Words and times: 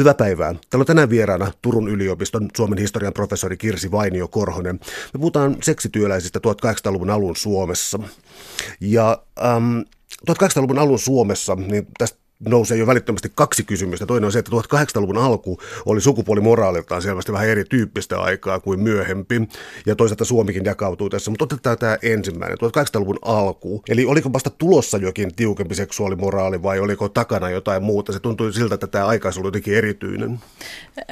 Hyvää 0.00 0.14
päivää. 0.14 0.52
Täällä 0.52 0.82
on 0.82 0.86
tänään 0.86 1.10
vieraana 1.10 1.52
Turun 1.62 1.88
yliopiston 1.88 2.48
Suomen 2.56 2.78
historian 2.78 3.12
professori 3.12 3.56
Kirsi 3.56 3.90
Vainio 3.90 4.28
Korhonen. 4.28 4.80
Me 5.14 5.18
puhutaan 5.18 5.56
seksityöläisistä 5.62 6.38
1800-luvun 6.38 7.10
alun 7.10 7.36
Suomessa. 7.36 7.98
Ja 8.80 9.22
ähm, 9.44 9.78
1800-luvun 10.30 10.78
alun 10.78 10.98
Suomessa, 10.98 11.54
niin 11.54 11.86
tästä 11.98 12.19
nousee 12.48 12.78
jo 12.78 12.86
välittömästi 12.86 13.32
kaksi 13.34 13.64
kysymystä. 13.64 14.06
Toinen 14.06 14.26
on 14.26 14.32
se, 14.32 14.38
että 14.38 14.50
1800-luvun 14.50 15.18
alku 15.18 15.58
oli 15.86 16.00
sukupuolimoraaliltaan 16.00 17.02
selvästi 17.02 17.32
vähän 17.32 17.48
erityyppistä 17.48 18.20
aikaa 18.20 18.60
kuin 18.60 18.80
myöhempi. 18.80 19.48
Ja 19.86 19.96
toisaalta 19.96 20.24
Suomikin 20.24 20.64
jakautuu 20.64 21.10
tässä, 21.10 21.30
mutta 21.30 21.44
otetaan 21.44 21.78
tämä 21.78 21.98
ensimmäinen, 22.02 22.58
1800-luvun 22.58 23.18
alku. 23.22 23.82
Eli 23.88 24.04
oliko 24.04 24.32
vasta 24.32 24.50
tulossa 24.50 24.98
jokin 24.98 25.34
tiukempi 25.34 25.74
seksuaalimoraali 25.74 26.62
vai 26.62 26.80
oliko 26.80 27.08
takana 27.08 27.50
jotain 27.50 27.82
muuta? 27.82 28.12
Se 28.12 28.20
tuntui 28.20 28.52
siltä, 28.52 28.74
että 28.74 28.86
tämä 28.86 29.06
aika 29.06 29.30
oli 29.38 29.46
jotenkin 29.46 29.74
erityinen. 29.74 30.40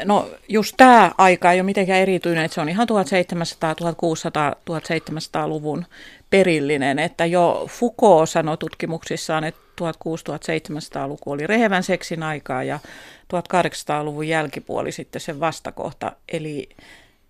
No 0.05 0.31
just 0.49 0.75
tämä 0.77 1.13
aika 1.19 1.53
ei 1.53 1.61
ole 1.61 1.67
mitenkään 1.67 2.01
erityinen, 2.01 2.45
että 2.45 2.55
se 2.55 2.61
on 2.61 2.69
ihan 2.69 2.87
1700, 2.87 3.75
1600, 3.75 4.55
1700-luvun 4.71 5.85
perillinen, 6.31 6.99
että 6.99 7.27
jo 7.27 7.67
Foucault 7.71 8.31
sanoi 8.31 8.57
tutkimuksissaan, 8.57 9.45
että 9.45 9.68
1600-1700-luku 9.81 11.31
oli 11.31 11.47
rehevän 11.47 11.83
seksin 11.83 12.23
aikaa 12.23 12.63
ja 12.63 12.79
1800-luvun 13.35 14.29
jälkipuoli 14.29 14.93
sitten 14.93 15.21
sen 15.21 15.41
vastakohta, 15.41 16.13
eli 16.33 16.69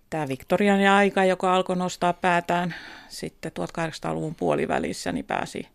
tämä 0.09 0.27
Victorian 0.27 0.87
aika, 0.87 1.25
joka 1.25 1.55
alkoi 1.55 1.75
nostaa 1.75 2.13
päätään 2.13 2.75
sitten 3.07 3.51
1800-luvun 3.59 4.35
puolivälissä, 4.35 5.11
niin 5.11 5.25
pääsi 5.25 5.67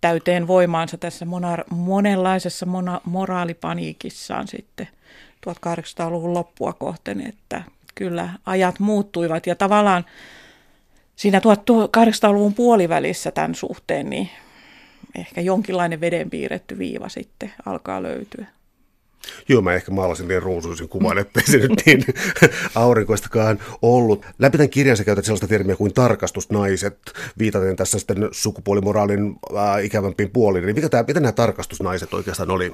täyteen 0.00 0.46
voimaansa 0.46 0.98
tässä 0.98 1.24
monar- 1.24 1.74
monenlaisessa 1.74 2.66
mona- 2.66 3.00
moraalipaniikissaan 3.04 4.48
sitten 4.48 4.88
1800-luvun 5.46 6.34
loppua 6.34 6.72
kohten, 6.72 7.26
että 7.26 7.62
kyllä 7.94 8.28
ajat 8.46 8.78
muuttuivat. 8.78 9.46
Ja 9.46 9.54
tavallaan 9.54 10.04
siinä 11.16 11.38
1800-luvun 11.38 12.54
puolivälissä 12.54 13.30
tämän 13.30 13.54
suhteen, 13.54 14.10
niin 14.10 14.30
ehkä 15.18 15.40
jonkinlainen 15.40 16.00
veden 16.00 16.30
piirretty 16.30 16.78
viiva 16.78 17.08
sitten 17.08 17.52
alkaa 17.66 18.02
löytyä. 18.02 18.46
Joo, 19.48 19.62
mä 19.62 19.74
ehkä 19.74 19.90
maalasin 19.90 20.28
liian 20.28 20.42
ruusuisin 20.42 20.88
kuvan, 20.88 21.18
ettei 21.18 21.42
se 21.46 21.58
nyt 21.58 21.82
niin 21.86 22.04
aurinkoistakaan 22.74 23.58
ollut. 23.82 24.26
Läpi 24.38 24.58
tämän 24.58 24.70
kirjan 24.70 24.96
sä 24.96 25.04
käytät 25.04 25.24
sellaista 25.24 25.48
termiä 25.48 25.76
kuin 25.76 25.94
tarkastusnaiset, 25.94 26.98
viitaten 27.38 27.76
tässä 27.76 27.98
sitten 27.98 28.28
sukupuolimoraalin 28.32 29.36
äh, 29.56 29.84
ikävämpiin 29.84 30.30
puoliin. 30.30 30.66
Niin 30.66 30.76
mitä, 30.76 30.88
tämä, 30.88 31.04
mitä 31.08 31.20
nämä 31.20 31.32
tarkastusnaiset 31.32 32.14
oikeastaan 32.14 32.50
oli? 32.50 32.72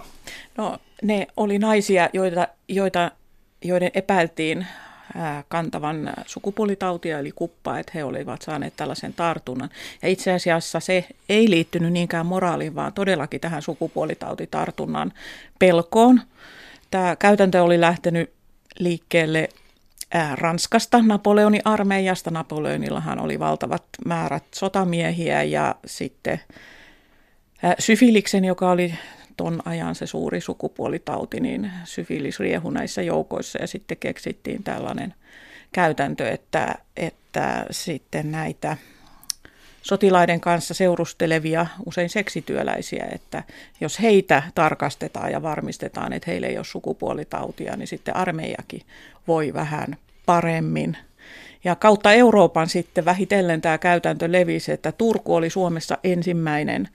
No 0.56 0.78
ne 1.02 1.26
oli 1.36 1.58
naisia, 1.58 2.08
joita, 2.12 2.48
joita, 2.68 3.10
joiden 3.64 3.90
epäiltiin 3.94 4.66
kantavan 5.48 6.12
sukupuolitautia 6.26 7.18
eli 7.18 7.32
kuppaa, 7.32 7.78
että 7.78 7.92
he 7.94 8.04
olivat 8.04 8.42
saaneet 8.42 8.76
tällaisen 8.76 9.14
tartunnan. 9.14 9.70
Ja 10.02 10.08
itse 10.08 10.32
asiassa 10.32 10.80
se 10.80 11.04
ei 11.28 11.50
liittynyt 11.50 11.92
niinkään 11.92 12.26
moraaliin, 12.26 12.74
vaan 12.74 12.92
todellakin 12.92 13.40
tähän 13.40 13.62
sukupuolitautitartunnan 13.62 15.12
pelkoon. 15.58 16.20
Tämä 16.90 17.16
käytäntö 17.16 17.62
oli 17.62 17.80
lähtenyt 17.80 18.32
liikkeelle 18.78 19.48
Ranskasta, 20.34 21.02
Napoleonin 21.02 21.62
armeijasta. 21.64 22.30
Napoleonillahan 22.30 23.20
oli 23.20 23.38
valtavat 23.38 23.84
määrät 24.04 24.44
sotamiehiä 24.54 25.42
ja 25.42 25.74
sitten 25.86 26.40
Syfiliksen, 27.78 28.44
joka 28.44 28.70
oli 28.70 28.94
ton 29.36 29.62
ajan 29.64 29.94
se 29.94 30.06
suuri 30.06 30.40
sukupuolitauti, 30.40 31.40
niin 31.40 31.72
syfilis 31.84 32.40
riehu 32.40 32.70
näissä 32.70 33.02
joukoissa 33.02 33.58
ja 33.58 33.66
sitten 33.66 33.96
keksittiin 33.96 34.62
tällainen 34.62 35.14
käytäntö, 35.72 36.28
että, 36.28 36.74
että 36.96 37.66
sitten 37.70 38.32
näitä 38.32 38.76
sotilaiden 39.82 40.40
kanssa 40.40 40.74
seurustelevia, 40.74 41.66
usein 41.86 42.10
seksityöläisiä, 42.10 43.06
että 43.12 43.42
jos 43.80 44.00
heitä 44.00 44.42
tarkastetaan 44.54 45.32
ja 45.32 45.42
varmistetaan, 45.42 46.12
että 46.12 46.30
heillä 46.30 46.46
ei 46.46 46.56
ole 46.56 46.64
sukupuolitautia, 46.64 47.76
niin 47.76 47.86
sitten 47.88 48.16
armeijakin 48.16 48.82
voi 49.28 49.54
vähän 49.54 49.96
paremmin. 50.26 50.96
Ja 51.64 51.76
kautta 51.76 52.12
Euroopan 52.12 52.68
sitten 52.68 53.04
vähitellen 53.04 53.60
tämä 53.60 53.78
käytäntö 53.78 54.32
levisi, 54.32 54.72
että 54.72 54.92
Turku 54.92 55.34
oli 55.34 55.50
Suomessa 55.50 55.98
ensimmäinen 56.04 56.88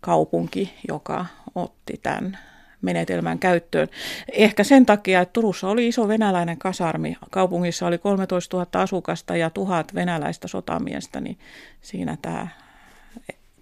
kaupunki, 0.00 0.74
joka 0.88 1.26
otti 1.54 2.00
tämän 2.02 2.38
menetelmän 2.82 3.38
käyttöön. 3.38 3.88
Ehkä 4.32 4.64
sen 4.64 4.86
takia, 4.86 5.20
että 5.20 5.32
Turussa 5.32 5.68
oli 5.68 5.88
iso 5.88 6.08
venäläinen 6.08 6.58
kasarmi. 6.58 7.16
Kaupungissa 7.30 7.86
oli 7.86 7.98
13 7.98 8.56
000 8.56 8.68
asukasta 8.72 9.36
ja 9.36 9.50
tuhat 9.50 9.94
venäläistä 9.94 10.48
sotamiestä, 10.48 11.20
niin 11.20 11.38
siinä 11.80 12.16
tämä, 12.22 12.48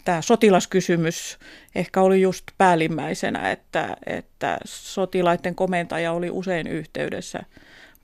tämä 0.05 0.23
sotilaskysymys 0.23 1.39
ehkä 1.75 2.01
oli 2.01 2.23
just 2.23 2.45
päällimmäisenä, 2.59 3.51
että, 3.51 3.97
että 4.07 4.59
sotilaiden 4.65 5.55
komentaja 5.55 6.13
oli 6.13 6.31
usein 6.31 6.67
yhteydessä 6.67 7.43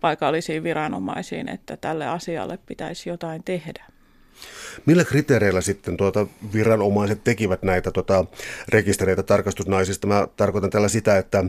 paikallisiin 0.00 0.62
viranomaisiin, 0.62 1.48
että 1.48 1.76
tälle 1.76 2.06
asialle 2.06 2.58
pitäisi 2.66 3.08
jotain 3.08 3.44
tehdä. 3.44 3.84
Millä 4.86 5.04
kriteereillä 5.04 5.60
sitten 5.60 5.96
tuota 5.96 6.26
viranomaiset 6.52 7.24
tekivät 7.24 7.62
näitä 7.62 7.90
tuota, 7.90 8.24
rekistereitä 8.68 9.22
tarkastusnaisista? 9.22 10.06
Mä 10.06 10.28
tarkoitan 10.36 10.70
tällä 10.70 10.88
sitä, 10.88 11.18
että 11.18 11.38
äh, 11.38 11.44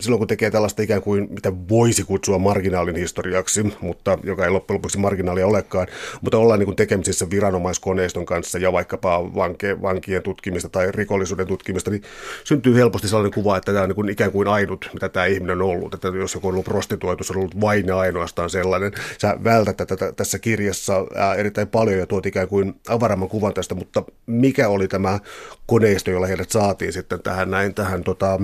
silloin 0.00 0.18
kun 0.18 0.28
tekee 0.28 0.50
tällaista 0.50 0.82
ikään 0.82 1.02
kuin, 1.02 1.28
mitä 1.30 1.52
voisi 1.68 2.04
kutsua 2.04 2.38
marginaalin 2.38 2.96
historiaksi, 2.96 3.62
mutta 3.80 4.18
joka 4.22 4.44
ei 4.44 4.50
loppujen 4.50 4.78
lopuksi 4.78 4.98
marginaalia 4.98 5.46
olekaan, 5.46 5.86
mutta 6.20 6.38
ollaan 6.38 6.58
niin 6.58 6.64
kuin 6.66 6.76
tekemisissä 6.76 7.30
viranomaiskoneiston 7.30 8.26
kanssa 8.26 8.58
ja 8.58 8.72
vaikkapa 8.72 9.34
vanke, 9.34 9.82
vankien 9.82 10.22
tutkimista 10.22 10.68
tai 10.68 10.92
rikollisuuden 10.92 11.46
tutkimista, 11.46 11.90
niin 11.90 12.02
syntyy 12.44 12.76
helposti 12.76 13.08
sellainen 13.08 13.32
kuva, 13.32 13.56
että 13.56 13.72
tämä 13.72 13.82
on 13.82 13.88
niin 13.88 13.96
kuin 13.96 14.08
ikään 14.08 14.32
kuin 14.32 14.48
ainut, 14.48 14.90
mitä 14.92 15.08
tämä 15.08 15.26
ihminen 15.26 15.62
on 15.62 15.68
ollut. 15.68 15.94
Että 15.94 16.08
jos 16.08 16.34
joku 16.34 16.48
on 16.48 16.52
ollut 16.52 16.64
prostituoitu, 16.64 17.24
se 17.24 17.32
on 17.32 17.38
ollut 17.38 17.60
vain 17.60 17.86
ja 17.86 17.98
ainoastaan 17.98 18.50
sellainen. 18.50 18.92
Sä 19.18 19.36
vältät 19.44 19.76
tätä 19.76 20.12
tässä 20.12 20.38
kirjassa 20.38 20.96
äh, 20.98 21.38
erittäin 21.38 21.67
paljon 21.68 21.98
ja 21.98 22.06
tuot 22.06 22.26
ikään 22.26 22.48
kuin 22.48 22.80
avaramman 22.88 23.28
kuvan 23.28 23.54
tästä, 23.54 23.74
mutta 23.74 24.02
mikä 24.26 24.68
oli 24.68 24.88
tämä 24.88 25.18
koneisto, 25.66 26.10
jolla 26.10 26.26
heidät 26.26 26.50
saatiin 26.50 26.92
sitten 26.92 27.22
tähän 27.22 27.50
näin 27.50 27.74
tähän 27.74 28.04
tota, 28.04 28.40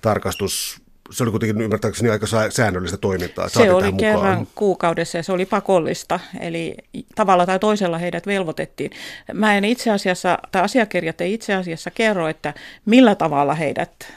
tarkastus 0.00 0.84
se 1.10 1.22
oli 1.22 1.30
kuitenkin 1.30 1.60
ymmärtääkseni 1.60 2.10
aika 2.10 2.26
säännöllistä 2.50 2.96
toimintaa. 2.96 3.48
Se 3.48 3.72
oli 3.72 3.92
kerran 3.92 4.38
mukaan. 4.38 4.46
kuukaudessa 4.54 5.18
ja 5.18 5.22
se 5.22 5.32
oli 5.32 5.46
pakollista, 5.46 6.20
eli 6.40 6.74
tavalla 7.14 7.46
tai 7.46 7.58
toisella 7.58 7.98
heidät 7.98 8.26
velvoitettiin. 8.26 8.90
Mä 9.32 9.54
en 9.56 9.64
itse 9.64 9.90
asiassa, 9.90 10.38
tai 10.52 10.62
asiakirjat 10.62 11.20
ei 11.20 11.34
itse 11.34 11.54
asiassa 11.54 11.90
kerro, 11.90 12.28
että 12.28 12.54
millä 12.86 13.14
tavalla 13.14 13.54
heidät 13.54 14.12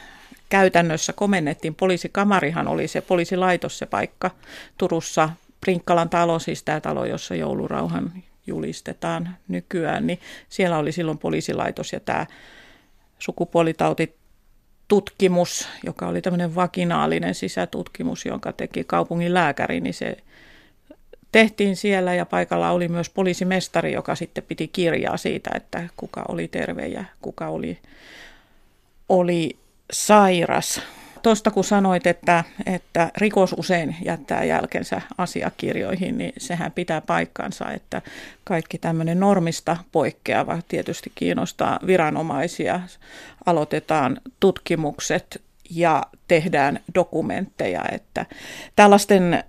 käytännössä 0.48 1.12
komennettiin. 1.12 1.74
Poliisikamarihan 1.74 2.68
oli 2.68 2.88
se 2.88 3.00
poliisilaitos 3.00 3.78
se 3.78 3.86
paikka 3.86 4.30
Turussa, 4.78 5.30
Prinkkalan 5.60 6.08
talo, 6.08 6.38
siis 6.38 6.62
tämä 6.62 6.80
talo, 6.80 7.04
jossa 7.04 7.34
joulurauhan 7.34 8.12
julistetaan 8.48 9.36
nykyään, 9.48 10.06
niin 10.06 10.20
siellä 10.48 10.78
oli 10.78 10.92
silloin 10.92 11.18
poliisilaitos 11.18 11.92
ja 11.92 12.00
tämä 12.00 12.26
sukupuolitautitutkimus, 13.18 15.68
joka 15.86 16.08
oli 16.08 16.22
tämmöinen 16.22 16.54
vakinaalinen 16.54 17.34
sisätutkimus, 17.34 18.24
jonka 18.24 18.52
teki 18.52 18.84
kaupungin 18.84 19.34
lääkäri, 19.34 19.80
niin 19.80 19.94
se 19.94 20.16
tehtiin 21.32 21.76
siellä 21.76 22.14
ja 22.14 22.26
paikalla 22.26 22.70
oli 22.70 22.88
myös 22.88 23.10
poliisimestari, 23.10 23.92
joka 23.92 24.14
sitten 24.14 24.44
piti 24.44 24.68
kirjaa 24.68 25.16
siitä, 25.16 25.50
että 25.54 25.88
kuka 25.96 26.24
oli 26.28 26.48
terve 26.48 26.86
ja 26.86 27.04
kuka 27.22 27.48
oli, 27.48 27.78
oli 29.08 29.58
sairas. 29.92 30.82
Tuosta 31.28 31.50
kun 31.50 31.64
sanoit, 31.64 32.06
että, 32.06 32.44
että 32.66 33.10
rikos 33.16 33.54
usein 33.58 33.96
jättää 34.04 34.44
jälkensä 34.44 35.02
asiakirjoihin, 35.18 36.18
niin 36.18 36.32
sehän 36.38 36.72
pitää 36.72 37.00
paikkansa, 37.00 37.70
että 37.70 38.02
kaikki 38.44 38.78
tämmöinen 38.78 39.20
normista 39.20 39.76
poikkeava 39.92 40.58
tietysti 40.68 41.12
kiinnostaa 41.14 41.78
viranomaisia. 41.86 42.80
Aloitetaan 43.46 44.20
tutkimukset 44.40 45.42
ja 45.70 46.02
tehdään 46.28 46.80
dokumentteja, 46.94 47.84
että 47.92 48.26
tällaisten 48.76 49.44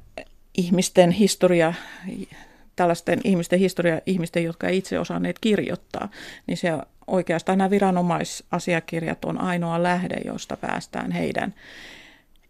ihmisten 0.57 1.11
historia 1.11 1.73
tällaisten 2.75 3.19
ihmisten 3.23 3.59
historia, 3.59 4.01
ihmisten, 4.05 4.43
jotka 4.43 4.67
ei 4.67 4.77
itse 4.77 4.99
osanneet 4.99 5.39
kirjoittaa, 5.39 6.09
niin 6.47 6.57
se 6.57 6.71
oikeastaan 7.09 7.57
nämä 7.57 7.69
viranomaisasiakirjat 7.69 9.25
on 9.25 9.41
ainoa 9.41 9.83
lähde, 9.83 10.15
josta 10.25 10.57
päästään 10.57 11.11
heidän 11.11 11.53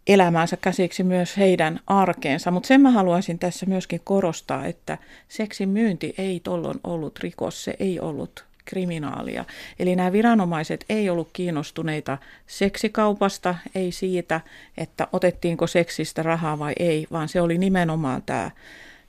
elämäänsä 0.06 0.56
käsiksi 0.56 1.02
myös 1.04 1.36
heidän 1.36 1.80
arkeensa. 1.86 2.50
Mutta 2.50 2.66
sen 2.66 2.80
mä 2.80 2.90
haluaisin 2.90 3.38
tässä 3.38 3.66
myöskin 3.66 4.00
korostaa, 4.04 4.66
että 4.66 4.98
seksin 5.28 5.68
myynti 5.68 6.14
ei 6.18 6.40
tuolloin 6.44 6.80
ollut 6.84 7.18
rikos, 7.18 7.64
se 7.64 7.74
ei 7.80 8.00
ollut 8.00 8.44
kriminaalia. 8.64 9.44
Eli 9.78 9.96
nämä 9.96 10.12
viranomaiset 10.12 10.84
ei 10.88 11.10
ollut 11.10 11.28
kiinnostuneita 11.32 12.18
seksikaupasta, 12.46 13.54
ei 13.74 13.92
siitä, 13.92 14.40
että 14.78 15.08
otettiinko 15.12 15.66
seksistä 15.66 16.22
rahaa 16.22 16.58
vai 16.58 16.72
ei, 16.78 17.06
vaan 17.12 17.28
se 17.28 17.40
oli 17.40 17.58
nimenomaan 17.58 18.22
tämä 18.22 18.50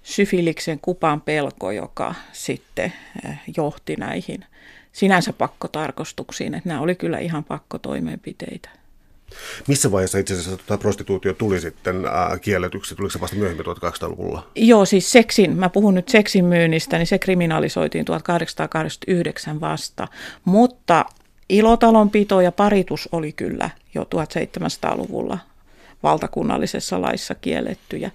syfiliksen 0.03 0.79
kupan 0.81 1.21
pelko, 1.21 1.71
joka 1.71 2.15
sitten 2.31 2.93
eh, 3.25 3.39
johti 3.57 3.95
näihin 3.95 4.45
sinänsä 4.91 5.33
pakkotarkostuksiin. 5.33 6.53
Että 6.53 6.69
nämä 6.69 6.81
oli 6.81 6.95
kyllä 6.95 7.19
ihan 7.19 7.43
pakkotoimenpiteitä. 7.43 8.69
Missä 9.67 9.91
vaiheessa 9.91 10.17
itse 10.17 10.33
asiassa 10.33 10.57
tuota 10.57 10.77
prostituutio 10.77 11.33
tuli 11.33 11.61
sitten 11.61 12.05
ää, 12.05 12.39
kielletyksi? 12.39 12.95
Tuliko 12.95 13.11
se 13.11 13.21
vasta 13.21 13.35
myöhemmin 13.35 13.65
1800-luvulla? 13.65 14.47
Joo, 14.55 14.85
siis 14.85 15.11
seksin, 15.11 15.57
mä 15.57 15.69
puhun 15.69 15.95
nyt 15.95 16.09
seksin 16.09 16.45
myynnistä, 16.45 16.97
niin 16.97 17.07
se 17.07 17.19
kriminalisoitiin 17.19 18.05
1889 18.05 19.61
vasta, 19.61 20.07
mutta 20.45 21.05
ilotalonpito 21.49 22.41
ja 22.41 22.51
paritus 22.51 23.09
oli 23.11 23.31
kyllä 23.31 23.69
jo 23.95 24.03
1700-luvulla 24.03 25.37
valtakunnallisessa 26.03 27.01
laissa 27.01 27.35
kiellettyjä. 27.35 28.11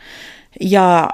Ja 0.60 1.08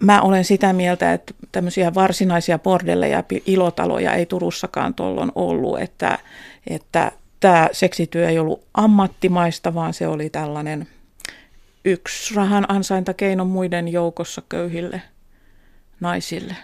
mä 0.00 0.22
olen 0.22 0.44
sitä 0.44 0.72
mieltä, 0.72 1.12
että 1.12 1.34
tämmöisiä 1.52 1.94
varsinaisia 1.94 2.58
bordelleja 2.58 3.24
ja 3.30 3.40
ilotaloja 3.46 4.14
ei 4.14 4.26
Turussakaan 4.26 4.94
tuolloin 4.94 5.32
ollut, 5.34 5.80
että, 5.80 6.18
että 6.66 7.12
tämä 7.40 7.68
seksityö 7.72 8.28
ei 8.28 8.38
ollut 8.38 8.64
ammattimaista, 8.74 9.74
vaan 9.74 9.94
se 9.94 10.06
oli 10.06 10.30
tällainen 10.30 10.88
yksi 11.84 12.34
rahan 12.34 12.64
ansaintakeino 12.68 13.44
muiden 13.44 13.88
joukossa 13.88 14.42
köyhille 14.48 15.02
naisille. 16.00 16.56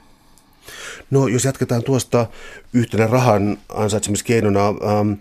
No 1.10 1.28
jos 1.28 1.44
jatketaan 1.44 1.82
tuosta 1.82 2.26
yhtenä 2.72 3.06
rahan 3.06 3.58
ansaitsemiskeinona, 3.68 4.68
ähm, 4.68 5.12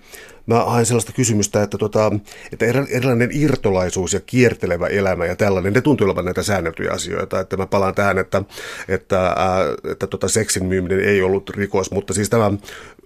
mä 0.46 0.66
haen 0.66 0.86
sellaista 0.86 1.12
kysymystä, 1.12 1.64
että, 1.64 1.78
tota, 1.78 2.12
että 2.52 2.66
erilainen 2.66 3.30
irtolaisuus 3.32 4.14
ja 4.14 4.20
kiertelevä 4.20 4.88
elämä 4.88 5.26
ja 5.26 5.36
tällainen, 5.36 5.74
ne 5.74 5.82
tuntuu 5.82 6.06
olevan 6.06 6.26
näitä 6.26 6.44
säänneltyjä 6.44 6.92
asioita. 6.92 7.40
Että 7.40 7.58
mä 7.58 7.66
palaan 7.66 7.96
tähän, 7.96 8.18
että, 8.18 8.44
että, 8.88 9.28
ää, 9.28 9.62
äh, 9.62 9.92
että 9.92 10.08
tota 10.08 10.28
seksin 10.28 10.66
myyminen 10.66 11.00
ei 11.00 11.22
ollut 11.22 11.50
rikos, 11.50 11.92
mutta 11.92 12.14
siis 12.14 12.30
tämä 12.30 12.52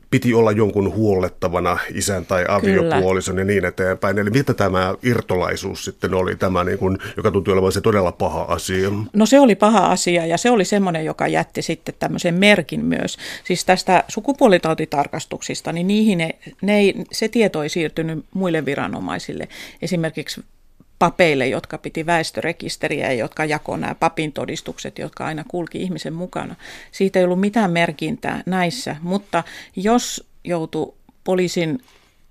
piti 0.10 0.34
olla 0.34 0.52
jonkun 0.52 0.96
huollettavana 0.96 1.78
isän 1.94 2.26
tai 2.26 2.46
aviopuolison 2.48 3.36
Kyllä. 3.36 3.42
ja 3.42 3.46
niin 3.46 3.66
eteenpäin. 3.66 4.18
Eli 4.18 4.30
mitä 4.30 4.54
tämä 4.54 4.96
irtolaisuus 5.04 5.86
sitten 5.86 6.14
oli, 6.14 6.36
tämä 6.36 6.64
niin 6.64 6.78
kuin, 6.78 6.98
joka 7.18 7.32
tuntui 7.32 7.54
olevan 7.54 7.72
se 7.72 7.82
todella 7.82 8.12
paha 8.12 8.42
asia? 8.42 8.90
No 9.14 9.26
se 9.26 9.40
oli 9.40 9.56
paha 9.56 9.88
asia 9.88 10.26
ja 10.26 10.38
se 10.38 10.50
oli 10.50 10.66
semmoinen, 10.66 11.06
joka 11.06 11.28
jätti 11.28 11.62
sitten 11.62 11.96
tämmöisen 12.00 12.36
merkin 12.36 12.86
myös. 12.86 13.18
Siis 13.44 13.66
tästä 13.66 14.04
sukupuolitautitarkastuksista, 14.08 15.72
niin 15.74 15.88
niihin 15.88 16.18
ne, 16.18 16.30
ne 16.62 16.78
ei, 16.78 16.94
se 17.12 17.28
tieto 17.28 17.64
ei 17.64 17.70
siirtynyt 17.70 18.26
muille 18.34 18.66
viranomaisille. 18.66 19.48
Esimerkiksi 19.82 20.42
papeille, 21.00 21.48
jotka 21.48 21.78
piti 21.78 22.06
väestörekisteriä 22.06 23.06
ja 23.06 23.14
jotka 23.14 23.46
jakoi 23.46 23.80
nämä 23.80 23.96
papin 23.96 24.34
todistukset, 24.34 25.00
jotka 25.00 25.26
aina 25.26 25.44
kulki 25.48 25.82
ihmisen 25.82 26.14
mukana. 26.14 26.56
Siitä 26.92 27.20
ei 27.20 27.26
ollut 27.26 27.40
mitään 27.40 27.72
merkintää 27.72 28.44
näissä, 28.46 28.96
mutta 29.02 29.44
jos 29.76 30.28
joutui 30.44 30.94
poliisin 31.24 31.80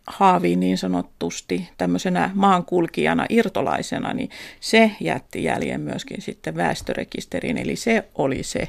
haaviin 0.06 0.60
niin 0.60 0.78
sanottusti 0.78 1.68
tämmöisenä 1.78 2.30
maankulkijana, 2.34 3.26
irtolaisena, 3.28 4.14
niin 4.14 4.30
se 4.60 4.90
jätti 5.00 5.44
jäljen 5.44 5.80
myöskin 5.80 6.22
sitten 6.22 6.56
väestörekisteriin, 6.56 7.58
eli 7.58 7.76
se 7.76 8.04
oli 8.14 8.42
se 8.42 8.68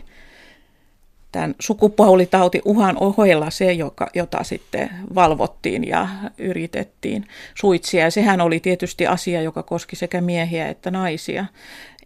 tämän 1.32 1.56
sukupuolitauti 1.60 2.62
uhan 2.66 2.98
ohella 3.00 3.50
se, 3.50 3.74
joka, 3.74 4.08
jota 4.14 4.44
sitten 4.44 4.90
valvottiin 5.16 5.88
ja 5.88 6.08
yritettiin 6.38 7.28
suitsia. 7.56 8.04
Ja 8.04 8.12
sehän 8.12 8.42
oli 8.42 8.60
tietysti 8.60 9.08
asia, 9.08 9.42
joka 9.42 9.64
koski 9.64 9.96
sekä 9.96 10.22
miehiä 10.22 10.68
että 10.68 10.92
naisia. 10.92 11.46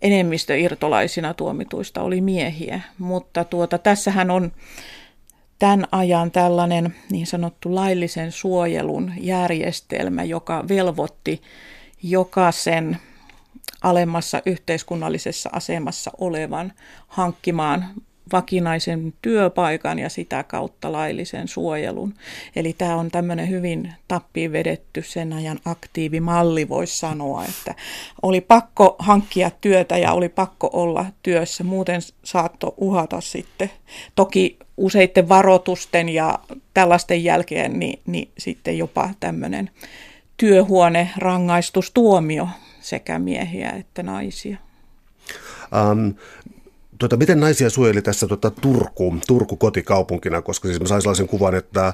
Enemmistö 0.01 0.57
irtolaisina 0.57 1.33
tuomituista 1.33 2.01
oli 2.01 2.21
miehiä, 2.21 2.81
mutta 2.97 3.43
tuota, 3.43 3.77
tässähän 3.77 4.31
on 4.31 4.51
tämän 5.59 5.87
ajan 5.91 6.31
tällainen 6.31 6.95
niin 7.11 7.27
sanottu 7.27 7.75
laillisen 7.75 8.31
suojelun 8.31 9.13
järjestelmä, 9.19 10.23
joka 10.23 10.65
velvoitti 10.69 11.41
jokaisen 12.03 12.97
alemmassa 13.81 14.41
yhteiskunnallisessa 14.45 15.49
asemassa 15.53 16.11
olevan 16.17 16.73
hankkimaan 17.07 17.85
vakinaisen 18.31 19.13
työpaikan 19.21 19.99
ja 19.99 20.09
sitä 20.09 20.43
kautta 20.43 20.91
laillisen 20.91 21.47
suojelun. 21.47 22.13
Eli 22.55 22.73
tämä 22.73 22.95
on 22.95 23.11
tämmöinen 23.11 23.49
hyvin 23.49 23.93
tappiin 24.07 24.51
vedetty 24.51 25.01
sen 25.01 25.33
ajan 25.33 25.59
aktiivimalli, 25.65 26.69
voisi 26.69 26.99
sanoa, 26.99 27.45
että 27.45 27.75
oli 28.21 28.41
pakko 28.41 28.95
hankkia 28.99 29.51
työtä 29.61 29.97
ja 29.97 30.13
oli 30.13 30.29
pakko 30.29 30.69
olla 30.73 31.05
työssä, 31.23 31.63
muuten 31.63 32.01
saatto 32.23 32.73
uhata 32.77 33.21
sitten. 33.21 33.71
Toki 34.15 34.57
useiden 34.77 35.29
varoitusten 35.29 36.09
ja 36.09 36.39
tällaisten 36.73 37.23
jälkeen 37.23 37.79
niin, 37.79 37.99
niin 38.05 38.29
sitten 38.37 38.77
jopa 38.77 39.09
tämmöinen 39.19 39.69
työhuone 40.37 41.09
rangaistustuomio 41.17 42.47
sekä 42.79 43.19
miehiä 43.19 43.69
että 43.69 44.03
naisia. 44.03 44.57
Um, 45.91 46.13
Tuota, 47.01 47.17
miten 47.17 47.39
naisia 47.39 47.69
suojeli 47.69 48.01
tässä 48.01 48.27
tuota, 48.27 48.51
Turku, 48.51 49.15
Turku 49.27 49.55
kotikaupunkina, 49.55 50.41
koska 50.41 50.67
siis 50.67 50.79
mä 50.79 50.87
sain 50.87 51.01
sellaisen 51.01 51.27
kuvan, 51.27 51.55
että 51.55 51.83
ää, 51.83 51.93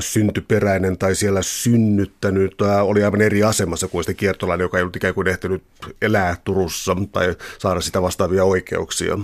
syntyperäinen 0.00 0.98
tai 0.98 1.14
siellä 1.14 1.42
synnyttänyt 1.42 2.62
ää, 2.62 2.82
oli 2.82 3.04
aivan 3.04 3.20
eri 3.20 3.42
asemassa 3.42 3.88
kuin 3.88 4.04
sitten 4.04 4.16
kiertolainen, 4.16 4.64
joka 4.64 4.78
ei 4.78 4.82
ollut 4.82 4.96
ikään 4.96 5.14
kuin 5.14 5.28
ehtinyt 5.28 5.62
elää 6.02 6.36
Turussa 6.44 6.96
tai 7.12 7.36
saada 7.58 7.80
sitä 7.80 8.02
vastaavia 8.02 8.44
oikeuksia. 8.44 9.18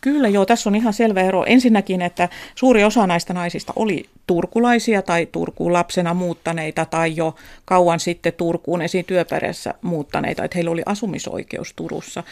Kyllä 0.00 0.28
joo, 0.28 0.46
tässä 0.46 0.70
on 0.70 0.76
ihan 0.76 0.92
selvä 0.92 1.20
ero. 1.20 1.44
Ensinnäkin, 1.46 2.02
että 2.02 2.28
suuri 2.54 2.84
osa 2.84 3.06
näistä 3.06 3.34
naisista 3.34 3.72
oli 3.76 4.08
turkulaisia 4.26 5.02
tai 5.02 5.26
Turkuun 5.26 5.72
lapsena 5.72 6.14
muuttaneita 6.14 6.84
tai 6.84 7.16
jo 7.16 7.34
kauan 7.64 8.00
sitten 8.00 8.32
Turkuun 8.32 8.82
esiin 8.82 9.04
työperässä 9.04 9.74
muuttaneita, 9.82 10.44
että 10.44 10.56
heillä 10.56 10.70
oli 10.70 10.82
asumisoikeus 10.86 11.72
Turussa. 11.76 12.22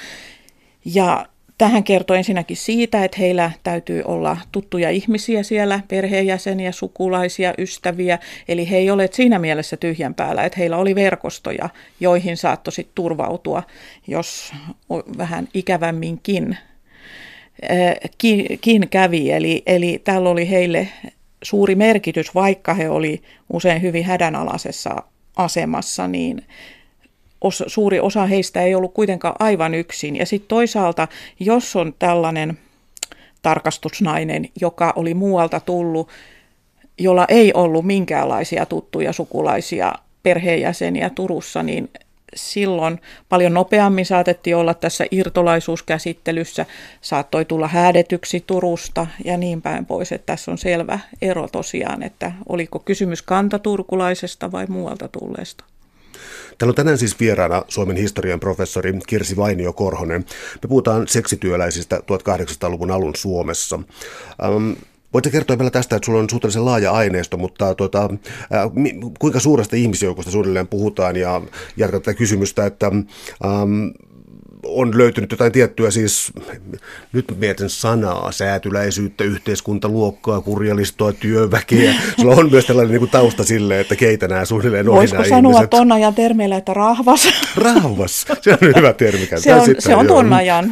Ja 0.85 1.27
Tähän 1.59 1.85
kertoo 1.85 2.17
ensinnäkin 2.17 2.57
siitä, 2.57 3.05
että 3.05 3.17
heillä 3.21 3.51
täytyy 3.63 4.03
olla 4.05 4.37
tuttuja 4.53 4.91
ihmisiä 4.91 5.43
siellä, 5.43 5.81
perheenjäseniä, 5.89 6.73
sukulaisia, 6.73 7.55
ystäviä. 7.59 8.19
Eli 8.49 8.71
he 8.71 8.77
ei 8.77 8.91
ole 8.91 9.09
siinä 9.13 9.39
mielessä 9.39 9.77
tyhjän 9.77 10.15
päällä, 10.15 10.45
että 10.45 10.59
heillä 10.59 10.77
oli 10.77 10.95
verkostoja, 10.95 11.69
joihin 12.01 12.37
saattoi 12.37 12.73
turvautua, 12.95 13.63
jos 14.07 14.53
vähän 15.19 15.49
ikävämminkin 15.55 16.57
kin 18.61 18.89
kävi. 18.91 19.31
Eli, 19.31 19.63
eli 19.67 20.01
täällä 20.05 20.31
oli 20.31 20.51
heille 20.51 20.89
suuri 21.43 21.75
merkitys, 21.75 22.35
vaikka 22.35 22.75
he 22.75 22.91
oli 22.91 23.23
usein 23.53 23.83
hyvin 23.83 24.05
hädänalaisessa 24.05 25.03
asemassa, 25.37 26.09
niin 26.09 26.45
os, 27.41 27.65
suuri 27.67 28.01
osa 28.01 28.27
heistä 28.27 28.63
ei 28.63 28.75
ollut 28.75 28.95
kuitenkaan 28.95 29.35
aivan 29.39 29.75
yksin. 29.75 30.17
Ja 30.17 30.27
sitten 30.27 30.49
toisaalta, 30.49 31.09
jos 31.41 31.77
on 31.77 31.95
tällainen 31.99 32.59
tarkastusnainen, 33.43 34.49
joka 34.61 34.93
oli 34.97 35.15
muualta 35.15 35.61
tullut, 35.61 36.09
jolla 36.99 37.25
ei 37.29 37.53
ollut 37.53 37.85
minkäänlaisia 37.85 38.67
tuttuja 38.67 39.13
sukulaisia 39.13 39.93
perheenjäseniä 40.23 41.11
Turussa, 41.11 41.63
niin 41.63 41.91
silloin 42.35 43.01
paljon 43.29 43.55
nopeammin 43.55 44.07
saatettiin 44.07 44.57
olla 44.57 44.75
tässä 44.75 45.05
irtolaisuuskäsittelyssä, 45.11 46.67
saattoi 47.01 47.45
tulla 47.45 47.69
häädetyksi 47.69 48.45
Turusta 48.47 49.07
ja 49.25 49.37
niin 49.37 49.63
päin 49.63 49.87
pois. 49.87 50.13
Että 50.13 50.27
tässä 50.27 50.51
on 50.51 50.59
selvä 50.59 50.99
ero 51.23 51.49
tosiaan, 51.49 52.03
että 52.03 52.33
oliko 52.49 52.79
kysymys 52.79 53.23
kantaturkulaisesta 53.23 54.53
vai 54.53 54.67
muualta 54.67 55.09
tulleesta. 55.09 55.65
Täällä 56.59 56.71
on 56.71 56.75
tänään 56.75 56.99
siis 56.99 57.21
vieraana 57.21 57.63
Suomen 57.69 57.97
historian 57.97 58.41
professori 58.41 58.99
Kirsi 59.07 59.37
Vainio 59.37 59.73
Korhonen. 59.73 60.25
Me 60.63 60.69
puhutaan 60.69 61.09
seksityöläisistä 61.09 61.97
1800-luvun 61.97 62.91
alun 62.91 63.17
Suomessa. 63.17 63.79
Ähm, 64.45 64.73
Voitko 65.13 65.31
kertoa 65.31 65.59
vielä 65.59 65.71
tästä, 65.71 65.97
että 65.97 66.07
sulla 66.07 66.19
on 66.19 66.31
suhteellisen 66.31 66.65
laaja 66.65 66.93
aineisto, 66.93 67.37
mutta 67.37 67.75
tuota, 67.75 68.05
äh, 68.05 68.71
kuinka 69.19 69.41
suuresta 69.41 69.77
ihmisjoukosta 69.77 70.31
suunnilleen 70.31 70.69
puhutaan 70.69 71.17
ja 71.17 71.43
jatkaa 71.77 72.01
tätä 72.01 72.15
kysymystä, 72.15 72.67
että 72.67 72.87
ähm, 72.87 73.89
on 74.69 74.99
löytynyt 74.99 75.31
jotain 75.31 75.53
tiettyä 75.53 75.91
siis, 75.91 76.33
nyt 77.13 77.25
mietin 77.39 77.71
sanaa, 77.71 78.33
säätyläisyyttä, 78.33 79.25
yhteiskuntaluokkaa, 79.25 80.41
kurjalistoa, 80.41 81.13
työväkeä. 81.13 81.95
Sulla 82.21 82.35
on 82.35 82.51
myös 82.51 82.67
tällainen 82.67 82.91
niin 82.93 82.99
kuin 82.99 83.11
tausta 83.11 83.45
sille, 83.45 83.81
että 83.81 83.97
keitä 83.97 84.29
nämä 84.29 84.45
suunnilleen 84.45 84.89
on 84.89 84.95
Voisiko 84.95 85.25
sanoa 85.25 85.53
ihmiset. 85.53 85.71
ton 85.71 85.93
ajan 85.93 86.15
termeillä, 86.15 86.57
että 86.57 86.75
rahvas? 86.75 87.29
Rahvas, 87.57 88.27
se 88.41 88.53
on 88.53 88.75
hyvä 88.77 88.93
termi. 88.93 89.29
Se 89.37 89.55
on, 89.55 89.69
se 89.79 89.97
on 89.97 90.07
ton 90.07 90.33
ajan 90.33 90.69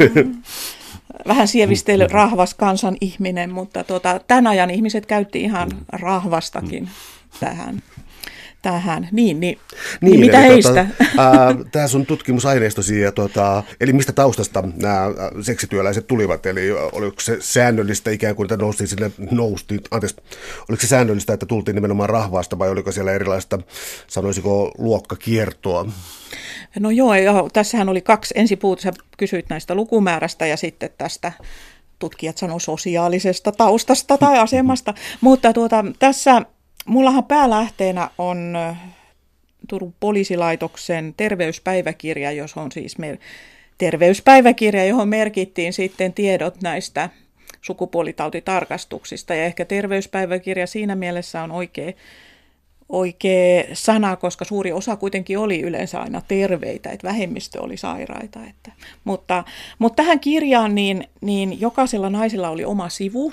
vähän 1.28 1.48
sievistely 1.48 2.06
rahvas 2.10 2.54
kansan 2.54 2.96
ihminen, 3.00 3.52
mutta 3.52 3.84
tuota, 3.84 4.20
tämän 4.26 4.46
ajan 4.46 4.70
ihmiset 4.70 5.06
käytti 5.06 5.40
ihan 5.40 5.70
rahvastakin 5.92 6.88
tähän 7.40 7.82
tähän. 8.64 9.08
Niin, 9.12 9.40
niin, 9.40 9.58
niin, 10.00 10.10
niin 10.10 10.20
mitä 10.20 10.38
heistä? 10.38 10.86
Tota, 10.98 11.56
tämä 11.72 11.88
sun 11.88 12.06
tutkimusaineistosi, 12.06 13.00
ja, 13.00 13.12
tota, 13.12 13.62
eli 13.80 13.92
mistä 13.92 14.12
taustasta 14.12 14.64
nämä 14.76 15.06
seksityöläiset 15.42 16.06
tulivat, 16.06 16.46
eli 16.46 16.72
oliko 16.72 17.20
se 17.20 17.36
säännöllistä 17.40 18.10
ikään 18.10 18.36
kuin, 18.36 18.44
että 18.44 18.56
noustiin 18.56 18.88
sinne, 18.88 19.10
noustiin, 19.30 19.80
anteeksi, 19.90 20.16
oliko 20.68 20.80
se 20.80 20.86
säännöllistä, 20.86 21.32
että 21.32 21.46
tultiin 21.46 21.74
nimenomaan 21.74 22.10
rahvaasta 22.10 22.58
vai 22.58 22.70
oliko 22.70 22.92
siellä 22.92 23.12
erilaista, 23.12 23.58
sanoisiko, 24.06 24.72
luokkakiertoa? 24.78 25.86
No 26.80 26.90
joo, 26.90 27.14
joo, 27.14 27.48
tässähän 27.52 27.88
oli 27.88 28.00
kaksi, 28.00 28.34
ensi 28.36 28.56
puhut, 28.56 28.80
sä 28.80 28.92
kysyit 29.18 29.46
näistä 29.48 29.74
lukumäärästä 29.74 30.46
ja 30.46 30.56
sitten 30.56 30.90
tästä 30.98 31.32
tutkijat 31.98 32.38
sanoo 32.38 32.58
sosiaalisesta 32.58 33.52
taustasta 33.52 34.18
tai 34.18 34.38
asemasta, 34.38 34.94
mutta 35.20 35.52
tuota, 35.52 35.84
tässä 35.98 36.42
Mullahan 36.86 37.24
päälähteenä 37.24 38.10
on 38.18 38.58
Turun 39.68 39.94
poliisilaitoksen 40.00 41.14
terveyspäiväkirja, 41.16 42.32
jos 42.32 42.56
on 42.56 42.72
siis 42.72 42.98
mer- 42.98 43.18
terveyspäiväkirja, 43.78 44.84
johon 44.84 45.08
merkittiin 45.08 45.72
sitten 45.72 46.12
tiedot 46.12 46.62
näistä 46.62 47.10
sukupuolitautitarkastuksista. 47.62 49.34
Ja 49.34 49.44
ehkä 49.44 49.64
terveyspäiväkirja 49.64 50.66
siinä 50.66 50.96
mielessä 50.96 51.42
on 51.42 51.52
oikea, 51.52 51.92
oikea 52.88 53.64
sana, 53.72 54.16
koska 54.16 54.44
suuri 54.44 54.72
osa 54.72 54.96
kuitenkin 54.96 55.38
oli 55.38 55.60
yleensä 55.60 56.00
aina 56.00 56.22
terveitä, 56.28 56.90
että 56.90 57.08
vähemmistö 57.08 57.62
oli 57.62 57.76
sairaita. 57.76 58.40
Että, 58.50 58.72
mutta, 59.04 59.44
mutta 59.78 60.02
tähän 60.02 60.20
kirjaan 60.20 60.74
niin, 60.74 61.08
niin 61.20 61.60
jokaisella 61.60 62.10
naisella 62.10 62.50
oli 62.50 62.64
oma 62.64 62.88
sivu, 62.88 63.32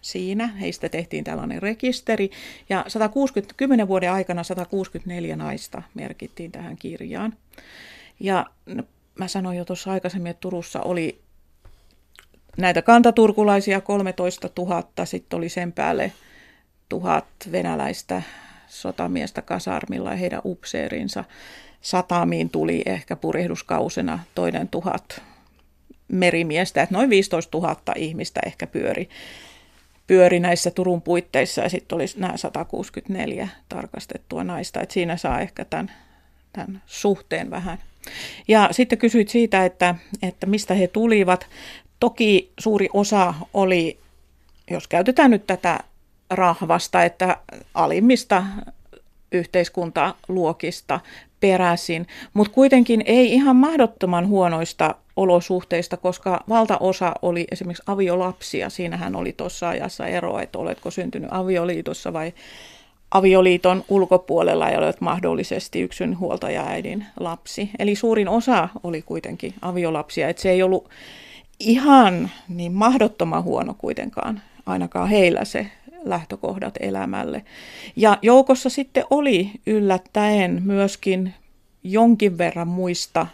siinä. 0.00 0.46
Heistä 0.46 0.88
tehtiin 0.88 1.24
tällainen 1.24 1.62
rekisteri 1.62 2.30
ja 2.68 2.84
160, 2.88 3.54
10 3.56 3.88
vuoden 3.88 4.12
aikana 4.12 4.42
164 4.42 5.36
naista 5.36 5.82
merkittiin 5.94 6.52
tähän 6.52 6.76
kirjaan. 6.76 7.34
Ja 8.20 8.46
mä 9.18 9.28
sanoin 9.28 9.58
jo 9.58 9.64
tuossa 9.64 9.92
aikaisemmin, 9.92 10.30
että 10.30 10.40
Turussa 10.40 10.80
oli 10.80 11.20
näitä 12.56 12.82
kantaturkulaisia 12.82 13.80
13 13.80 14.50
000, 14.58 14.84
sitten 15.04 15.36
oli 15.36 15.48
sen 15.48 15.72
päälle 15.72 16.12
tuhat 16.88 17.26
venäläistä 17.52 18.22
sotamiestä 18.68 19.42
kasarmilla 19.42 20.10
ja 20.10 20.16
heidän 20.16 20.40
upseerinsa. 20.44 21.24
Satamiin 21.80 22.50
tuli 22.50 22.82
ehkä 22.86 23.16
purehduskausena 23.16 24.18
toinen 24.34 24.68
tuhat 24.68 25.22
merimiestä, 26.08 26.82
että 26.82 26.94
noin 26.94 27.10
15 27.10 27.58
000 27.58 27.76
ihmistä 27.96 28.40
ehkä 28.46 28.66
pyöri 28.66 29.08
pyöri 30.10 30.40
näissä 30.40 30.70
Turun 30.70 31.02
puitteissa 31.02 31.62
ja 31.62 31.68
sitten 31.68 31.96
olisi 31.96 32.20
nämä 32.20 32.36
164 32.36 33.48
tarkastettua 33.68 34.44
naista. 34.44 34.80
että 34.80 34.92
siinä 34.92 35.16
saa 35.16 35.40
ehkä 35.40 35.64
tämän, 35.64 35.92
tämän 36.52 36.82
suhteen 36.86 37.50
vähän. 37.50 37.78
Ja 38.48 38.68
sitten 38.70 38.98
kysyit 38.98 39.28
siitä, 39.28 39.64
että, 39.64 39.94
että 40.22 40.46
mistä 40.46 40.74
he 40.74 40.88
tulivat. 40.88 41.46
Toki 42.00 42.52
suuri 42.60 42.88
osa 42.92 43.34
oli, 43.54 43.98
jos 44.70 44.88
käytetään 44.88 45.30
nyt 45.30 45.46
tätä 45.46 45.80
rahvasta, 46.30 47.04
että 47.04 47.36
alimmista 47.74 48.44
yhteiskuntaluokista 49.32 51.00
peräisin, 51.40 52.06
mutta 52.34 52.54
kuitenkin 52.54 53.02
ei 53.06 53.32
ihan 53.32 53.56
mahdottoman 53.56 54.28
huonoista 54.28 54.94
olosuhteista, 55.16 55.96
koska 55.96 56.44
valtaosa 56.48 57.12
oli 57.22 57.46
esimerkiksi 57.52 57.82
aviolapsia. 57.86 58.70
Siinähän 58.70 59.16
oli 59.16 59.32
tuossa 59.32 59.68
ajassa 59.68 60.06
ero, 60.06 60.38
että 60.38 60.58
oletko 60.58 60.90
syntynyt 60.90 61.30
avioliitossa 61.32 62.12
vai 62.12 62.32
avioliiton 63.10 63.84
ulkopuolella 63.88 64.68
ja 64.68 64.78
olet 64.78 65.00
mahdollisesti 65.00 65.80
yksinhuoltaja 65.80 66.66
äidin 66.66 67.06
lapsi. 67.20 67.70
Eli 67.78 67.94
suurin 67.94 68.28
osa 68.28 68.68
oli 68.82 69.02
kuitenkin 69.02 69.54
aviolapsia, 69.62 70.28
että 70.28 70.42
se 70.42 70.50
ei 70.50 70.62
ollut 70.62 70.88
ihan 71.60 72.30
niin 72.48 72.72
mahdottoman 72.72 73.44
huono 73.44 73.74
kuitenkaan, 73.78 74.42
ainakaan 74.66 75.08
heillä 75.08 75.44
se 75.44 75.66
lähtökohdat 76.04 76.74
elämälle. 76.80 77.44
Ja 77.96 78.18
joukossa 78.22 78.70
sitten 78.70 79.04
oli 79.10 79.50
yllättäen 79.66 80.62
myöskin 80.64 81.34
jonkin 81.84 82.38
verran 82.38 82.68
muista 82.68 83.26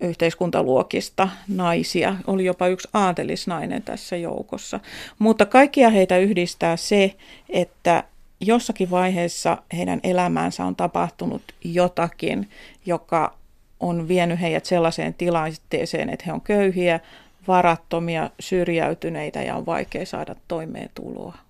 yhteiskuntaluokista 0.00 1.28
naisia. 1.48 2.16
Oli 2.26 2.44
jopa 2.44 2.66
yksi 2.68 2.88
aatelisnainen 2.92 3.82
tässä 3.82 4.16
joukossa. 4.16 4.80
Mutta 5.18 5.46
kaikkia 5.46 5.90
heitä 5.90 6.18
yhdistää 6.18 6.76
se, 6.76 7.14
että 7.48 8.04
jossakin 8.40 8.90
vaiheessa 8.90 9.58
heidän 9.76 10.00
elämäänsä 10.02 10.64
on 10.64 10.76
tapahtunut 10.76 11.42
jotakin, 11.64 12.48
joka 12.86 13.34
on 13.80 14.08
vienyt 14.08 14.40
heidät 14.40 14.64
sellaiseen 14.64 15.14
tilanteeseen, 15.14 16.08
että 16.08 16.24
he 16.26 16.32
on 16.32 16.40
köyhiä, 16.40 17.00
varattomia, 17.48 18.30
syrjäytyneitä 18.40 19.42
ja 19.42 19.56
on 19.56 19.66
vaikea 19.66 20.06
saada 20.06 20.34
toimeentuloa. 20.48 21.43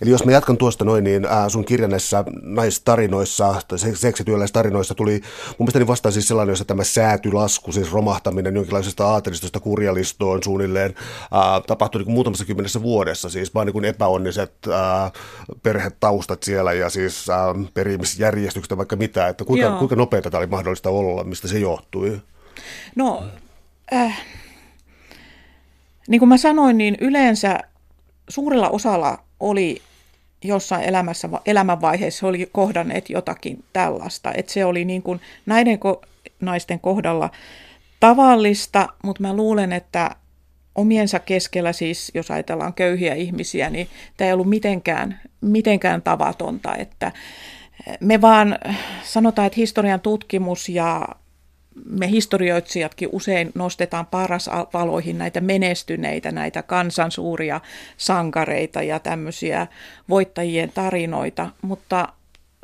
Eli 0.00 0.10
jos 0.10 0.24
mä 0.24 0.32
jatkan 0.32 0.56
tuosta 0.56 0.84
noin, 0.84 1.04
niin 1.04 1.24
ää, 1.24 1.48
sun 1.48 1.64
kirjannessa 1.64 2.24
naistarinoissa, 2.42 3.54
seksityöläistarinoissa 3.94 4.94
tuli 4.94 5.12
mun 5.12 5.54
mielestäni 5.58 5.86
vastaan 5.86 6.12
siis 6.12 6.28
sellainen, 6.28 6.52
jossa 6.52 6.64
tämä 6.64 6.84
säätylasku, 6.84 7.72
siis 7.72 7.92
romahtaminen 7.92 8.54
jonkinlaisesta 8.54 9.06
aatelistosta 9.06 9.60
kurjalistoon 9.60 10.42
suunnilleen 10.42 10.94
ää, 11.32 11.60
tapahtui 11.66 12.02
niin 12.02 12.14
muutamassa 12.14 12.44
kymmenessä 12.44 12.82
vuodessa, 12.82 13.28
siis 13.28 13.54
vaan 13.54 13.66
niin 13.66 13.84
epäonniset 13.84 14.52
ää, 14.72 15.10
perhetaustat 15.62 16.42
siellä 16.42 16.72
ja 16.72 16.90
siis 16.90 17.30
ää, 17.30 17.54
perimisjärjestykset 17.74 18.78
vaikka 18.78 18.96
mitä, 18.96 19.28
että 19.28 19.44
kuinka, 19.44 19.70
kuinka 19.78 19.96
nopeita 19.96 20.30
tämä 20.30 20.38
oli 20.38 20.46
mahdollista 20.46 20.90
olla, 20.90 21.24
mistä 21.24 21.48
se 21.48 21.58
johtui? 21.58 22.20
No, 22.96 23.24
äh, 23.92 24.22
niin 26.08 26.18
kuin 26.18 26.28
mä 26.28 26.36
sanoin, 26.36 26.78
niin 26.78 26.96
yleensä 27.00 27.58
suurella 28.28 28.68
osalla 28.68 29.18
oli 29.40 29.82
jossain 30.44 30.84
elämässä, 30.84 31.28
elämänvaiheessa 31.46 32.26
oli 32.26 32.48
kohdanneet 32.52 33.10
jotakin 33.10 33.64
tällaista. 33.72 34.32
Että 34.34 34.52
se 34.52 34.64
oli 34.64 34.84
niin 34.84 35.02
kuin 35.02 35.20
näiden 35.46 35.78
ko- 35.78 36.06
naisten 36.40 36.80
kohdalla 36.80 37.30
tavallista, 38.00 38.88
mutta 39.02 39.22
mä 39.22 39.36
luulen, 39.36 39.72
että 39.72 40.10
omiensa 40.74 41.18
keskellä 41.18 41.72
siis, 41.72 42.10
jos 42.14 42.30
ajatellaan 42.30 42.74
köyhiä 42.74 43.14
ihmisiä, 43.14 43.70
niin 43.70 43.88
tämä 44.16 44.26
ei 44.26 44.32
ollut 44.32 44.48
mitenkään, 44.48 45.20
mitenkään 45.40 46.02
tavatonta, 46.02 46.76
että 46.76 47.12
me 48.00 48.20
vaan 48.20 48.58
sanotaan, 49.02 49.46
että 49.46 49.56
historian 49.56 50.00
tutkimus 50.00 50.68
ja 50.68 51.08
me 51.84 52.10
historioitsijatkin 52.10 53.08
usein 53.12 53.52
nostetaan 53.54 54.06
paras 54.06 54.50
valoihin 54.74 55.18
näitä 55.18 55.40
menestyneitä, 55.40 56.32
näitä 56.32 56.62
kansansuuria 56.62 57.60
sankareita 57.96 58.82
ja 58.82 58.98
tämmöisiä 58.98 59.66
voittajien 60.08 60.72
tarinoita, 60.74 61.50
mutta 61.62 62.08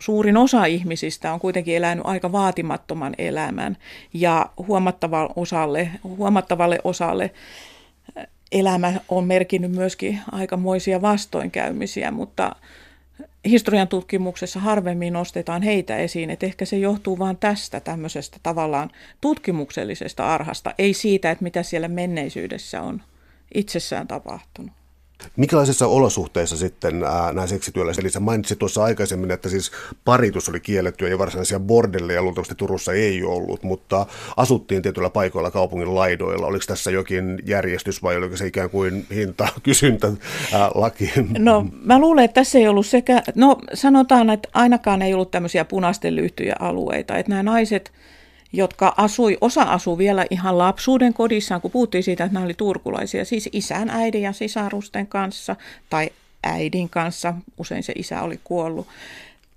suurin 0.00 0.37
osa 0.37 0.64
ihmisistä 0.64 1.33
on 1.33 1.40
kuitenkin 1.40 1.76
elänyt 1.76 2.06
aika 2.06 2.33
vaatimattoman 2.33 3.14
elämän 3.18 3.76
ja 4.14 4.50
huomattavalle 4.68 5.33
osalle, 5.37 5.90
huomattavalle 6.04 6.78
osalle 6.85 7.30
elämä 8.52 8.92
on 9.09 9.25
merkinnyt 9.25 9.71
myöskin 9.71 10.21
aikamoisia 10.33 11.02
vastoinkäymisiä, 11.02 12.11
mutta 12.11 12.56
historian 13.45 13.89
tutkimuksessa 13.89 14.61
harvemmin 14.61 15.13
nostetaan 15.13 15.63
heitä 15.63 15.97
esiin, 15.97 16.31
että 16.31 16.47
ehkä 16.47 16.65
se 16.65 16.79
johtuu 16.79 17.19
vain 17.19 17.37
tästä 17.37 17.81
tämmöisestä 17.81 18.37
tavallaan 18.43 18.91
tutkimuksellisesta 19.21 20.35
arhasta, 20.35 20.75
ei 20.79 20.95
siitä, 20.95 21.31
että 21.31 21.45
mitä 21.45 21.63
siellä 21.63 21.89
menneisyydessä 21.89 22.83
on 22.83 23.03
itsessään 23.55 24.09
tapahtunut. 24.09 24.84
Mikälaisissa 25.37 25.87
olosuhteissa 25.87 26.57
sitten 26.57 27.00
nämä 27.33 27.47
seksityöläiset, 27.47 28.04
eli 28.04 28.11
sä 28.11 28.21
mainitsit 28.21 28.59
tuossa 28.59 28.85
aikaisemmin, 28.85 29.31
että 29.31 29.49
siis 29.49 29.73
paritus 30.04 30.49
oli 30.49 30.61
kiellettyä 30.61 31.09
ja 31.09 31.19
varsinaisia 31.19 31.61
bordelleja 31.61 32.23
luultavasti 32.23 32.54
Turussa 32.54 32.93
ei 32.93 33.23
ollut, 33.23 33.62
mutta 33.62 34.07
asuttiin 34.37 34.83
tietyillä 34.83 35.11
paikoilla 35.11 35.50
kaupungin 35.50 35.95
laidoilla. 35.95 36.47
Oliko 36.47 36.64
tässä 36.66 36.90
jokin 36.90 37.38
järjestys 37.47 38.02
vai 38.02 38.16
oliko 38.16 38.37
se 38.37 38.47
ikään 38.47 38.71
kuin 38.71 39.07
hinta, 39.14 39.49
kysyntä, 39.62 40.12
ää, 40.52 40.71
laki? 40.75 41.12
No 41.38 41.66
mä 41.85 41.99
luulen, 41.99 42.25
että 42.25 42.40
tässä 42.40 42.59
ei 42.59 42.69
ollut 42.69 42.87
sekä, 42.87 43.23
no 43.35 43.59
sanotaan, 43.75 44.31
että 44.31 44.49
ainakaan 44.52 45.02
ei 45.02 45.14
ollut 45.14 45.31
tämmöisiä 45.31 45.64
punaisten 45.64 46.16
lyhtyjä 46.16 46.57
alueita, 46.59 47.16
että 47.16 47.31
nämä 47.31 47.43
naiset 47.43 47.93
jotka 48.56 48.94
asui, 48.96 49.38
osa 49.40 49.62
asui 49.62 49.99
vielä 49.99 50.26
ihan 50.30 50.58
lapsuuden 50.58 51.14
kodissaan, 51.14 51.61
kun 51.61 51.70
puhuttiin 51.70 52.04
siitä, 52.04 52.25
että 52.25 52.34
nämä 52.34 52.44
oli 52.44 52.54
turkulaisia, 52.54 53.25
siis 53.25 53.49
isän, 53.52 53.90
äidin 53.90 54.23
ja 54.23 54.32
sisarusten 54.32 55.06
kanssa 55.06 55.56
tai 55.90 56.11
äidin 56.42 56.88
kanssa, 56.88 57.34
usein 57.58 57.82
se 57.82 57.92
isä 57.96 58.23
oli 58.23 58.40
kuollut, 58.44 58.87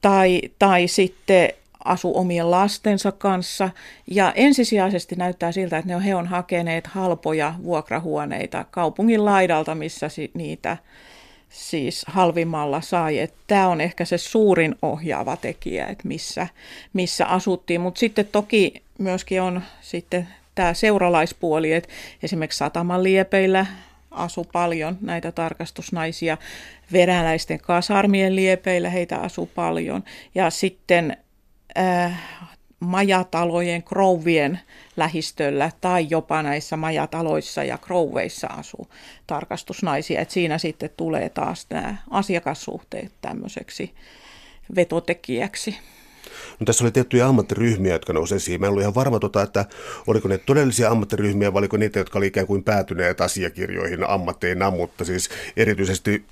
tai, 0.02 0.42
tai 0.60 0.88
sitten 0.88 1.50
asu 1.84 2.18
omien 2.18 2.52
lastensa 2.52 3.12
kanssa. 3.12 3.70
Ja 4.12 4.34
ensisijaisesti 4.36 5.16
näyttää 5.16 5.52
siltä, 5.52 5.78
että 5.78 5.90
ne 5.90 5.96
on, 5.96 6.02
he 6.02 6.16
on 6.16 6.28
hakeneet 6.28 6.88
halpoja 6.88 7.54
vuokrahuoneita 7.64 8.66
kaupungin 8.72 9.26
laidalta, 9.26 9.76
missä 9.76 10.08
niitä 10.34 10.78
siis 11.50 12.06
halvimmalla 12.08 12.82
sai. 12.82 13.28
Tämä 13.48 13.68
on 13.68 13.82
ehkä 13.82 14.06
se 14.06 14.18
suurin 14.18 14.76
ohjaava 14.82 15.38
tekijä, 15.38 15.88
että 15.88 16.08
missä, 16.08 16.48
missä 16.94 17.26
asuttiin. 17.26 17.82
Mutta 17.82 18.00
sitten 18.00 18.26
toki 18.32 18.84
myöskin 19.00 19.42
on 19.42 19.62
sitten 19.82 20.28
tämä 20.56 20.74
seuralaispuoli, 20.74 21.74
että 21.74 21.90
esimerkiksi 22.24 22.58
Sataman 22.58 23.04
liepeillä 23.04 23.66
asu 24.12 24.48
paljon 24.54 24.98
näitä 25.02 25.32
tarkastusnaisia, 25.32 26.38
venäläisten 26.94 27.60
kasarmien 27.60 28.36
liepeillä 28.36 28.90
heitä 28.90 29.18
asuu 29.18 29.50
paljon 29.56 30.04
ja 30.36 30.50
sitten 30.50 31.18
äh, 31.78 32.22
majatalojen, 32.80 33.84
krouvien 33.84 34.60
lähistöllä 34.98 35.72
tai 35.82 36.08
jopa 36.10 36.44
näissä 36.44 36.78
majataloissa 36.78 37.64
ja 37.64 37.78
krouveissa 37.78 38.48
asuu 38.48 38.88
tarkastusnaisia. 39.28 40.22
Et 40.22 40.32
siinä 40.32 40.58
sitten 40.58 40.90
tulee 40.98 41.30
taas 41.30 41.68
nämä 41.70 41.96
asiakassuhteet 42.10 43.12
tämmöiseksi 43.22 43.94
vetotekijäksi. 44.76 45.78
No, 46.60 46.66
tässä 46.66 46.84
oli 46.84 46.92
tiettyjä 46.92 47.28
ammattiryhmiä, 47.28 47.94
jotka 47.94 48.14
nousi 48.14 48.36
esiin. 48.36 48.62
Mä 48.62 48.66
en 48.66 48.70
ollut 48.70 48.82
ihan 48.82 48.96
varma, 48.96 49.20
tota, 49.20 49.42
että 49.42 49.66
oliko 50.08 50.28
ne 50.28 50.38
todellisia 50.38 50.90
ammattiryhmiä 50.90 51.54
vai 51.54 51.60
oliko 51.60 51.78
niitä, 51.78 52.00
jotka 52.00 52.20
oli 52.20 52.28
ikään 52.28 52.48
kuin 52.48 52.64
päätyneet 52.64 53.22
asiakirjoihin 53.22 54.10
ammatteina, 54.10 54.72
mutta 54.72 55.06
siis 55.06 55.30
erityisesti 55.58 56.26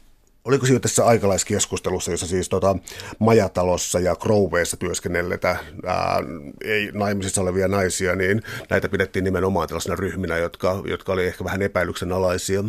Oliko 0.46 0.66
siinä 0.66 0.80
tässä 0.80 1.06
aikalaiskeskustelussa, 1.06 2.12
jossa 2.12 2.28
siis 2.28 2.50
tota, 2.50 2.76
majatalossa 3.20 4.00
ja 4.00 4.16
krouveissa 4.16 4.78
työskennelletä 4.78 5.50
ää, 5.86 6.20
ei 6.64 6.92
naimisissa 6.94 7.42
olevia 7.42 7.68
naisia, 7.68 8.16
niin 8.16 8.42
näitä 8.70 8.90
pidettiin 8.90 9.26
nimenomaan 9.26 9.68
tällaisena 9.68 9.96
ryhminä, 9.96 10.38
jotka, 10.38 10.84
jotka 10.86 11.14
oli 11.14 11.26
ehkä 11.26 11.44
vähän 11.44 11.62
epäilyksen 11.62 12.12
alaisia? 12.12 12.64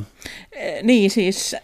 Niin 0.83 1.11
siis 1.11 1.57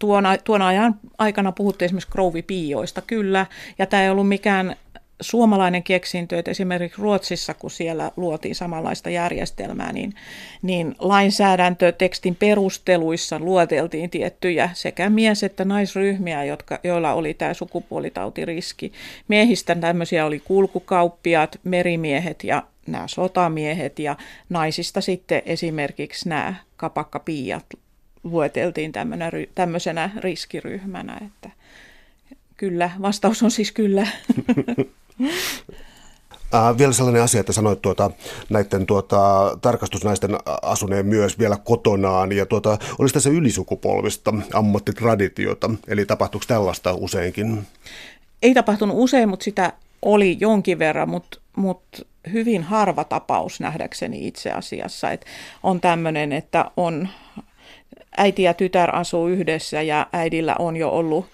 tuon, 0.00 0.24
tuon 0.44 0.62
ajan 0.62 0.94
aikana 1.18 1.52
puhuttiin 1.52 1.86
esimerkiksi 1.86 2.10
krouvipiioista, 2.10 3.02
kyllä, 3.02 3.46
ja 3.78 3.86
tämä 3.86 4.02
ei 4.02 4.10
ollut 4.10 4.28
mikään 4.28 4.76
suomalainen 5.20 5.82
keksintö, 5.82 6.38
että 6.38 6.50
esimerkiksi 6.50 7.02
Ruotsissa, 7.02 7.54
kun 7.54 7.70
siellä 7.70 8.10
luotiin 8.16 8.54
samanlaista 8.54 9.10
järjestelmää, 9.10 9.92
niin, 9.92 10.14
niin 10.62 10.94
lainsäädäntötekstin 10.98 12.36
perusteluissa 12.36 13.38
luoteltiin 13.38 14.10
tiettyjä 14.10 14.70
sekä 14.72 15.10
mies- 15.10 15.42
että 15.42 15.64
naisryhmiä, 15.64 16.44
jotka, 16.44 16.78
joilla 16.84 17.14
oli 17.14 17.34
tämä 17.34 17.54
sukupuolitautiriski. 17.54 18.92
Miehistä 19.28 19.74
tämmöisiä 19.74 20.26
oli 20.26 20.40
kulkukauppiaat, 20.40 21.60
merimiehet 21.64 22.44
ja 22.44 22.62
nämä 22.86 23.08
sotamiehet 23.08 23.98
ja 23.98 24.16
naisista 24.48 25.00
sitten 25.00 25.42
esimerkiksi 25.46 26.28
nämä 26.28 26.54
kapakkapiiat 26.76 27.66
lueteltiin 28.24 28.92
tämmöisenä 29.54 30.10
riskiryhmänä, 30.16 31.20
että 31.26 31.50
kyllä, 32.56 32.90
vastaus 33.02 33.42
on 33.42 33.50
siis 33.50 33.72
kyllä. 33.72 34.06
Äh, 36.54 36.78
vielä 36.78 36.92
sellainen 36.92 37.22
asia, 37.22 37.40
että 37.40 37.52
sanoit 37.52 37.82
tuota, 37.82 38.10
näiden 38.48 38.86
tuota, 38.86 39.18
tarkastusnaisten 39.62 40.30
asuneen 40.62 41.06
myös 41.06 41.38
vielä 41.38 41.56
kotonaan, 41.64 42.32
ja 42.32 42.46
tuota, 42.46 42.78
olisi 42.98 43.14
tässä 43.14 43.30
ylisukupolvista 43.30 44.34
ammattitraditiota, 44.52 45.70
eli 45.88 46.06
tapahtuuko 46.06 46.44
tällaista 46.48 46.92
useinkin? 46.92 47.66
Ei 48.42 48.54
tapahtunut 48.54 48.96
usein, 48.98 49.28
mutta 49.28 49.44
sitä 49.44 49.72
oli 50.02 50.36
jonkin 50.40 50.78
verran, 50.78 51.08
mutta, 51.08 51.38
mutta 51.56 52.02
hyvin 52.32 52.62
harva 52.62 53.04
tapaus 53.04 53.60
nähdäkseni 53.60 54.26
itse 54.26 54.50
asiassa. 54.50 55.10
että 55.10 55.26
on 55.62 55.80
tämmöinen, 55.80 56.32
että 56.32 56.70
on 56.76 57.08
äiti 58.16 58.42
ja 58.42 58.54
tytär 58.54 58.96
asuu 58.96 59.28
yhdessä 59.28 59.82
ja 59.82 60.06
äidillä 60.12 60.56
on 60.58 60.76
jo 60.76 60.88
ollut 60.88 61.26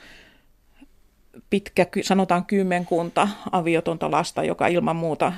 pitkä, 1.51 1.87
sanotaan 2.03 2.45
kymmenkunta 2.45 3.29
aviotonta 3.53 4.11
lasta, 4.11 4.45
joka 4.45 4.67
ilman 4.67 4.97
muuta, 4.97 5.33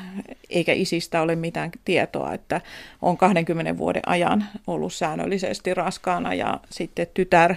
eikä 0.51 0.73
isistä 0.73 1.23
ole 1.23 1.37
mitään 1.37 1.71
tietoa, 1.85 2.35
että 2.35 2.61
on 3.03 3.17
20 3.17 3.79
vuoden 3.79 4.03
ajan 4.07 4.47
ollut 4.67 4.93
säännöllisesti 4.93 5.75
raskaana 5.75 6.35
ja 6.35 6.61
sitten 6.71 7.07
tytär 7.15 7.54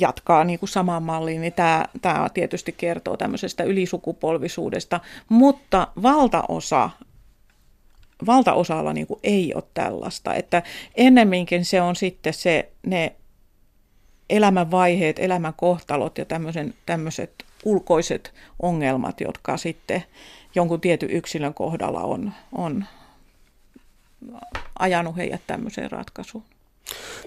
jatkaa 0.00 0.44
niin 0.44 0.58
kuin 0.58 0.68
samaan 0.68 1.02
malliin, 1.02 1.40
niin 1.40 1.52
tämä, 1.52 1.84
tämä 2.02 2.28
tietysti 2.34 2.72
kertoo 2.72 3.16
tämmöisestä 3.16 3.64
ylisukupolvisuudesta, 3.64 5.00
mutta 5.28 5.88
valtaosa 6.02 6.90
valtaosalla 8.26 8.92
niin 8.92 9.06
kuin 9.06 9.20
ei 9.22 9.54
ole 9.54 9.64
tällaista, 9.74 10.34
että 10.34 10.62
ennemminkin 10.94 11.64
se 11.64 11.80
on 11.80 11.96
sitten 11.96 12.34
se, 12.34 12.72
ne 12.86 13.16
elämänvaiheet, 14.30 15.18
elämän 15.18 15.54
kohtalot 15.56 16.18
ja 16.18 16.24
tämmöiset 16.86 17.44
ulkoiset 17.64 18.34
ongelmat, 18.62 19.20
jotka 19.20 19.56
sitten 19.56 20.04
jonkun 20.54 20.80
tietyn 20.80 21.10
yksilön 21.10 21.54
kohdalla 21.54 22.00
on, 22.00 22.32
on 22.52 22.84
ajanut 24.78 25.16
heidät 25.16 25.40
tämmöiseen 25.46 25.90
ratkaisuun. 25.90 26.44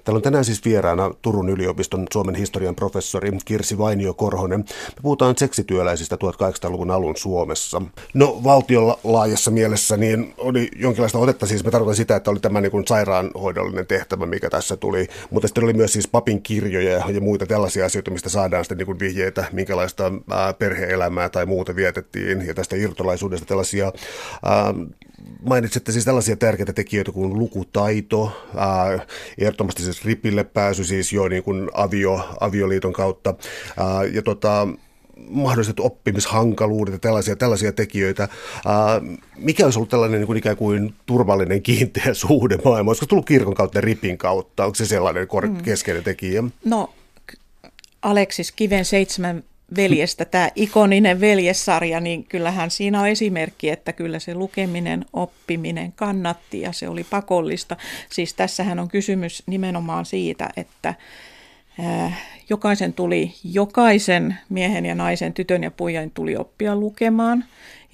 Täällä 0.04 0.18
on 0.18 0.22
tänään 0.22 0.46
siis 0.46 0.66
vieraana 0.66 1.12
Turun 1.22 1.50
yliopiston 1.50 2.06
Suomen 2.14 2.36
historian 2.36 2.76
professori 2.76 3.32
Kirsi 3.46 3.78
Vainio-Korhonen. 3.78 4.60
Me 4.60 5.02
puhutaan 5.02 5.38
seksityöläisistä 5.38 6.16
1800-luvun 6.16 6.92
alun 6.92 7.16
Suomessa. 7.18 7.82
No 8.14 8.42
valtion 8.44 8.96
laajassa 9.04 9.52
mielessä 9.52 9.98
niin 9.98 10.34
oli 10.38 10.70
jonkinlaista 10.76 11.18
otetta, 11.18 11.46
siis 11.46 11.64
me 11.64 11.72
tarkoitan 11.72 11.96
sitä, 11.96 12.16
että 12.16 12.32
oli 12.32 12.40
tämä 12.40 12.62
niin 12.62 12.72
kuin 12.72 12.88
sairaanhoidollinen 12.88 13.88
tehtävä, 13.88 14.26
mikä 14.26 14.50
tässä 14.50 14.78
tuli, 14.78 15.08
mutta 15.30 15.48
sitten 15.48 15.64
oli 15.64 15.74
myös 15.74 15.94
siis 15.94 16.08
papin 16.08 16.42
kirjoja 16.42 17.10
ja 17.10 17.22
muita 17.22 17.46
tällaisia 17.46 17.86
asioita, 17.86 18.12
mistä 18.12 18.30
saadaan 18.30 18.64
sitten 18.64 18.78
niin 18.78 18.86
kuin 18.86 19.00
vihjeitä, 19.00 19.46
minkälaista 19.52 20.12
perheelämää 20.60 21.30
tai 21.30 21.46
muuta 21.46 21.76
vietettiin 21.76 22.48
ja 22.48 22.54
tästä 22.54 22.76
irtolaisuudesta 22.76 23.46
tällaisia 23.46 23.92
Mainitsitte 25.50 25.92
siis 25.92 26.06
tällaisia 26.06 26.36
tärkeitä 26.36 26.74
tekijöitä 26.74 27.12
kuin 27.12 27.40
lukutaito, 27.40 28.46
ää, 28.56 29.06
ehdottomasti 29.38 29.84
siis 29.84 30.06
ripille 30.06 30.44
pääsy 30.44 30.84
siis 30.84 31.14
jo 31.14 31.28
niin 31.28 31.44
kuin 31.44 31.70
avio, 31.74 32.30
avioliiton 32.40 32.94
kautta 32.94 33.36
ää, 33.78 34.04
ja 34.04 34.22
tota, 34.22 34.68
mahdolliset 35.30 35.80
oppimishankaluudet 35.80 36.94
ja 36.94 37.00
tällaisia, 37.00 37.36
tällaisia 37.36 37.72
tekijöitä. 37.72 38.28
Ää, 38.66 39.02
mikä 39.38 39.66
olisi 39.66 39.80
ollut 39.80 39.90
tällainen 39.90 40.20
niin 40.20 40.28
kuin 40.28 40.38
ikään 40.38 40.58
kuin 40.58 40.94
turvallinen 41.06 41.62
kiinteä 41.62 42.14
suhde 42.14 42.58
maailma? 42.66 42.90
Olisiko 42.90 43.06
tullut 43.06 43.26
kirkon 43.26 43.54
kautta 43.54 43.82
ripin 43.82 44.18
kautta? 44.18 44.66
Onko 44.66 44.76
se 44.76 44.86
sellainen 44.86 45.28
mm. 45.48 45.58
keskeinen 45.58 46.04
tekijä? 46.04 46.44
No, 46.66 46.94
Aleksis 48.02 48.52
Kiven 48.52 48.86
seitsemän 48.86 49.44
veljestä, 49.76 50.26
tämä 50.26 50.50
ikoninen 50.56 51.22
veljessarja, 51.22 52.00
niin 52.00 52.24
kyllähän 52.24 52.72
siinä 52.72 53.02
on 53.02 53.08
esimerkki, 53.08 53.70
että 53.70 53.94
kyllä 53.94 54.20
se 54.20 54.36
lukeminen, 54.36 55.06
oppiminen 55.14 55.92
kannatti 55.92 56.62
ja 56.62 56.72
se 56.72 56.90
oli 56.90 57.04
pakollista. 57.04 57.78
Siis 58.10 58.34
tässähän 58.34 58.80
on 58.80 58.88
kysymys 58.88 59.44
nimenomaan 59.48 60.06
siitä, 60.06 60.50
että 60.58 60.94
jokaisen 62.50 62.94
tuli, 62.94 63.34
jokaisen 63.44 64.38
miehen 64.50 64.86
ja 64.86 64.96
naisen, 64.96 65.34
tytön 65.34 65.64
ja 65.64 65.72
puijan 65.72 66.12
tuli 66.12 66.36
oppia 66.38 66.76
lukemaan. 66.76 67.46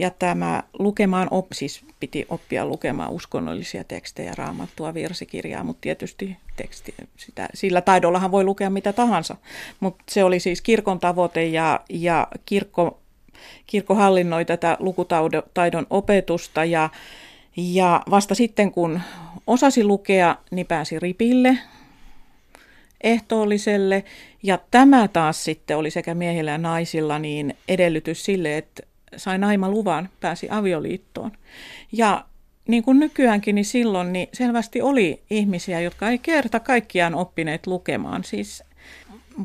Ja 0.01 0.09
tämä 0.09 0.63
lukemaan, 0.79 1.27
op, 1.31 1.45
siis 1.53 1.81
piti 1.99 2.25
oppia 2.29 2.65
lukemaan 2.65 3.11
uskonnollisia 3.11 3.83
tekstejä, 3.83 4.33
raamattua, 4.37 4.93
virsikirjaa, 4.93 5.63
mutta 5.63 5.81
tietysti 5.81 6.37
teksti, 6.55 6.93
sitä, 7.17 7.49
sillä 7.53 7.81
taidollahan 7.81 8.31
voi 8.31 8.43
lukea 8.43 8.69
mitä 8.69 8.93
tahansa. 8.93 9.35
Mutta 9.79 10.03
se 10.09 10.23
oli 10.23 10.39
siis 10.39 10.61
kirkon 10.61 10.99
tavoite 10.99 11.45
ja, 11.45 11.79
ja 11.89 12.27
kirkko, 12.45 12.99
kirkko 13.67 13.95
hallinnoi 13.95 14.45
tätä 14.45 14.77
lukutaidon 14.79 15.87
opetusta 15.89 16.65
ja, 16.65 16.89
ja 17.57 18.01
vasta 18.09 18.35
sitten 18.35 18.71
kun 18.71 19.01
osasi 19.47 19.83
lukea, 19.83 20.35
niin 20.51 20.67
pääsi 20.67 20.99
ripille, 20.99 21.57
ehtoolliselle. 23.03 24.03
Ja 24.43 24.59
tämä 24.71 25.07
taas 25.07 25.43
sitten 25.43 25.77
oli 25.77 25.91
sekä 25.91 26.13
miehillä 26.13 26.51
ja 26.51 26.57
naisilla 26.57 27.19
niin 27.19 27.57
edellytys 27.67 28.25
sille, 28.25 28.57
että 28.57 28.90
sai 29.17 29.37
luvan, 29.69 30.09
pääsi 30.19 30.47
avioliittoon. 30.49 31.31
Ja 31.91 32.25
niin 32.67 32.83
kuin 32.83 32.99
nykyäänkin, 32.99 33.55
niin 33.55 33.65
silloin 33.65 34.13
niin 34.13 34.29
selvästi 34.33 34.81
oli 34.81 35.21
ihmisiä, 35.29 35.81
jotka 35.81 36.09
ei 36.09 36.17
kerta 36.17 36.59
kaikkiaan 36.59 37.15
oppineet 37.15 37.67
lukemaan. 37.67 38.23
Siis 38.23 38.63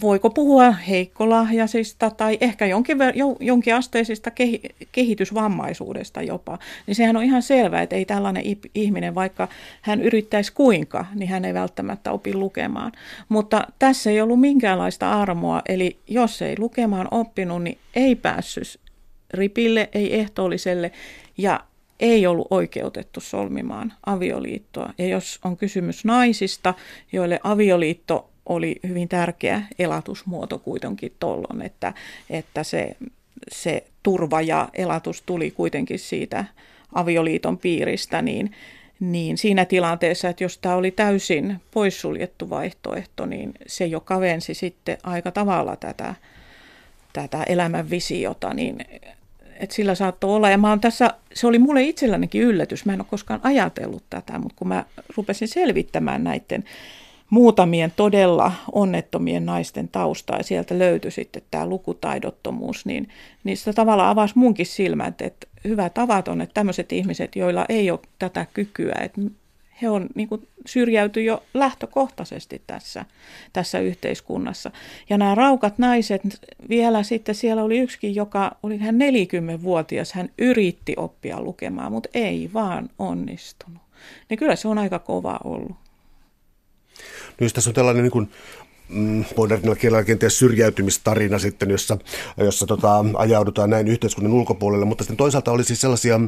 voiko 0.01 0.31
puhua 0.31 0.71
heikkolahjaisista 0.71 2.11
tai 2.11 2.39
ehkä 2.41 2.67
jonkin, 2.67 2.99
jonkin 3.41 3.75
asteisista 3.75 4.31
kehitysvammaisuudesta 4.93 6.23
jopa, 6.23 6.59
niin 6.87 6.95
sehän 6.95 7.17
on 7.17 7.23
ihan 7.23 7.43
selvää, 7.43 7.83
että 7.83 7.97
ei 7.97 8.05
tällainen 8.05 8.43
ihminen, 8.75 9.15
vaikka 9.15 9.49
hän 9.83 10.01
yrittäisi 10.01 10.53
kuinka, 10.53 11.07
niin 11.15 11.29
hän 11.29 11.45
ei 11.45 11.55
välttämättä 11.55 12.13
opi 12.13 12.35
lukemaan. 12.35 12.93
Mutta 13.29 13.67
tässä 13.79 14.11
ei 14.11 14.21
ollut 14.21 14.41
minkäänlaista 14.41 15.13
armoa, 15.21 15.63
eli 15.69 15.99
jos 16.09 16.43
ei 16.43 16.55
lukemaan 16.59 17.09
oppinut, 17.11 17.63
niin 17.63 17.79
ei 17.95 18.15
päässyt 18.15 18.86
ripille, 19.31 19.89
ei 19.93 20.21
ehtoolliselle 20.21 20.93
ja 21.39 21.61
ei 22.01 22.27
ollut 22.27 22.47
oikeutettu 22.51 23.21
solmimaan 23.21 23.93
avioliittoa. 24.07 24.93
Ja 24.99 25.07
jos 25.07 25.39
on 25.45 25.57
kysymys 25.57 26.05
naisista, 26.05 26.75
joille 27.13 27.41
avioliitto 27.43 28.31
oli 28.47 28.77
hyvin 28.89 29.09
tärkeä 29.09 29.63
elatusmuoto 29.79 30.59
kuitenkin 30.59 31.13
tollon, 31.21 31.63
että, 31.63 31.95
että 32.31 32.63
se, 32.63 32.97
se 33.53 33.85
turva 34.03 34.41
ja 34.43 34.69
elatus 34.75 35.23
tuli 35.23 35.51
kuitenkin 35.51 35.99
siitä 35.99 36.45
avioliiton 36.95 37.59
piiristä, 37.59 38.23
niin, 38.23 38.53
niin 39.01 39.39
siinä 39.39 39.65
tilanteessa, 39.65 40.29
että 40.29 40.45
jos 40.45 40.59
tämä 40.59 40.75
oli 40.75 40.91
täysin 40.91 41.61
poissuljettu 41.71 42.51
vaihtoehto, 42.51 43.27
niin 43.27 43.55
se 43.67 43.87
jo 43.87 44.01
kavensi 44.01 44.55
sitten 44.55 44.99
aika 45.03 45.31
tavalla 45.31 45.77
tätä, 45.77 46.15
tätä 47.23 47.43
elämän 47.43 47.91
visiota, 47.91 48.55
niin 48.55 48.79
että 49.61 49.75
sillä 49.75 49.95
saattoi 49.95 50.31
olla. 50.31 50.51
Ja 50.51 50.59
mä 50.59 50.69
oon 50.69 50.81
tässä, 50.81 51.15
se 51.35 51.47
oli 51.47 51.59
mulle 51.59 51.83
itsellänikin 51.83 52.43
yllätys, 52.43 52.85
mä 52.85 52.93
en 52.93 53.01
ole 53.01 53.07
koskaan 53.11 53.41
ajatellut 53.43 54.03
tätä, 54.11 54.39
mutta 54.39 54.55
kun 54.57 54.69
mä 54.69 54.85
rupesin 55.17 55.49
selvittämään 55.49 56.25
näiden 56.25 56.65
muutamien 57.31 57.93
todella 57.97 58.53
onnettomien 58.73 59.47
naisten 59.47 59.89
taustaa 59.89 60.37
ja 60.37 60.45
sieltä 60.45 60.79
löytyi 60.79 61.11
sitten 61.11 61.43
tämä 61.51 61.67
lukutaidottomuus, 61.67 62.87
niin, 62.87 63.09
niin 63.45 63.57
sitä 63.57 63.73
tavallaan 63.73 64.11
avasi 64.11 64.39
munkin 64.39 64.67
silmät, 64.67 65.23
että 65.23 65.47
hyvä 65.65 65.91
tavaton, 65.91 66.41
että 66.41 66.55
tämmöiset 66.55 66.93
ihmiset, 66.93 67.37
joilla 67.37 67.67
ei 67.69 67.91
ole 67.91 68.01
tätä 68.19 68.47
kykyä, 68.55 68.95
että 69.01 69.21
he 69.83 69.89
on 69.89 70.07
niin 70.15 70.29
kuin, 70.29 70.49
syrjäyty 70.67 71.23
jo 71.23 71.43
lähtökohtaisesti 71.55 72.63
tässä, 72.67 73.05
tässä 73.53 73.79
yhteiskunnassa. 73.79 74.71
Ja 75.11 75.19
nämä 75.19 75.35
raukat 75.35 75.79
naiset, 75.79 76.23
vielä 76.69 77.03
sitten 77.03 77.35
siellä 77.35 77.63
oli 77.63 77.79
yksikin, 77.79 78.15
joka 78.15 78.57
oli 78.63 78.79
hän 78.79 78.95
40-vuotias, 78.95 80.13
hän 80.13 80.31
yritti 80.39 80.95
oppia 80.97 81.41
lukemaan, 81.41 81.93
mutta 81.93 82.09
ei 82.15 82.51
vaan 82.55 82.91
onnistunut. 82.99 83.83
Niin 84.31 84.39
kyllä 84.39 84.57
se 84.57 84.69
on 84.69 84.79
aika 84.79 84.99
kova 84.99 85.41
ollut. 85.45 85.77
No 87.41 87.49
tässä 87.55 87.71
on 87.71 87.75
tällainen 87.75 88.03
niin 88.03 88.13
kuin 88.13 88.31
modernilla 89.37 89.77
kielellä 89.77 90.05
kenties 90.05 90.39
syrjäytymistarina 90.39 91.39
sitten, 91.39 91.71
jossa, 91.71 91.99
jossa 92.37 92.67
tota, 92.67 93.05
ajaudutaan 93.15 93.71
näin 93.71 93.89
yhteiskunnan 93.89 94.33
ulkopuolelle, 94.33 94.85
mutta 94.85 95.05
sitten 95.05 95.17
toisaalta 95.17 95.53
oli 95.53 95.65
siis 95.65 95.81
sellaisia 95.81 96.21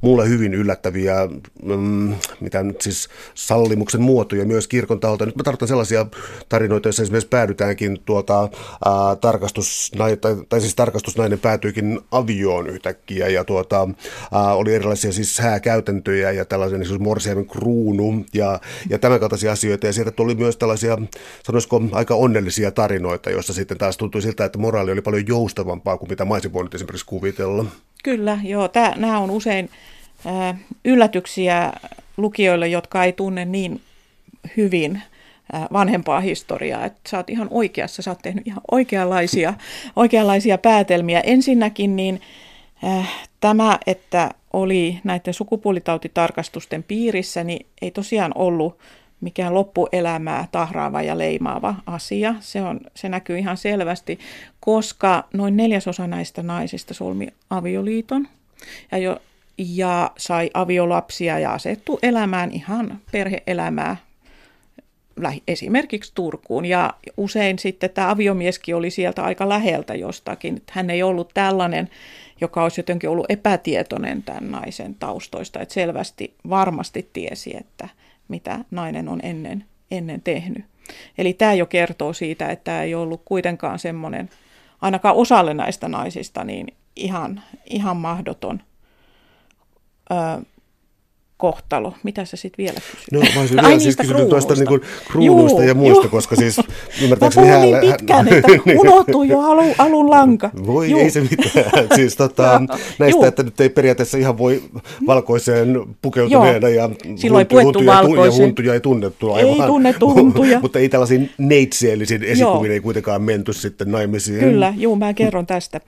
mulle 0.00 0.28
hyvin 0.28 0.54
yllättäviä, 0.54 1.28
mm, 1.62 2.14
mitä 2.40 2.62
nyt 2.62 2.80
siis 2.80 3.08
sallimuksen 3.34 4.02
muotoja 4.02 4.44
myös 4.44 4.68
kirkon 4.68 5.00
taholta. 5.00 5.26
Nyt 5.26 5.36
mä 5.36 5.42
tarkoitan 5.42 5.68
sellaisia 5.68 6.06
tarinoita, 6.48 6.88
joissa 6.88 7.02
esimerkiksi 7.02 7.28
päädytäänkin 7.28 7.98
tuota, 8.04 8.48
ää, 8.84 9.16
tarkastusnainen, 9.20 10.20
tai, 10.20 10.36
tai 10.48 10.60
siis 10.60 10.74
tarkastusnainen 10.74 11.38
päätyykin 11.38 12.00
avioon 12.10 12.66
yhtäkkiä. 12.66 13.28
Ja 13.28 13.44
tuota, 13.44 13.88
ää, 14.32 14.54
oli 14.54 14.74
erilaisia 14.74 15.12
siis 15.12 15.38
hääkäytäntöjä 15.38 16.30
ja 16.30 16.44
tällaisen 16.44 16.80
niin 16.80 16.88
siis 16.88 17.00
morsiamen 17.00 17.46
kruunu 17.46 18.24
ja, 18.34 18.60
ja 18.90 18.98
tämän 18.98 19.20
kaltaisia 19.20 19.52
asioita. 19.52 19.86
Ja 19.86 19.92
sieltä 19.92 20.10
tuli 20.10 20.34
myös 20.34 20.56
tällaisia, 20.56 20.98
sanoisiko 21.46 21.82
aika 22.04 22.14
onnellisia 22.14 22.70
tarinoita, 22.70 23.30
joissa 23.30 23.52
sitten 23.52 23.78
taas 23.78 23.96
tuntui 23.96 24.22
siltä, 24.22 24.44
että 24.44 24.58
moraali 24.58 24.92
oli 24.92 25.02
paljon 25.02 25.26
joustavampaa 25.26 25.98
kuin 25.98 26.08
mitä 26.08 26.24
mä 26.24 26.34
olisin 26.34 26.52
voinut 26.52 26.74
esimerkiksi 26.74 27.06
kuvitella. 27.06 27.64
Kyllä, 28.02 28.38
joo. 28.42 28.68
Tää, 28.68 28.94
nämä 28.96 29.18
on 29.18 29.30
usein 29.30 29.70
äh, 30.26 30.60
yllätyksiä 30.84 31.72
lukijoille, 32.16 32.68
jotka 32.68 33.04
ei 33.04 33.12
tunne 33.12 33.44
niin 33.44 33.80
hyvin 34.56 35.02
äh, 35.54 35.62
vanhempaa 35.72 36.20
historiaa. 36.20 36.84
Että 36.84 37.00
sä 37.08 37.16
oot 37.16 37.30
ihan 37.30 37.48
oikeassa, 37.50 38.02
sä 38.02 38.10
oot 38.10 38.22
tehnyt 38.22 38.46
ihan 38.46 38.62
oikeanlaisia, 38.70 39.54
oikeanlaisia 39.96 40.58
päätelmiä. 40.58 41.20
Ensinnäkin 41.20 41.96
niin 41.96 42.20
äh, 42.84 43.28
tämä, 43.40 43.78
että 43.86 44.30
oli 44.52 45.00
näiden 45.04 45.34
sukupuolitautitarkastusten 45.34 46.82
piirissä, 46.82 47.44
niin 47.44 47.66
ei 47.82 47.90
tosiaan 47.90 48.32
ollut 48.34 48.78
mikään 49.24 49.54
loppuelämää 49.54 50.48
tahraava 50.52 51.02
ja 51.02 51.18
leimaava 51.18 51.74
asia. 51.86 52.34
Se, 52.40 52.62
on, 52.62 52.80
se 52.94 53.08
näkyy 53.08 53.38
ihan 53.38 53.56
selvästi, 53.56 54.18
koska 54.60 55.24
noin 55.32 55.56
neljäsosa 55.56 56.06
näistä 56.06 56.42
naisista 56.42 56.94
solmi 56.94 57.28
avioliiton 57.50 58.28
ja, 58.92 58.98
jo, 58.98 59.16
ja 59.58 60.10
sai 60.18 60.50
aviolapsia 60.54 61.38
ja 61.38 61.52
asettu 61.52 61.98
elämään 62.02 62.50
ihan 62.50 63.00
perheelämää 63.12 63.96
esimerkiksi 65.48 66.12
Turkuun. 66.14 66.64
Ja 66.64 66.94
usein 67.16 67.58
sitten 67.58 67.90
tämä 67.90 68.10
aviomieskin 68.10 68.76
oli 68.76 68.90
sieltä 68.90 69.22
aika 69.22 69.48
läheltä 69.48 69.94
jostakin. 69.94 70.62
Hän 70.70 70.90
ei 70.90 71.02
ollut 71.02 71.30
tällainen, 71.34 71.90
joka 72.40 72.62
olisi 72.62 72.78
jotenkin 72.78 73.10
ollut 73.10 73.26
epätietoinen 73.28 74.22
tämän 74.22 74.50
naisen 74.50 74.94
taustoista. 74.94 75.60
Että 75.60 75.74
selvästi 75.74 76.34
varmasti 76.48 77.10
tiesi, 77.12 77.56
että– 77.56 77.88
mitä 78.28 78.64
nainen 78.70 79.08
on 79.08 79.20
ennen, 79.22 79.64
ennen 79.90 80.22
tehnyt. 80.22 80.64
Eli 81.18 81.32
tämä 81.32 81.54
jo 81.54 81.66
kertoo 81.66 82.12
siitä, 82.12 82.48
että 82.48 82.64
tämä 82.64 82.82
ei 82.82 82.94
ollut 82.94 83.22
kuitenkaan 83.24 83.78
semmoinen, 83.78 84.30
ainakaan 84.80 85.14
osalle 85.16 85.54
näistä 85.54 85.88
naisista, 85.88 86.44
niin 86.44 86.66
ihan, 86.96 87.42
ihan 87.66 87.96
mahdoton 87.96 88.62
kohtalo. 91.36 91.94
Mitä 92.02 92.24
sä 92.24 92.36
sitten 92.36 92.64
vielä 92.64 92.80
kysyt? 92.92 93.12
No 93.12 93.20
mä 93.20 93.40
olisin 93.40 93.62
vielä 93.62 93.78
siis 93.78 93.96
kysynyt 93.96 94.28
tuosta 94.28 94.54
niin 94.54 94.80
kruunuista 95.12 95.64
ja 95.64 95.74
muista, 95.74 96.04
juu. 96.04 96.10
koska 96.10 96.36
siis 96.36 96.60
ymmärtääkseni 97.02 97.46
Mä 97.46 97.58
niin 97.58 97.76
pitkään, 97.80 98.28
että 98.28 98.52
unohtui 98.80 99.28
jo 99.28 99.40
alun, 99.40 99.74
alun 99.78 100.10
lanka. 100.10 100.50
Voi, 100.66 100.90
juu. 100.90 101.00
ei 101.00 101.10
se 101.10 101.20
mitään. 101.20 101.88
siis 101.96 102.16
tota, 102.16 102.60
näistä, 102.98 103.18
juu. 103.18 103.24
että 103.24 103.42
nyt 103.42 103.60
ei 103.60 103.68
periaatteessa 103.68 104.18
ihan 104.18 104.38
voi 104.38 104.62
valkoiseen 105.06 105.80
pukeutuneena 106.02 106.68
ja, 106.68 106.90
Silloin 107.16 107.46
huntu, 107.52 107.78
huntuja, 107.78 108.24
ja 108.24 108.32
huntuja 108.32 108.74
ei 108.74 108.80
tunnettu 108.80 109.32
aivan. 109.32 109.52
Ei 109.52 109.66
tunnettu 109.66 110.14
huntuja. 110.14 110.60
mutta 110.62 110.78
ei 110.78 110.88
tällaisiin 110.88 111.30
neitseellisiin 111.38 112.22
esikuviin 112.22 112.72
ei 112.72 112.80
kuitenkaan 112.80 113.22
menty 113.22 113.52
sitten 113.52 113.90
naimisiin. 113.90 114.40
Kyllä, 114.40 114.74
juu, 114.76 114.96
mä 114.96 115.14
kerron 115.14 115.46
tästä. 115.46 115.80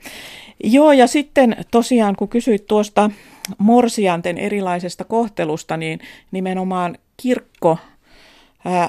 Joo, 0.63 0.91
ja 0.91 1.07
sitten 1.07 1.55
tosiaan 1.71 2.15
kun 2.15 2.27
kysyit 2.27 2.65
tuosta 2.65 3.09
morsianten 3.57 4.37
erilaisesta 4.37 5.03
kohtelusta, 5.03 5.77
niin 5.77 5.99
nimenomaan 6.31 6.97
kirkko 7.17 7.77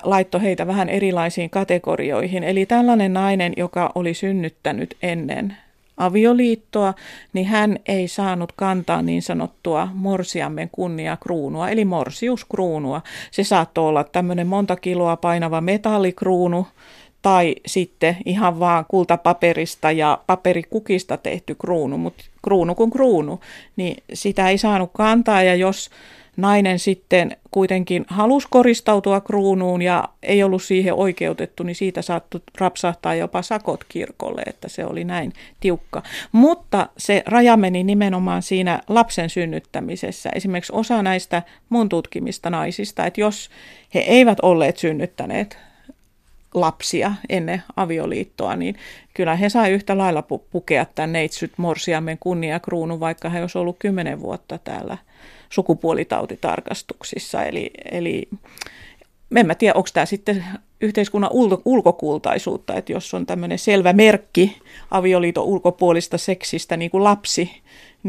laittoi 0.02 0.42
heitä 0.42 0.66
vähän 0.66 0.88
erilaisiin 0.88 1.50
kategorioihin. 1.50 2.44
Eli 2.44 2.66
tällainen 2.66 3.12
nainen, 3.12 3.52
joka 3.56 3.92
oli 3.94 4.14
synnyttänyt 4.14 4.96
ennen 5.02 5.56
avioliittoa, 5.96 6.94
niin 7.32 7.46
hän 7.46 7.78
ei 7.86 8.08
saanut 8.08 8.52
kantaa 8.52 9.02
niin 9.02 9.22
sanottua 9.22 9.88
morsiammen 9.94 10.68
kunniakruunua, 10.72 11.68
eli 11.68 11.84
morsiuskruunua. 11.84 13.02
Se 13.30 13.44
saattoi 13.44 13.88
olla 13.88 14.04
tämmöinen 14.04 14.46
monta 14.46 14.76
kiloa 14.76 15.16
painava 15.16 15.60
metallikruunu, 15.60 16.66
tai 17.22 17.54
sitten 17.66 18.16
ihan 18.24 18.60
vaan 18.60 18.84
kultapaperista 18.88 19.92
ja 19.92 20.18
paperikukista 20.26 21.16
tehty 21.16 21.54
kruunu, 21.54 21.98
mutta 21.98 22.24
kruunu 22.42 22.74
kuin 22.74 22.90
kruunu, 22.90 23.40
niin 23.76 24.02
sitä 24.12 24.48
ei 24.48 24.58
saanut 24.58 24.90
kantaa 24.92 25.42
ja 25.42 25.54
jos 25.54 25.90
nainen 26.38 26.78
sitten 26.78 27.36
kuitenkin 27.50 28.04
halusi 28.08 28.48
koristautua 28.50 29.20
kruunuun 29.20 29.82
ja 29.82 30.08
ei 30.22 30.42
ollut 30.42 30.62
siihen 30.62 30.94
oikeutettu, 30.94 31.62
niin 31.62 31.76
siitä 31.76 32.02
saattoi 32.02 32.40
rapsahtaa 32.58 33.14
jopa 33.14 33.42
sakot 33.42 33.84
kirkolle, 33.88 34.42
että 34.46 34.68
se 34.68 34.84
oli 34.84 35.04
näin 35.04 35.32
tiukka. 35.60 36.02
Mutta 36.32 36.88
se 36.98 37.22
raja 37.26 37.56
meni 37.56 37.84
nimenomaan 37.84 38.42
siinä 38.42 38.80
lapsen 38.88 39.30
synnyttämisessä. 39.30 40.30
Esimerkiksi 40.34 40.72
osa 40.72 41.02
näistä 41.02 41.42
mun 41.68 41.88
tutkimista 41.88 42.50
naisista, 42.50 43.06
että 43.06 43.20
jos 43.20 43.50
he 43.94 44.00
eivät 44.00 44.38
olleet 44.42 44.76
synnyttäneet 44.76 45.67
lapsia 46.54 47.12
ennen 47.28 47.62
avioliittoa, 47.76 48.56
niin 48.56 48.76
kyllä 49.14 49.36
he 49.36 49.48
sai 49.48 49.70
yhtä 49.70 49.98
lailla 49.98 50.22
pukea 50.22 50.84
tämän 50.84 51.12
neitsyt 51.12 51.52
morsiamen 51.56 52.18
kunniakruunu, 52.20 53.00
vaikka 53.00 53.28
he 53.28 53.40
olisi 53.40 53.58
ollut 53.58 53.76
kymmenen 53.78 54.20
vuotta 54.20 54.58
täällä 54.58 54.98
sukupuolitautitarkastuksissa. 55.50 57.44
Eli, 57.44 57.70
eli 57.92 58.28
en 59.36 59.46
mä 59.46 59.54
tiedä, 59.54 59.74
onko 59.74 59.88
tämä 59.92 60.06
sitten 60.06 60.44
yhteiskunnan 60.80 61.30
ulko- 61.32 61.62
ulkokultaisuutta, 61.64 62.74
että 62.74 62.92
jos 62.92 63.14
on 63.14 63.26
tämmöinen 63.26 63.58
selvä 63.58 63.92
merkki 63.92 64.56
avioliiton 64.90 65.44
ulkopuolista 65.44 66.18
seksistä, 66.18 66.76
niin 66.76 66.90
kuin 66.90 67.04
lapsi, 67.04 67.50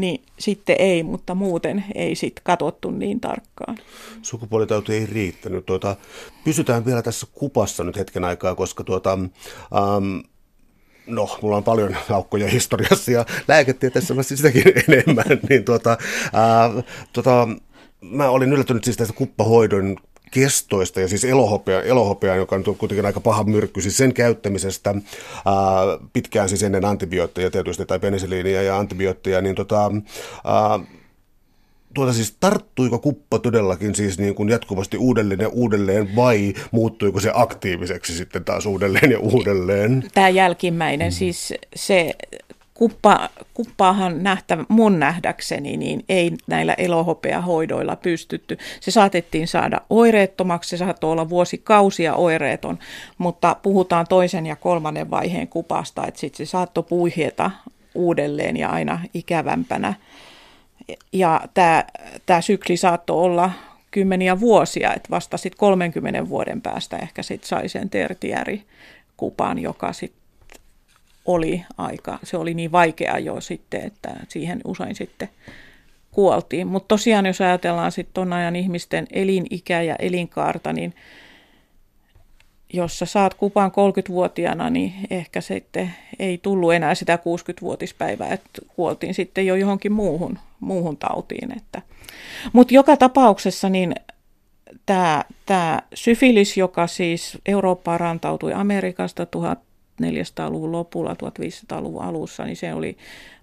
niin 0.00 0.22
sitten 0.38 0.76
ei, 0.78 1.02
mutta 1.02 1.34
muuten 1.34 1.84
ei 1.94 2.14
sitten 2.14 2.44
katsottu 2.44 2.90
niin 2.90 3.20
tarkkaan. 3.20 3.78
Sukupuolitauti 4.22 4.94
ei 4.94 5.06
riittänyt. 5.06 5.66
Tuota, 5.66 5.96
pysytään 6.44 6.86
vielä 6.86 7.02
tässä 7.02 7.26
kupassa 7.32 7.84
nyt 7.84 7.96
hetken 7.96 8.24
aikaa, 8.24 8.54
koska 8.54 8.84
tuota, 8.84 9.12
ähm, 9.12 10.18
no, 11.06 11.38
mulla 11.42 11.56
on 11.56 11.64
paljon 11.64 11.96
aukkoja 12.10 12.48
historiassa 12.48 13.10
ja 13.10 13.26
lääketieteessä 13.48 14.14
mä 14.14 14.22
sitäkin 14.22 14.62
enemmän, 14.88 15.40
niin 15.48 15.64
tuota, 15.64 15.98
äh, 16.24 16.84
tuota, 17.12 17.48
mä 18.00 18.28
olin 18.28 18.52
yllättynyt 18.52 18.84
siis 18.84 18.96
tästä 18.96 19.14
kuppahoidon 19.14 19.96
kestoista 20.30 21.00
ja 21.00 21.08
siis 21.08 21.24
elohopea, 21.24 21.82
elohopea 21.82 22.34
joka 22.34 22.56
on 22.56 22.64
kuitenkin 22.64 23.06
aika 23.06 23.20
paha 23.20 23.44
myrkky, 23.44 23.80
siis 23.80 23.96
sen 23.96 24.14
käyttämisestä 24.14 24.90
ää, 24.90 25.54
pitkään 26.12 26.48
siis 26.48 26.62
ennen 26.62 26.84
antibiootteja 26.84 27.50
tietysti 27.50 27.86
tai 27.86 27.98
penisiliiniä 27.98 28.62
ja 28.62 28.78
antibiootteja, 28.78 29.40
niin 29.40 29.54
tota, 29.54 29.90
ää, 30.44 30.80
tuota 31.94 32.12
siis 32.12 32.36
tarttuiko 32.40 32.98
kuppa 32.98 33.38
todellakin 33.38 33.94
siis 33.94 34.18
niin 34.18 34.34
kuin 34.34 34.48
jatkuvasti 34.48 34.96
uudelleen 34.96 35.40
ja 35.40 35.48
uudelleen 35.48 36.16
vai 36.16 36.54
muuttuiko 36.70 37.20
se 37.20 37.30
aktiiviseksi 37.34 38.16
sitten 38.16 38.44
taas 38.44 38.66
uudelleen 38.66 39.10
ja 39.10 39.18
uudelleen? 39.18 40.04
Tämä 40.14 40.28
jälkimmäinen, 40.28 41.08
mm. 41.08 41.14
siis 41.14 41.54
se 41.76 42.14
kuppa, 42.80 43.28
kuppaahan 43.54 44.22
nähtä, 44.22 44.58
mun 44.68 44.98
nähdäkseni 44.98 45.76
niin 45.76 46.04
ei 46.08 46.32
näillä 46.46 46.74
elohopeahoidoilla 46.74 47.96
pystytty. 47.96 48.58
Se 48.80 48.90
saatettiin 48.90 49.48
saada 49.48 49.80
oireettomaksi, 49.90 50.70
se 50.70 50.76
saattoi 50.76 51.12
olla 51.12 51.28
vuosikausia 51.28 52.14
oireeton, 52.14 52.78
mutta 53.18 53.56
puhutaan 53.62 54.06
toisen 54.08 54.46
ja 54.46 54.56
kolmannen 54.56 55.10
vaiheen 55.10 55.48
kupasta, 55.48 56.06
että 56.06 56.20
sitten 56.20 56.46
se 56.46 56.50
saattoi 56.50 56.82
puihjeta 56.82 57.50
uudelleen 57.94 58.56
ja 58.56 58.68
aina 58.68 59.00
ikävämpänä. 59.14 59.94
Ja 61.12 61.40
tämä, 61.54 62.40
sykli 62.40 62.76
saattoi 62.76 63.16
olla 63.16 63.50
kymmeniä 63.90 64.40
vuosia, 64.40 64.94
että 64.94 65.10
vasta 65.10 65.36
sitten 65.36 65.58
30 65.58 66.28
vuoden 66.28 66.62
päästä 66.62 66.96
ehkä 66.96 67.22
sitten 67.22 67.48
sai 67.48 67.68
sen 67.68 67.90
tertiäri 67.90 68.62
kupan, 69.16 69.58
joka 69.58 69.92
sitten 69.92 70.19
oli 71.24 71.64
aika, 71.78 72.18
se 72.22 72.36
oli 72.36 72.54
niin 72.54 72.72
vaikea 72.72 73.18
jo 73.18 73.40
sitten, 73.40 73.80
että 73.84 74.14
siihen 74.28 74.60
usein 74.64 74.94
sitten 74.94 75.28
kuoltiin. 76.10 76.66
Mutta 76.66 76.88
tosiaan, 76.88 77.26
jos 77.26 77.40
ajatellaan 77.40 77.92
sitten 77.92 78.14
tuon 78.14 78.32
ajan 78.32 78.56
ihmisten 78.56 79.06
elinikä 79.12 79.82
ja 79.82 79.96
elinkaarta, 79.98 80.72
niin 80.72 80.94
jos 82.72 82.98
sä 82.98 83.06
saat 83.06 83.34
kupan 83.34 83.70
30-vuotiaana, 83.70 84.70
niin 84.70 84.92
ehkä 85.10 85.40
sitten 85.40 85.94
ei 86.18 86.38
tullut 86.38 86.72
enää 86.72 86.94
sitä 86.94 87.16
60-vuotispäivää, 87.16 88.32
että 88.32 88.62
kuoltiin 88.76 89.14
sitten 89.14 89.46
jo 89.46 89.54
johonkin 89.54 89.92
muuhun, 89.92 90.38
muuhun 90.60 90.96
tautiin. 90.96 91.56
Että. 91.56 91.82
Mutta 92.52 92.74
joka 92.74 92.96
tapauksessa 92.96 93.68
niin 93.68 93.94
tämä, 95.46 95.82
syfilis, 95.94 96.56
joka 96.56 96.86
siis 96.86 97.38
Eurooppaan 97.46 98.00
rantautui 98.00 98.52
Amerikasta 98.52 99.26
1400-luvun 100.00 100.72
lopulla, 100.72 101.14
1500-luvun 101.14 102.02
alussa, 102.02 102.44
niin 102.44 102.56
se 102.56 102.74
oli 102.74 102.96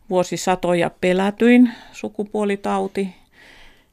vuosisatoja 0.10 0.92
pelätyin 1.02 1.72
sukupuolitauti. 1.92 3.16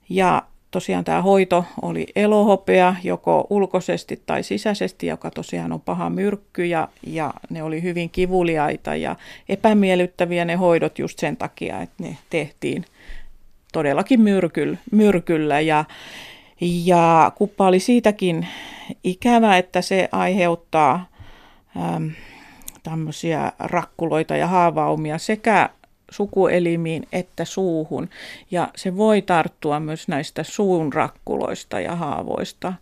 Ja 0.08 0.42
tosiaan 0.70 1.04
tämä 1.04 1.22
hoito 1.22 1.64
oli 1.82 2.06
elohopea, 2.16 2.94
joko 3.04 3.46
ulkoisesti 3.50 4.22
tai 4.26 4.42
sisäisesti, 4.42 5.06
joka 5.06 5.30
tosiaan 5.30 5.72
on 5.72 5.80
paha 5.80 6.10
myrkky 6.10 6.64
ja, 6.64 6.88
ja 7.06 7.34
ne 7.50 7.62
oli 7.62 7.82
hyvin 7.82 8.10
kivuliaita 8.10 8.96
ja 8.96 9.16
epämiellyttäviä 9.48 10.44
ne 10.44 10.54
hoidot 10.54 10.98
just 10.98 11.18
sen 11.18 11.36
takia, 11.36 11.82
että 11.82 12.02
ne 12.02 12.18
tehtiin 12.30 12.84
todellakin 13.72 14.20
myrkyl, 14.20 14.76
myrkyllä 14.90 15.60
ja, 15.60 15.84
ja 16.60 17.32
kuppa 17.34 17.66
oli 17.66 17.80
siitäkin 17.80 18.46
ikävä, 19.04 19.58
että 19.58 19.82
se 19.82 20.08
aiheuttaa 20.12 21.06
äm, 21.94 22.10
tämmöisiä 22.84 23.52
rakkuloita 23.58 24.36
ja 24.36 24.46
haavaumia 24.46 25.18
sekä 25.18 25.68
sukuelimiin 26.10 27.06
että 27.12 27.44
suuhun. 27.44 28.08
Ja 28.50 28.68
se 28.76 28.96
voi 28.96 29.22
tarttua 29.22 29.80
myös 29.80 30.08
näistä 30.08 30.42
suun 30.42 30.92
rakkuloista 30.92 31.80
ja 31.80 31.96
haavoista. 31.96 32.72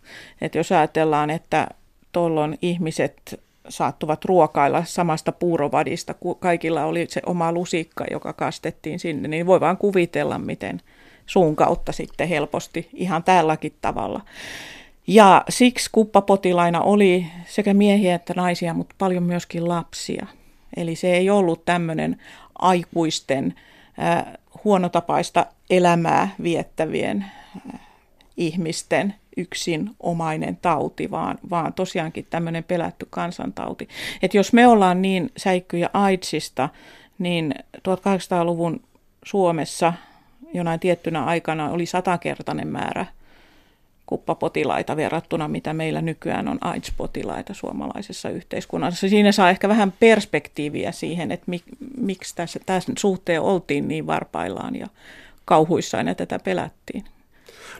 Et 0.41 0.55
jos 0.55 0.71
ajatellaan, 0.71 1.29
että 1.29 1.67
tuolloin 2.11 2.57
ihmiset 2.61 3.41
saattuvat 3.69 4.25
ruokailla 4.25 4.83
samasta 4.83 5.31
puurovadista, 5.31 6.13
kun 6.13 6.35
kaikilla 6.39 6.85
oli 6.85 7.05
se 7.09 7.21
oma 7.25 7.51
lusikka, 7.51 8.05
joka 8.11 8.33
kastettiin 8.33 8.99
sinne, 8.99 9.27
niin 9.27 9.45
voi 9.45 9.59
vaan 9.59 9.77
kuvitella, 9.77 10.39
miten 10.39 10.81
suun 11.25 11.55
kautta 11.55 11.91
sitten 11.91 12.27
helposti 12.27 12.89
ihan 12.93 13.23
tälläkin 13.23 13.73
tavalla. 13.81 14.21
Ja 15.07 15.43
siksi 15.49 15.89
kuppapotilaina 15.91 16.81
oli 16.81 17.25
sekä 17.45 17.73
miehiä 17.73 18.15
että 18.15 18.33
naisia, 18.33 18.73
mutta 18.73 18.95
paljon 18.97 19.23
myöskin 19.23 19.67
lapsia. 19.67 20.27
Eli 20.77 20.95
se 20.95 21.13
ei 21.13 21.29
ollut 21.29 21.65
tämmöinen 21.65 22.21
aikuisten 22.59 23.53
äh, 23.99 24.25
huonotapaista 24.63 25.45
elämää 25.69 26.29
viettävien 26.43 27.25
äh, 27.73 27.79
ihmisten 28.37 29.15
yksin 29.37 29.89
omainen 29.99 30.57
tauti, 30.61 31.11
vaan, 31.11 31.39
vaan 31.49 31.73
tosiaankin 31.73 32.27
tämmöinen 32.29 32.63
pelätty 32.63 33.07
kansantauti. 33.09 33.87
Et 34.21 34.33
jos 34.33 34.53
me 34.53 34.67
ollaan 34.67 35.01
niin 35.01 35.31
säikkyjä 35.37 35.89
AIDSista, 35.93 36.69
niin 37.19 37.55
1800-luvun 37.77 38.81
Suomessa 39.25 39.93
jonain 40.53 40.79
tiettynä 40.79 41.23
aikana 41.23 41.69
oli 41.69 41.85
satakertainen 41.85 42.67
määrä– 42.67 43.05
kuppapotilaita 44.05 44.95
verrattuna, 44.95 45.47
mitä 45.47 45.73
meillä 45.73 46.01
nykyään 46.01 46.47
on 46.47 46.57
AIDS-potilaita 46.61 47.53
suomalaisessa 47.53 48.29
yhteiskunnassa. 48.29 49.09
Siinä 49.09 49.31
saa 49.31 49.49
ehkä 49.49 49.69
vähän 49.69 49.93
perspektiiviä 49.99 50.91
siihen, 50.91 51.31
että 51.31 51.45
mik, 51.47 51.63
miksi 51.97 52.35
tässä, 52.35 52.59
tässä 52.65 52.93
suhteen 52.99 53.41
oltiin 53.41 53.87
niin 53.87 54.07
varpaillaan 54.07 54.75
ja 54.75 54.87
kauhuissaan 55.45 56.07
ja 56.07 56.15
tätä 56.15 56.39
pelättiin. 56.39 57.03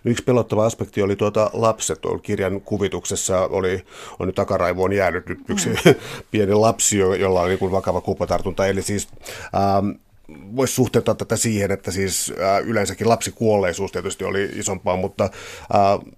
No 0.03 0.11
yksi 0.11 0.23
pelottava 0.23 0.65
aspekti 0.65 1.01
oli 1.01 1.15
tuota 1.15 1.49
lapset. 1.53 2.01
Tuolla 2.01 2.19
kirjan 2.19 2.61
kuvituksessa 2.61 3.47
oli, 3.47 3.85
on 4.19 4.27
nyt 4.27 4.35
takaraivoon 4.35 4.93
jäänyt 4.93 5.29
nyt 5.29 5.39
yksi 5.49 5.69
mm. 5.69 5.75
pieni 6.31 6.53
lapsi, 6.53 6.97
jolla 6.97 7.41
oli 7.41 7.57
niin 7.61 7.71
vakava 7.71 8.01
kuppatartunta. 8.01 8.67
Eli 8.67 8.81
siis 8.81 9.07
ähm, 9.55 9.89
voisi 10.29 10.73
suhteuttaa 10.73 11.15
tätä 11.15 11.35
siihen, 11.35 11.71
että 11.71 11.91
siis 11.91 12.33
äh, 12.41 12.67
yleensäkin 12.67 13.09
lapsikuolleisuus 13.09 13.91
tietysti 13.91 14.23
oli 14.23 14.49
isompaa, 14.55 14.95
mutta 14.95 15.23
äh, 15.23 16.13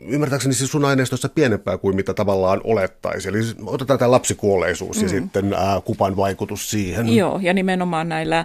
ymmärtääkseni 0.00 0.54
siis 0.54 0.70
sun 0.70 0.84
aineistossa 0.84 1.28
pienempää 1.28 1.78
kuin 1.78 1.96
mitä 1.96 2.14
tavallaan 2.14 2.60
olettaisi. 2.64 3.28
Eli 3.28 3.42
siis 3.42 3.56
otetaan 3.66 3.98
tämä 3.98 4.10
lapsikuolleisuus 4.10 4.96
mm. 4.96 5.02
ja 5.02 5.08
sitten 5.08 5.52
ää, 5.52 5.80
kupan 5.80 6.16
vaikutus 6.16 6.70
siihen. 6.70 7.16
Joo, 7.16 7.38
ja 7.42 7.54
nimenomaan 7.54 8.08
näillä 8.08 8.44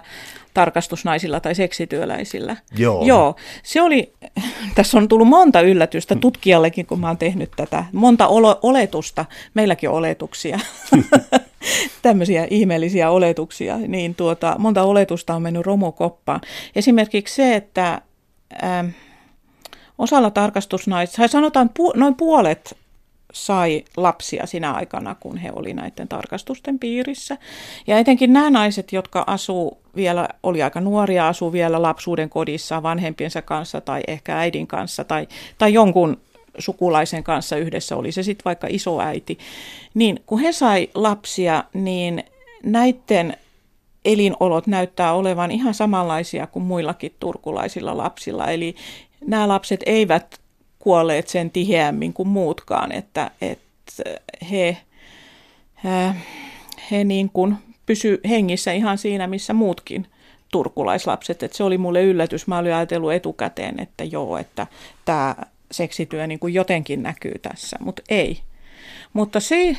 tarkastusnaisilla 0.54 1.40
tai 1.40 1.54
seksityöläisillä. 1.54 2.56
Joo. 2.78 3.04
Joo. 3.04 3.36
Se 3.62 3.82
oli, 3.82 4.12
tässä 4.74 4.98
on 4.98 5.08
tullut 5.08 5.28
monta 5.28 5.60
yllätystä 5.60 6.16
tutkijallekin, 6.16 6.86
kun 6.86 7.00
mä 7.00 7.06
oon 7.08 7.18
tehnyt 7.18 7.50
tätä. 7.56 7.84
Monta 7.92 8.26
oletusta, 8.62 9.24
meilläkin 9.54 9.90
on 9.90 9.94
oletuksia, 9.94 10.60
tämmöisiä 12.02 12.46
ihmeellisiä 12.50 13.10
oletuksia. 13.10 13.78
Niin 13.78 14.14
tuota, 14.14 14.56
monta 14.58 14.82
oletusta 14.82 15.34
on 15.34 15.42
mennyt 15.42 15.66
romukoppaan. 15.66 16.40
Esimerkiksi 16.76 17.34
se, 17.34 17.56
että... 17.56 18.02
Ähm, 18.62 18.88
osalla 19.98 20.30
tarkastusnaisista, 20.30 21.16
tai 21.16 21.28
sanotaan 21.28 21.70
pu, 21.76 21.92
noin 21.96 22.14
puolet 22.14 22.76
sai 23.32 23.84
lapsia 23.96 24.46
sinä 24.46 24.72
aikana, 24.72 25.14
kun 25.14 25.36
he 25.36 25.50
oli 25.52 25.74
näiden 25.74 26.08
tarkastusten 26.08 26.78
piirissä. 26.78 27.36
Ja 27.86 27.98
etenkin 27.98 28.32
nämä 28.32 28.50
naiset, 28.50 28.92
jotka 28.92 29.24
asuu 29.26 29.78
vielä, 29.96 30.28
oli 30.42 30.62
aika 30.62 30.80
nuoria, 30.80 31.28
asuu 31.28 31.52
vielä 31.52 31.82
lapsuuden 31.82 32.28
kodissa 32.28 32.82
vanhempiensa 32.82 33.42
kanssa 33.42 33.80
tai 33.80 34.00
ehkä 34.06 34.38
äidin 34.38 34.66
kanssa 34.66 35.04
tai, 35.04 35.28
tai 35.58 35.72
jonkun 35.72 36.20
sukulaisen 36.58 37.24
kanssa 37.24 37.56
yhdessä, 37.56 37.96
oli 37.96 38.12
se 38.12 38.22
sitten 38.22 38.44
vaikka 38.44 38.66
isoäiti, 38.70 39.38
niin 39.94 40.22
kun 40.26 40.40
he 40.40 40.52
sai 40.52 40.88
lapsia, 40.94 41.64
niin 41.74 42.24
näiden 42.62 43.36
elinolot 44.04 44.66
näyttää 44.66 45.12
olevan 45.12 45.50
ihan 45.50 45.74
samanlaisia 45.74 46.46
kuin 46.46 46.62
muillakin 46.62 47.14
turkulaisilla 47.20 47.96
lapsilla. 47.96 48.46
Eli 48.46 48.74
nämä 49.24 49.48
lapset 49.48 49.80
eivät 49.86 50.40
kuolleet 50.78 51.28
sen 51.28 51.50
tiheämmin 51.50 52.12
kuin 52.12 52.28
muutkaan, 52.28 52.92
että, 52.92 53.30
että 53.40 54.20
he, 54.50 54.76
äh, 55.86 56.16
he 56.90 57.04
niin 57.04 57.30
kuin 57.32 57.56
pysy 57.86 58.20
hengissä 58.28 58.72
ihan 58.72 58.98
siinä, 58.98 59.26
missä 59.26 59.52
muutkin 59.52 60.06
turkulaislapset. 60.52 61.42
Että 61.42 61.56
se 61.56 61.64
oli 61.64 61.78
mulle 61.78 62.02
yllätys. 62.02 62.46
Mä 62.46 62.58
olin 62.58 62.74
ajatellut 62.74 63.12
etukäteen, 63.12 63.80
että 63.80 64.04
joo, 64.04 64.38
että 64.38 64.66
tämä 65.04 65.36
seksityö 65.72 66.26
niin 66.26 66.38
kuin 66.38 66.54
jotenkin 66.54 67.02
näkyy 67.02 67.38
tässä, 67.42 67.76
mutta 67.80 68.02
ei. 68.08 68.38
Mutta 69.12 69.40
se, 69.40 69.76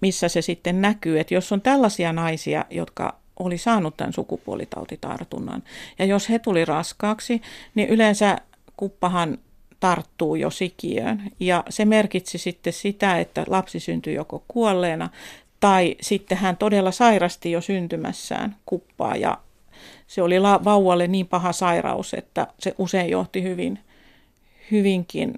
missä 0.00 0.28
se 0.28 0.42
sitten 0.42 0.80
näkyy, 0.80 1.20
että 1.20 1.34
jos 1.34 1.52
on 1.52 1.60
tällaisia 1.60 2.12
naisia, 2.12 2.64
jotka 2.70 3.16
oli 3.38 3.58
saanut 3.58 3.96
tämän 3.96 4.12
sukupuolitautitartunnan, 4.12 5.62
ja 5.98 6.04
jos 6.04 6.30
he 6.30 6.38
tuli 6.38 6.64
raskaaksi, 6.64 7.42
niin 7.74 7.88
yleensä 7.88 8.38
kuppahan 8.76 9.38
tarttuu 9.80 10.34
jo 10.34 10.50
sikiöön. 10.50 11.22
Ja 11.40 11.64
se 11.68 11.84
merkitsi 11.84 12.38
sitten 12.38 12.72
sitä, 12.72 13.18
että 13.18 13.44
lapsi 13.46 13.80
syntyi 13.80 14.14
joko 14.14 14.44
kuolleena 14.48 15.08
tai 15.60 15.96
sitten 16.00 16.38
hän 16.38 16.56
todella 16.56 16.90
sairasti 16.90 17.50
jo 17.50 17.60
syntymässään 17.60 18.56
kuppaa 18.66 19.16
ja 19.16 19.38
se 20.06 20.22
oli 20.22 20.42
vauvalle 20.42 21.06
niin 21.06 21.26
paha 21.26 21.52
sairaus, 21.52 22.14
että 22.14 22.46
se 22.58 22.74
usein 22.78 23.10
johti 23.10 23.42
hyvin, 23.42 23.78
hyvinkin 24.70 25.34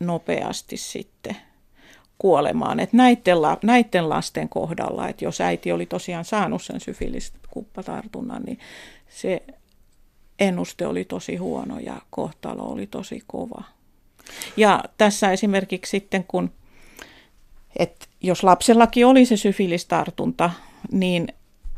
nopeasti 0.00 0.76
sitten 0.76 1.36
kuolemaan. 2.18 2.80
Että 2.80 2.96
näiden, 2.96 3.36
näiden 3.62 4.08
lasten 4.08 4.48
kohdalla, 4.48 5.08
että 5.08 5.24
jos 5.24 5.40
äiti 5.40 5.72
oli 5.72 5.86
tosiaan 5.86 6.24
saanut 6.24 6.62
sen 6.62 6.80
syfilis-kuppatartunnan, 6.80 8.42
niin 8.46 8.58
se 9.08 9.42
ennuste 10.38 10.86
oli 10.86 11.04
tosi 11.04 11.36
huono 11.36 11.78
ja 11.78 11.96
kohtalo 12.10 12.62
oli 12.62 12.86
tosi 12.86 13.22
kova. 13.26 13.64
Ja 14.56 14.84
tässä 14.98 15.32
esimerkiksi 15.32 15.90
sitten, 15.90 16.24
kun 16.24 16.50
että 17.76 18.06
jos 18.20 18.42
lapsellakin 18.44 19.06
oli 19.06 19.26
se 19.26 19.36
syfilistartunta, 19.36 20.50
niin 20.90 21.28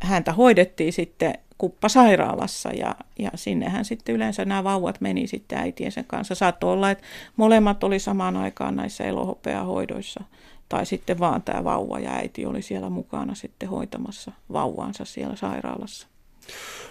häntä 0.03 0.33
hoidettiin 0.33 0.93
sitten 0.93 1.39
kuppasairaalassa 1.59 2.71
ja, 2.71 2.95
ja 3.19 3.31
sinnehän 3.35 3.85
sitten 3.85 4.15
yleensä 4.15 4.45
nämä 4.45 4.65
vauvat 4.65 5.01
meni 5.01 5.27
sitten 5.27 5.59
äitiensä 5.59 6.05
kanssa. 6.07 6.35
Saattoi 6.35 6.73
olla, 6.73 6.91
että 6.91 7.05
molemmat 7.37 7.85
oli 7.85 7.99
samaan 7.99 8.37
aikaan 8.37 8.77
näissä 8.77 9.05
elohopeahoidoissa 9.05 10.25
tai 10.69 10.87
sitten 10.87 11.19
vaan 11.19 11.43
tämä 11.43 11.65
vauva 11.65 11.99
ja 11.99 12.11
äiti 12.11 12.47
oli 12.47 12.63
siellä 12.63 12.91
mukana 12.91 13.35
sitten 13.35 13.69
hoitamassa 13.69 14.33
vauvaansa 14.53 15.05
siellä 15.05 15.37
sairaalassa. 15.37 16.14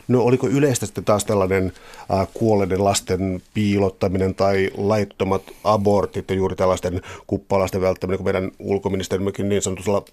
No 0.07 0.23
oliko 0.23 0.47
yleistä 0.47 0.85
sitten 0.85 1.03
taas 1.03 1.25
tällainen 1.25 1.73
äh, 2.11 2.27
kuolleiden 2.33 2.83
lasten 2.83 3.41
piilottaminen 3.53 4.35
tai 4.35 4.69
laittomat 4.77 5.41
abortit 5.63 6.29
ja 6.29 6.35
juuri 6.35 6.55
tällaisten 6.55 7.01
kuppalaisten 7.27 7.81
välttäminen, 7.81 8.17
kun 8.17 8.25
meidän 8.25 8.51
ulkoministeriömmekin 8.59 9.49
niin 9.49 9.61
sanotulla 9.61 10.05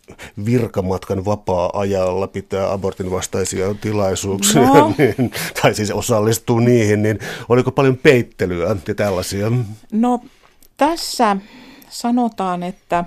virkamatkan 0.44 1.24
vapaa-ajalla 1.24 2.26
pitää 2.26 2.72
abortin 2.72 3.10
vastaisia 3.10 3.74
tilaisuuksia, 3.74 4.62
no. 4.62 4.94
niin, 4.98 5.32
tai 5.62 5.74
siis 5.74 5.90
osallistuu 5.90 6.58
niihin, 6.58 7.02
niin 7.02 7.18
oliko 7.48 7.72
paljon 7.72 7.96
peittelyä 7.96 8.76
ja 8.88 8.94
tällaisia? 8.94 9.52
No 9.92 10.20
tässä 10.76 11.36
sanotaan, 11.88 12.62
että 12.62 13.04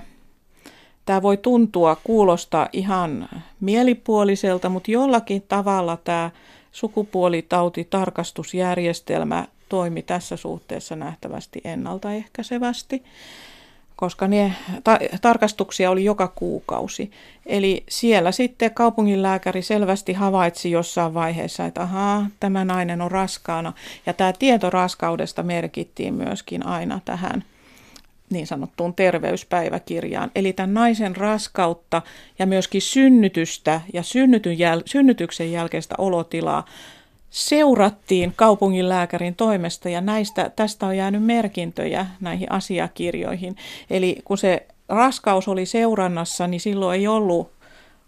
Tämä 1.04 1.22
voi 1.22 1.36
tuntua, 1.36 1.96
kuulostaa 2.04 2.68
ihan 2.72 3.28
mielipuoliselta, 3.60 4.68
mutta 4.68 4.90
jollakin 4.90 5.42
tavalla 5.48 5.98
tämä 6.04 6.30
sukupuolitautitarkastusjärjestelmä 6.72 9.46
toimi 9.68 10.02
tässä 10.02 10.36
suhteessa 10.36 10.96
nähtävästi 10.96 11.60
ennaltaehkäisevästi, 11.64 13.02
koska 13.96 14.28
ne 14.28 14.52
ta- 14.84 14.98
tarkastuksia 15.20 15.90
oli 15.90 16.04
joka 16.04 16.28
kuukausi. 16.28 17.10
Eli 17.46 17.84
siellä 17.88 18.32
sitten 18.32 18.74
kaupunginlääkäri 18.74 19.62
selvästi 19.62 20.12
havaitsi 20.12 20.70
jossain 20.70 21.14
vaiheessa, 21.14 21.66
että 21.66 21.82
ahaa, 21.82 22.26
tämä 22.40 22.64
nainen 22.64 23.00
on 23.00 23.10
raskaana. 23.10 23.72
Ja 24.06 24.12
tämä 24.12 24.32
tieto 24.32 24.70
raskaudesta 24.70 25.42
merkittiin 25.42 26.14
myöskin 26.14 26.66
aina 26.66 27.00
tähän 27.04 27.44
niin 28.34 28.46
sanottuun 28.46 28.94
terveyspäiväkirjaan. 28.94 30.30
Eli 30.34 30.52
tämän 30.52 30.74
naisen 30.74 31.16
raskautta 31.16 32.02
ja 32.38 32.46
myöskin 32.46 32.82
synnytystä 32.82 33.80
ja 33.92 34.02
jäl- 34.02 34.82
synnytyksen 34.86 35.52
jälkeistä 35.52 35.94
olotilaa 35.98 36.64
seurattiin 37.30 38.32
kaupungin 38.36 38.88
lääkärin 38.88 39.34
toimesta 39.34 39.88
ja 39.88 40.00
näistä, 40.00 40.50
tästä 40.56 40.86
on 40.86 40.96
jäänyt 40.96 41.22
merkintöjä 41.22 42.06
näihin 42.20 42.52
asiakirjoihin. 42.52 43.56
Eli 43.90 44.16
kun 44.24 44.38
se 44.38 44.66
raskaus 44.88 45.48
oli 45.48 45.66
seurannassa, 45.66 46.46
niin 46.46 46.60
silloin 46.60 47.00
ei 47.00 47.06
ollut 47.06 47.50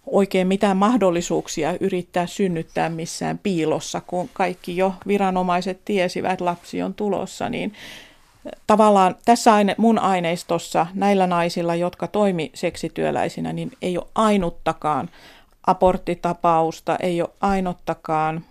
oikein 0.06 0.46
mitään 0.46 0.76
mahdollisuuksia 0.76 1.76
yrittää 1.80 2.26
synnyttää 2.26 2.88
missään 2.88 3.38
piilossa, 3.38 4.02
kun 4.06 4.30
kaikki 4.32 4.76
jo 4.76 4.94
viranomaiset 5.06 5.80
tiesivät, 5.84 6.32
että 6.32 6.44
lapsi 6.44 6.82
on 6.82 6.94
tulossa, 6.94 7.48
niin 7.48 7.72
tavallaan 8.66 9.16
tässä 9.24 9.54
aine, 9.54 9.74
mun 9.78 9.98
aineistossa 9.98 10.86
näillä 10.94 11.26
naisilla, 11.26 11.74
jotka 11.74 12.06
toimi 12.06 12.50
seksityöläisinä, 12.54 13.52
niin 13.52 13.72
ei 13.82 13.98
ole 13.98 14.06
ainuttakaan 14.14 15.10
aborttitapausta, 15.66 16.96
ei 16.96 17.22
ole 17.22 17.30
ainuttakaan 17.40 18.44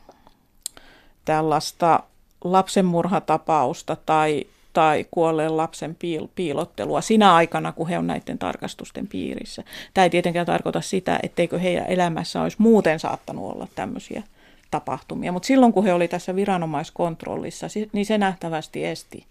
tällaista 1.26 2.00
lapsenmurhatapausta 2.44 3.98
tai, 4.06 4.46
tai 4.74 5.06
kuolleen 5.12 5.58
lapsen 5.58 5.96
piil, 5.96 6.28
piilottelua 6.36 7.02
sinä 7.02 7.36
aikana, 7.36 7.72
kun 7.72 7.88
he 7.88 7.98
on 7.98 8.08
näiden 8.08 8.38
tarkastusten 8.38 9.08
piirissä. 9.08 9.64
Tämä 9.94 10.04
ei 10.04 10.10
tietenkään 10.10 10.46
tarkoita 10.46 10.82
sitä, 10.82 11.20
etteikö 11.24 11.60
heidän 11.60 11.88
elämässä 11.88 12.42
olisi 12.42 12.58
muuten 12.60 13.00
saattanut 13.00 13.52
olla 13.52 13.68
tämmöisiä 13.76 14.24
tapahtumia, 14.72 15.32
mutta 15.32 15.48
silloin 15.48 15.74
kun 15.74 15.84
he 15.84 15.94
oli 15.94 16.08
tässä 16.08 16.36
viranomaiskontrollissa, 16.36 17.68
niin 17.94 18.06
se 18.06 18.18
nähtävästi 18.18 18.86
esti 18.86 19.26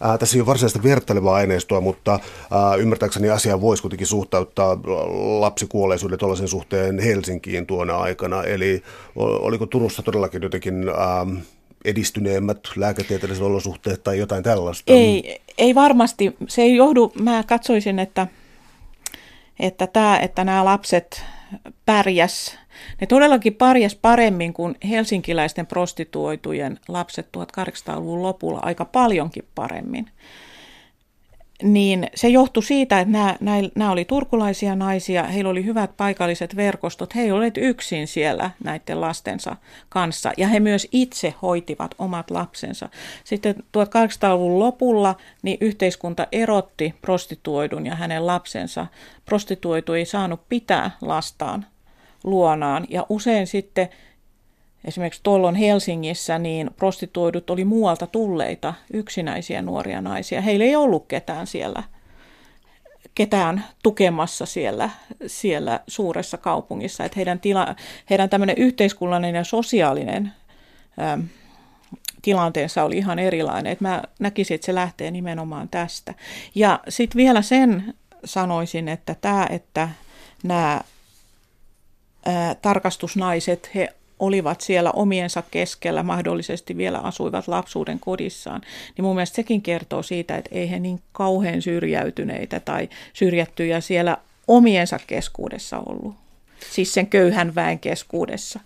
Ää, 0.00 0.18
tässä 0.18 0.36
ei 0.36 0.40
ole 0.40 0.46
varsinaista 0.46 0.82
vertailevaa 0.82 1.34
aineistoa, 1.34 1.80
mutta 1.80 2.20
ää, 2.50 2.74
ymmärtääkseni 2.74 3.30
asiaa 3.30 3.60
voisi 3.60 3.82
kuitenkin 3.82 4.06
suhtauttaa 4.06 4.78
lapsikuolleisuuden 5.40 6.18
tuollaisen 6.18 6.48
suhteen 6.48 6.98
Helsinkiin 6.98 7.66
tuona 7.66 7.96
aikana. 7.98 8.42
Eli 8.42 8.82
oliko 9.16 9.66
Turussa 9.66 10.02
todellakin 10.02 10.42
jotenkin 10.42 10.88
ää, 10.88 11.26
edistyneemmät 11.84 12.58
lääketieteelliset 12.76 13.44
olosuhteet 13.44 14.02
tai 14.04 14.18
jotain 14.18 14.42
tällaista? 14.42 14.92
Ei, 14.92 15.40
ei 15.58 15.74
varmasti. 15.74 16.36
Se 16.48 16.62
ei 16.62 16.76
johdu, 16.76 17.12
mä 17.20 17.44
katsoisin, 17.46 17.98
että, 17.98 18.26
että, 19.60 19.86
tämä, 19.86 20.18
että 20.18 20.44
nämä 20.44 20.64
lapset 20.64 21.22
pärjäs 21.86 22.58
ne 23.00 23.06
todellakin 23.06 23.54
parjas 23.54 23.94
paremmin 23.94 24.52
kuin 24.52 24.74
helsinkiläisten 24.88 25.66
prostituoitujen 25.66 26.80
lapset 26.88 27.28
1800-luvun 27.36 28.22
lopulla 28.22 28.60
aika 28.62 28.84
paljonkin 28.84 29.44
paremmin. 29.54 30.10
Niin 31.62 32.06
se 32.14 32.28
johtui 32.28 32.62
siitä, 32.62 33.00
että 33.00 33.12
nämä, 33.12 33.36
nämä, 33.74 33.92
oli 33.92 34.04
turkulaisia 34.04 34.74
naisia, 34.76 35.22
heillä 35.22 35.50
oli 35.50 35.64
hyvät 35.64 35.96
paikalliset 35.96 36.56
verkostot, 36.56 37.14
he 37.14 37.32
olleet 37.32 37.56
yksin 37.56 38.06
siellä 38.06 38.50
näiden 38.64 39.00
lastensa 39.00 39.56
kanssa 39.88 40.32
ja 40.36 40.48
he 40.48 40.60
myös 40.60 40.88
itse 40.92 41.34
hoitivat 41.42 41.94
omat 41.98 42.30
lapsensa. 42.30 42.88
Sitten 43.24 43.54
1800-luvun 43.54 44.58
lopulla 44.58 45.14
niin 45.42 45.58
yhteiskunta 45.60 46.26
erotti 46.32 46.94
prostituoidun 47.00 47.86
ja 47.86 47.94
hänen 47.94 48.26
lapsensa. 48.26 48.86
Prostituoitu 49.24 49.92
ei 49.92 50.04
saanut 50.04 50.48
pitää 50.48 50.90
lastaan 51.00 51.66
luonaan. 52.24 52.86
Ja 52.88 53.06
usein 53.08 53.46
sitten 53.46 53.88
esimerkiksi 54.84 55.20
tuolloin 55.22 55.54
Helsingissä 55.54 56.38
niin 56.38 56.70
prostituoidut 56.76 57.50
oli 57.50 57.64
muualta 57.64 58.06
tulleita 58.06 58.74
yksinäisiä 58.92 59.62
nuoria 59.62 60.00
naisia. 60.00 60.40
Heillä 60.40 60.64
ei 60.64 60.76
ollut 60.76 61.06
ketään 61.08 61.46
siellä 61.46 61.82
ketään 63.14 63.64
tukemassa 63.82 64.46
siellä, 64.46 64.90
siellä 65.26 65.80
suuressa 65.86 66.38
kaupungissa. 66.38 67.04
Että 67.04 67.16
heidän, 67.16 67.40
tila, 67.40 67.76
heidän 68.10 68.30
tämmöinen 68.30 68.58
yhteiskunnallinen 68.58 69.38
ja 69.38 69.44
sosiaalinen 69.44 70.32
äm, 71.12 71.22
tilanteensa 72.22 72.84
oli 72.84 72.98
ihan 72.98 73.18
erilainen. 73.18 73.72
Että 73.72 73.84
mä 73.84 74.02
näkisin, 74.18 74.54
että 74.54 74.66
se 74.66 74.74
lähtee 74.74 75.10
nimenomaan 75.10 75.68
tästä. 75.68 76.14
Ja 76.54 76.80
sitten 76.88 77.16
vielä 77.16 77.42
sen 77.42 77.94
sanoisin, 78.24 78.88
että 78.88 79.16
tämä, 79.20 79.46
että 79.50 79.88
nämä 80.42 80.80
tarkastusnaiset, 82.62 83.70
he 83.74 83.88
olivat 84.18 84.60
siellä 84.60 84.90
omiensa 84.90 85.42
keskellä, 85.50 86.02
mahdollisesti 86.02 86.76
vielä 86.76 86.98
asuivat 86.98 87.48
lapsuuden 87.48 88.00
kodissaan, 88.00 88.60
niin 88.96 89.04
mun 89.04 89.14
mielestä 89.14 89.36
sekin 89.36 89.62
kertoo 89.62 90.02
siitä, 90.02 90.36
että 90.36 90.50
ei 90.52 90.70
he 90.70 90.78
niin 90.78 91.00
kauhean 91.12 91.62
syrjäytyneitä 91.62 92.60
tai 92.60 92.88
syrjättyjä 93.12 93.80
siellä 93.80 94.16
omiensa 94.48 94.98
keskuudessa 95.06 95.78
ollut. 95.86 96.14
Siis 96.70 96.94
sen 96.94 97.06
köyhän 97.06 97.54
väen 97.54 97.78
keskuudessa. 97.78 98.60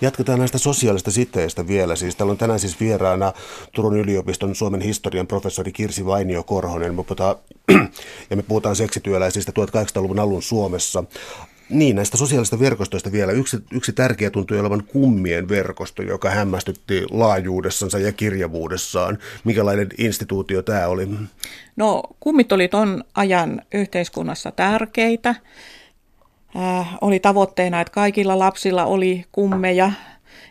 Jatketaan 0.00 0.38
näistä 0.38 0.58
sosiaalista 0.58 1.10
siteistä 1.10 1.66
vielä. 1.66 1.96
Siis 1.96 2.16
täällä 2.16 2.30
on 2.30 2.38
tänään 2.38 2.60
siis 2.60 2.80
vieraana 2.80 3.32
Turun 3.72 3.96
yliopiston 3.96 4.54
Suomen 4.54 4.80
historian 4.80 5.26
professori 5.26 5.72
Kirsi 5.72 6.06
Vainio 6.06 6.42
Korhonen. 6.42 6.94
Me 6.94 7.04
puhutaan, 7.04 7.36
ja 8.30 8.36
me 8.36 8.42
puhutaan 8.42 8.76
seksityöläisistä 8.76 9.52
1800-luvun 9.52 10.18
alun 10.18 10.42
Suomessa. 10.42 11.04
Niin, 11.72 11.96
näistä 11.96 12.16
sosiaalista 12.16 12.58
verkostoista 12.58 13.12
vielä. 13.12 13.32
Yksi, 13.32 13.56
yksi 13.70 13.92
tärkeä 13.92 14.30
tuntui 14.30 14.60
olevan 14.60 14.84
kummien 14.84 15.48
verkosto, 15.48 16.02
joka 16.02 16.30
hämmästytti 16.30 17.02
laajuudessansa 17.10 17.98
ja 17.98 18.12
kirjavuudessaan. 18.12 19.18
Mikälainen 19.44 19.88
instituutio 19.98 20.62
tämä 20.62 20.86
oli? 20.86 21.08
No, 21.76 22.02
kummit 22.20 22.52
oli 22.52 22.68
ton 22.68 23.04
ajan 23.14 23.62
yhteiskunnassa 23.74 24.50
tärkeitä. 24.50 25.34
Äh, 26.56 26.88
oli 27.00 27.20
tavoitteena, 27.20 27.80
että 27.80 27.92
kaikilla 27.92 28.38
lapsilla 28.38 28.84
oli 28.84 29.24
kummeja 29.32 29.92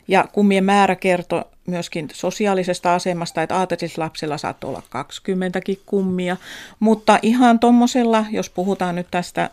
ja 0.08 0.26
kummien 0.32 0.64
määrä 0.64 0.96
kertoi 0.96 1.46
myöskin 1.68 2.08
sosiaalisesta 2.14 2.96
asemasta, 2.96 3.44
että 3.44 3.58
aatelislapsilla 3.58 4.38
saattoi 4.38 4.70
olla 4.70 4.84
20 4.90 5.62
kummia, 5.86 6.38
mutta 6.80 7.20
ihan 7.22 7.60
tuommoisella, 7.60 8.26
jos 8.32 8.50
puhutaan 8.50 8.96
nyt 8.96 9.08
tästä 9.12 9.50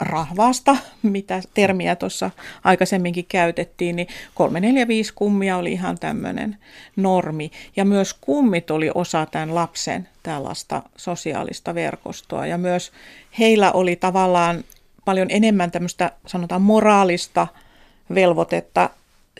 rahvaasta, 0.00 0.76
mitä 1.02 1.40
termiä 1.54 1.96
tuossa 1.96 2.30
aikaisemminkin 2.64 3.26
käytettiin, 3.28 3.96
niin 3.96 4.08
345 4.34 5.12
kummia 5.14 5.56
oli 5.56 5.72
ihan 5.72 5.98
tämmöinen 5.98 6.56
normi. 6.96 7.50
Ja 7.76 7.84
myös 7.84 8.14
kummit 8.20 8.70
oli 8.70 8.90
osa 8.94 9.26
tämän 9.26 9.54
lapsen 9.54 10.08
tällaista 10.22 10.82
sosiaalista 10.96 11.74
verkostoa. 11.74 12.46
Ja 12.46 12.58
myös 12.58 12.92
heillä 13.38 13.72
oli 13.72 13.96
tavallaan 13.96 14.64
paljon 15.04 15.28
enemmän 15.30 15.70
tämmöistä 15.70 16.12
sanotaan 16.26 16.62
moraalista 16.62 17.46
velvoitetta 18.14 18.90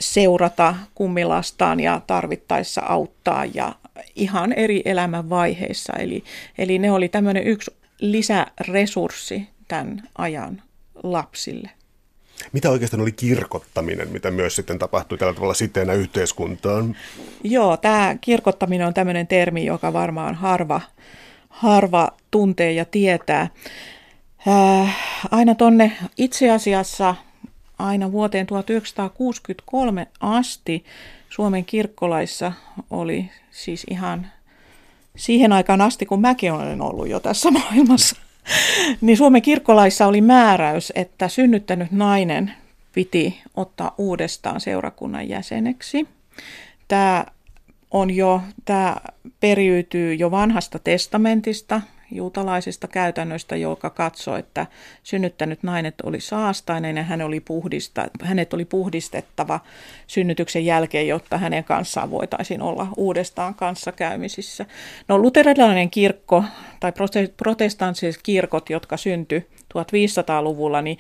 seurata 0.01 0.75
kummilastaan 0.95 1.81
ja 1.81 2.01
tarvittaessa 2.07 2.81
auttaa 2.81 3.45
ja 3.45 3.75
ihan 4.17 4.53
eri 4.53 4.83
elämänvaiheissa. 4.85 5.93
Eli, 5.93 6.25
eli 6.59 6.79
ne 6.79 6.93
oli 6.93 7.09
tämmöinen 7.09 7.47
yksi 7.47 7.71
lisäresurssi 8.01 9.49
tämän 9.71 10.03
ajan 10.19 10.63
lapsille. 11.03 11.71
Mitä 12.53 12.71
oikeastaan 12.71 13.01
oli 13.01 13.13
kirkottaminen, 13.13 14.09
mitä 14.09 14.31
myös 14.31 14.57
sitten 14.57 14.79
tapahtui 14.79 15.19
tällä 15.19 15.35
tavalla 15.35 15.55
siteenä 15.55 15.93
yhteiskuntaan? 15.93 16.97
Joo, 17.45 17.77
tämä 17.77 18.17
kirkottaminen 18.21 18.87
on 18.87 18.95
tämmöinen 18.95 19.27
termi, 19.27 19.65
joka 19.65 19.93
varmaan 19.93 20.35
harva, 20.35 20.81
harva 21.49 22.09
tuntee 22.31 22.73
ja 22.73 22.85
tietää. 22.85 23.51
Äh, 24.49 24.97
aina 25.31 25.55
tonne 25.55 25.93
itse 26.17 26.51
asiassa 26.51 27.15
aina 27.79 28.13
vuoteen 28.13 28.47
1963 28.47 30.07
asti 30.21 30.85
Suomen 31.29 31.65
kirkkolaissa 31.65 32.53
oli 32.91 33.31
siis 33.51 33.87
ihan 33.91 34.27
siihen 35.17 35.53
aikaan 35.53 35.81
asti, 35.81 36.07
kun 36.07 36.21
mäkin 36.21 36.53
olen 36.53 36.83
ollut 36.83 37.09
jo 37.09 37.21
tässä 37.21 37.51
maailmassa, 37.51 38.17
niin 39.01 39.17
Suomen 39.17 39.43
kirkkolaissa 39.43 40.07
oli 40.07 40.21
määräys, 40.21 40.93
että 40.95 41.29
synnyttänyt 41.29 41.91
nainen 41.91 42.53
piti 42.93 43.41
ottaa 43.57 43.95
uudestaan 43.99 44.61
seurakunnan 44.61 45.29
jäseneksi. 45.29 46.09
Tämä 46.89 47.25
on 47.91 48.11
jo, 48.11 48.43
tämä 48.65 48.97
periytyy 49.41 50.15
jo 50.15 50.31
vanhasta 50.31 50.79
testamentista, 50.79 51.81
juutalaisista 52.11 52.89
käytännöistä, 52.89 53.57
joka 53.57 53.91
katsoi, 53.91 54.39
että 54.39 54.67
synnyttänyt 55.03 55.63
nainen 55.63 55.93
oli 56.03 56.21
saastainen 56.21 56.97
ja 56.97 57.03
hän 57.03 57.23
oli 57.23 57.41
puhdista, 57.41 58.07
hänet 58.23 58.55
oli 58.55 58.65
puhdistettava 58.65 59.61
synnytyksen 60.07 60.65
jälkeen, 60.65 61.09
jotta 61.09 61.39
hänen 61.39 61.65
kanssaan 61.65 62.11
voitaisiin 62.11 62.63
olla 62.63 62.87
uudestaan 62.97 63.55
kanssakäymisissä. 63.55 64.67
No 65.09 65.19
luterilainen 65.19 65.91
kirkko 65.91 66.45
tai 66.81 66.93
protestanttiset 67.37 68.21
kirkot, 68.23 68.71
jotka 68.71 68.97
syntyi 68.97 69.47
1500-luvulla, 69.75 70.83
niin 70.83 70.99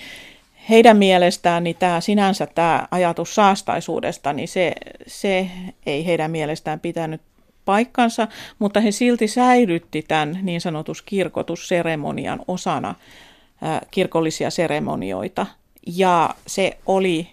heidän 0.68 0.96
mielestään 0.96 1.64
niin 1.64 1.76
tämä 1.76 2.00
sinänsä 2.00 2.46
tämä 2.46 2.88
ajatus 2.90 3.34
saastaisuudesta, 3.34 4.32
niin 4.32 4.48
se, 4.48 4.72
se 5.06 5.50
ei 5.86 6.06
heidän 6.06 6.30
mielestään 6.30 6.80
pitänyt 6.80 7.20
paikkansa, 7.64 8.28
mutta 8.58 8.80
he 8.80 8.90
silti 8.90 9.28
säilytti 9.28 10.04
tämän 10.08 10.38
niin 10.42 10.60
sanotus 10.60 11.02
kirkotusseremonian 11.02 12.40
osana 12.48 12.94
kirkollisia 13.90 14.50
seremonioita. 14.50 15.46
Ja 15.86 16.34
se 16.46 16.78
oli 16.86 17.28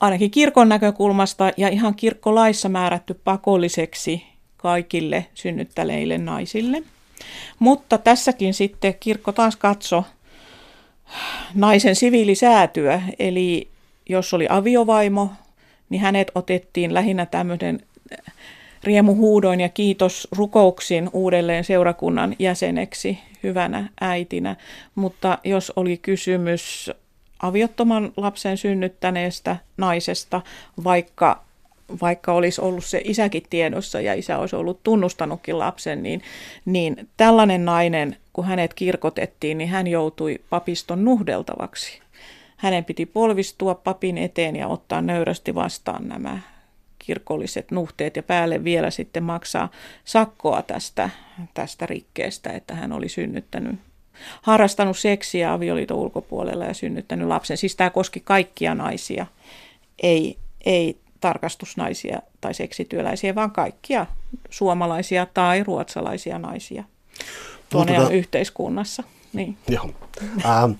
ainakin 0.00 0.30
kirkon 0.30 0.68
näkökulmasta 0.68 1.50
ja 1.56 1.68
ihan 1.68 1.94
kirkkolaissa 1.94 2.68
määrätty 2.68 3.14
pakolliseksi 3.14 4.22
kaikille 4.56 5.26
synnyttäleille 5.34 6.18
naisille. 6.18 6.82
Mutta 7.58 7.98
tässäkin 7.98 8.54
sitten 8.54 8.94
kirkko 9.00 9.32
taas 9.32 9.56
katso 9.56 10.04
naisen 11.54 11.96
siviilisäätyä, 11.96 13.02
eli 13.18 13.68
jos 14.08 14.34
oli 14.34 14.46
aviovaimo, 14.50 15.30
niin 15.88 16.02
hänet 16.02 16.30
otettiin 16.34 16.94
lähinnä 16.94 17.26
tämmöinen 17.26 17.80
riemuhuudoin 18.84 19.60
ja 19.60 19.68
kiitos 19.68 20.28
rukouksin 20.36 21.10
uudelleen 21.12 21.64
seurakunnan 21.64 22.36
jäseneksi 22.38 23.18
hyvänä 23.42 23.88
äitinä. 24.00 24.56
Mutta 24.94 25.38
jos 25.44 25.72
oli 25.76 25.96
kysymys 25.96 26.90
aviottoman 27.42 28.12
lapsen 28.16 28.56
synnyttäneestä 28.56 29.56
naisesta, 29.76 30.42
vaikka, 30.84 31.42
vaikka 32.02 32.32
olisi 32.32 32.60
ollut 32.60 32.84
se 32.84 33.00
isäkin 33.04 33.42
tiedossa 33.50 34.00
ja 34.00 34.14
isä 34.14 34.38
olisi 34.38 34.56
ollut 34.56 34.82
tunnustanutkin 34.82 35.58
lapsen, 35.58 36.02
niin, 36.02 36.22
niin 36.64 37.08
tällainen 37.16 37.64
nainen, 37.64 38.16
kun 38.32 38.44
hänet 38.44 38.74
kirkotettiin, 38.74 39.58
niin 39.58 39.70
hän 39.70 39.86
joutui 39.86 40.38
papiston 40.50 41.04
nuhdeltavaksi. 41.04 42.00
Hänen 42.56 42.84
piti 42.84 43.06
polvistua 43.06 43.74
papin 43.74 44.18
eteen 44.18 44.56
ja 44.56 44.68
ottaa 44.68 45.02
nöyrästi 45.02 45.54
vastaan 45.54 46.08
nämä 46.08 46.38
kirkolliset 47.06 47.70
nuhteet 47.70 48.16
ja 48.16 48.22
päälle 48.22 48.64
vielä 48.64 48.90
sitten 48.90 49.22
maksaa 49.22 49.70
sakkoa 50.04 50.62
tästä, 50.62 51.10
tästä 51.54 51.86
rikkeestä, 51.86 52.52
että 52.52 52.74
hän 52.74 52.92
oli 52.92 53.08
synnyttänyt, 53.08 53.80
harrastanut 54.42 54.98
seksiä 54.98 55.52
avioliiton 55.52 55.96
ulkopuolella 55.96 56.64
ja 56.64 56.74
synnyttänyt 56.74 57.28
lapsen. 57.28 57.56
Siis 57.56 57.76
tämä 57.76 57.90
koski 57.90 58.20
kaikkia 58.20 58.74
naisia, 58.74 59.26
ei, 60.02 60.38
ei 60.64 60.96
tarkastusnaisia 61.20 62.22
tai 62.40 62.54
seksityöläisiä, 62.54 63.34
vaan 63.34 63.50
kaikkia 63.50 64.06
suomalaisia 64.50 65.26
tai 65.26 65.64
ruotsalaisia 65.64 66.38
naisia 66.38 66.84
tuonne 67.70 67.96
yhteiskunnassa. 68.12 69.02
Niin. 69.32 69.56
Joo. 69.68 69.90
Ähm, 70.44 70.72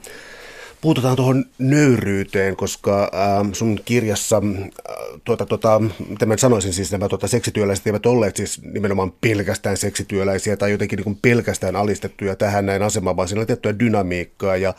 puututaan 0.80 1.16
tuohon 1.16 1.44
nöyryyteen, 1.58 2.56
koska 2.56 3.02
äh, 3.02 3.52
sun 3.52 3.80
kirjassa, 3.84 4.36
äh, 4.36 5.20
tuota, 5.24 5.46
tuota, 5.46 5.80
mitä 6.08 6.26
mä 6.26 6.36
sanoisin, 6.36 6.72
siis 6.72 6.92
nämä 6.92 7.08
tuota, 7.08 7.28
seksityöläiset 7.28 7.86
eivät 7.86 8.06
olleet 8.06 8.36
siis 8.36 8.62
nimenomaan 8.62 9.12
pelkästään 9.20 9.76
seksityöläisiä 9.76 10.56
tai 10.56 10.70
jotenkin 10.70 10.96
niin 10.96 11.04
kuin 11.04 11.18
pelkästään 11.22 11.76
alistettuja 11.76 12.36
tähän 12.36 12.66
näin 12.66 12.82
asemaan, 12.82 13.16
vaan 13.16 13.28
siinä 13.28 13.40
oli 13.40 13.46
tiettyä 13.46 13.78
dynamiikkaa 13.78 14.56
ja 14.56 14.74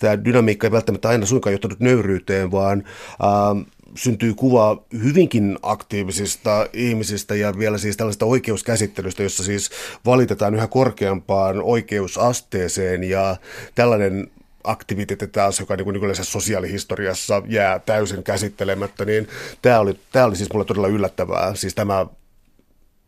tämä 0.00 0.24
dynamiikka 0.24 0.66
ei 0.66 0.70
välttämättä 0.70 1.08
aina 1.08 1.26
suinkaan 1.26 1.52
johtanut 1.52 1.80
nöyryyteen, 1.80 2.50
vaan 2.50 2.84
äh, 3.10 3.66
syntyy 3.94 4.34
kuva 4.34 4.82
hyvinkin 5.02 5.58
aktiivisista 5.62 6.66
ihmisistä 6.72 7.34
ja 7.34 7.58
vielä 7.58 7.78
siis 7.78 7.96
tällaista 7.96 8.26
oikeuskäsittelystä, 8.26 9.22
jossa 9.22 9.44
siis 9.44 9.70
valitetaan 10.06 10.54
yhä 10.54 10.66
korkeampaan 10.66 11.62
oikeusasteeseen 11.62 13.04
ja 13.04 13.36
tällainen 13.74 14.30
aktiviteetti 14.64 15.26
taas, 15.26 15.60
joka 15.60 15.76
niin 15.76 15.84
kuin 15.84 16.14
sosiaalihistoriassa 16.22 17.42
jää 17.48 17.78
täysin 17.78 18.22
käsittelemättä, 18.22 19.04
niin 19.04 19.28
tämä 19.62 19.80
oli, 19.80 20.00
tämä 20.12 20.24
oli 20.24 20.36
siis 20.36 20.52
mulle 20.52 20.64
todella 20.64 20.88
yllättävää. 20.88 21.54
Siis 21.54 21.74
tämä, 21.74 22.06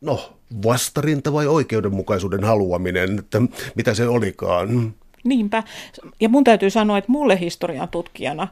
no, 0.01 0.33
vastarinta 0.65 1.33
vai 1.33 1.47
oikeudenmukaisuuden 1.47 2.45
haluaminen, 2.45 3.19
että 3.19 3.43
mitä 3.75 3.95
se 3.95 4.09
olikaan. 4.09 4.95
Niinpä. 5.25 5.63
Ja 6.21 6.29
mun 6.29 6.45
täytyy 6.45 6.71
sanoa, 6.71 6.99
että 6.99 7.13
mulle 7.13 7.41
historian 7.41 7.89
tutkijana, 7.89 8.49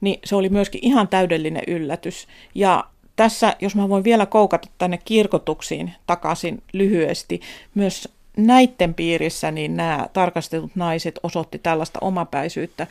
niin 0.00 0.20
se 0.24 0.36
oli 0.36 0.48
myöskin 0.48 0.80
ihan 0.84 1.08
täydellinen 1.08 1.62
yllätys. 1.66 2.26
Ja 2.54 2.84
tässä, 3.16 3.56
jos 3.60 3.74
mä 3.76 3.88
voin 3.88 4.04
vielä 4.04 4.26
koukata 4.26 4.68
tänne 4.78 4.98
kirkotuksiin 5.04 5.92
takaisin 6.06 6.62
lyhyesti, 6.72 7.40
myös 7.74 8.08
näiden 8.36 8.94
piirissä 8.94 9.50
niin 9.50 9.76
nämä 9.76 10.06
tarkastetut 10.12 10.70
naiset 10.74 11.20
osoitti 11.22 11.58
tällaista 11.58 11.98
omapäisyyttä. 12.02 12.86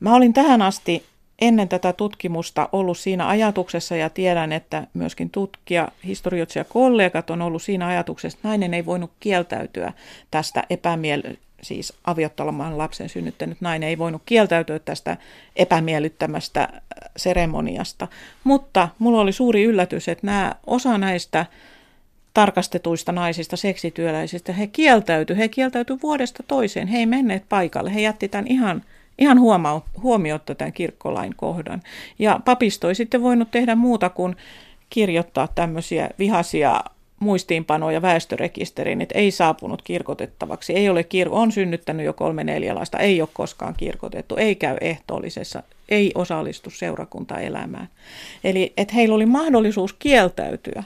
Mä 0.00 0.14
olin 0.14 0.32
tähän 0.32 0.62
asti 0.62 1.04
ennen 1.40 1.68
tätä 1.68 1.92
tutkimusta 1.92 2.68
ollut 2.72 2.98
siinä 2.98 3.28
ajatuksessa 3.28 3.96
ja 3.96 4.10
tiedän, 4.10 4.52
että 4.52 4.86
myöskin 4.94 5.30
tutkija, 5.30 5.88
historioitsija 6.04 6.64
kollegat 6.64 7.30
on 7.30 7.42
ollut 7.42 7.62
siinä 7.62 7.86
ajatuksessa, 7.86 8.38
että 8.38 8.48
nainen 8.48 8.74
ei 8.74 8.86
voinut 8.86 9.10
kieltäytyä 9.20 9.92
tästä 10.30 10.64
epämiel 10.70 11.22
siis 11.64 11.92
aviottelemaan 12.04 12.78
lapsen 12.78 13.08
synnyttänyt 13.08 13.60
nainen 13.60 13.88
ei 13.88 13.98
voinut 13.98 14.22
kieltäytyä 14.26 14.78
tästä 14.78 15.16
epämiellyttämästä 15.56 16.68
seremoniasta. 17.16 18.08
Mutta 18.44 18.88
mulla 18.98 19.20
oli 19.20 19.32
suuri 19.32 19.64
yllätys, 19.64 20.08
että 20.08 20.26
nämä, 20.26 20.54
osa 20.66 20.98
näistä 20.98 21.46
tarkastetuista 22.34 23.12
naisista, 23.12 23.56
seksityöläisistä, 23.56 24.52
he 24.52 24.66
kieltäytyi, 24.66 25.36
he 25.36 25.48
kieltäytyi 25.48 25.98
vuodesta 26.02 26.42
toiseen, 26.42 26.88
he 26.88 26.98
ei 26.98 27.06
menneet 27.06 27.44
paikalle, 27.48 27.94
he 27.94 28.00
jätti 28.00 28.28
tämän 28.28 28.46
ihan, 28.46 28.82
ihan 29.18 29.38
huomiotta 30.02 30.54
tämän 30.54 30.72
kirkkolain 30.72 31.34
kohdan. 31.36 31.82
Ja 32.18 32.40
papisto 32.44 32.88
ei 32.88 32.94
sitten 32.94 33.22
voinut 33.22 33.50
tehdä 33.50 33.74
muuta 33.74 34.10
kuin 34.10 34.36
kirjoittaa 34.90 35.48
tämmöisiä 35.54 36.10
vihaisia 36.18 36.80
muistiinpanoja 37.20 38.02
väestörekisteriin, 38.02 39.00
että 39.00 39.18
ei 39.18 39.30
saapunut 39.30 39.82
kirkotettavaksi, 39.82 40.72
ei 40.72 40.88
ole 40.88 41.02
kir- 41.02 41.30
on 41.30 41.52
synnyttänyt 41.52 42.06
jo 42.06 42.12
kolme 42.12 42.44
neljä 42.44 42.74
lasta, 42.74 42.98
ei 42.98 43.20
ole 43.20 43.28
koskaan 43.32 43.74
kirkotettu, 43.76 44.36
ei 44.36 44.54
käy 44.54 44.76
ehtoollisessa, 44.80 45.62
ei 45.88 46.12
osallistu 46.14 46.70
seurakuntaelämään. 46.70 47.88
Eli 48.44 48.72
että 48.76 48.94
heillä 48.94 49.14
oli 49.14 49.26
mahdollisuus 49.26 49.92
kieltäytyä 49.92 50.82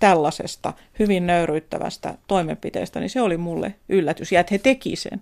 tällaisesta 0.00 0.72
hyvin 0.98 1.26
nöyryyttävästä 1.26 2.14
toimenpiteestä, 2.26 3.00
niin 3.00 3.10
se 3.10 3.20
oli 3.20 3.36
mulle 3.36 3.74
yllätys. 3.88 4.32
Ja 4.32 4.40
että 4.40 4.54
he 4.54 4.58
teki 4.58 4.96
sen. 4.96 5.20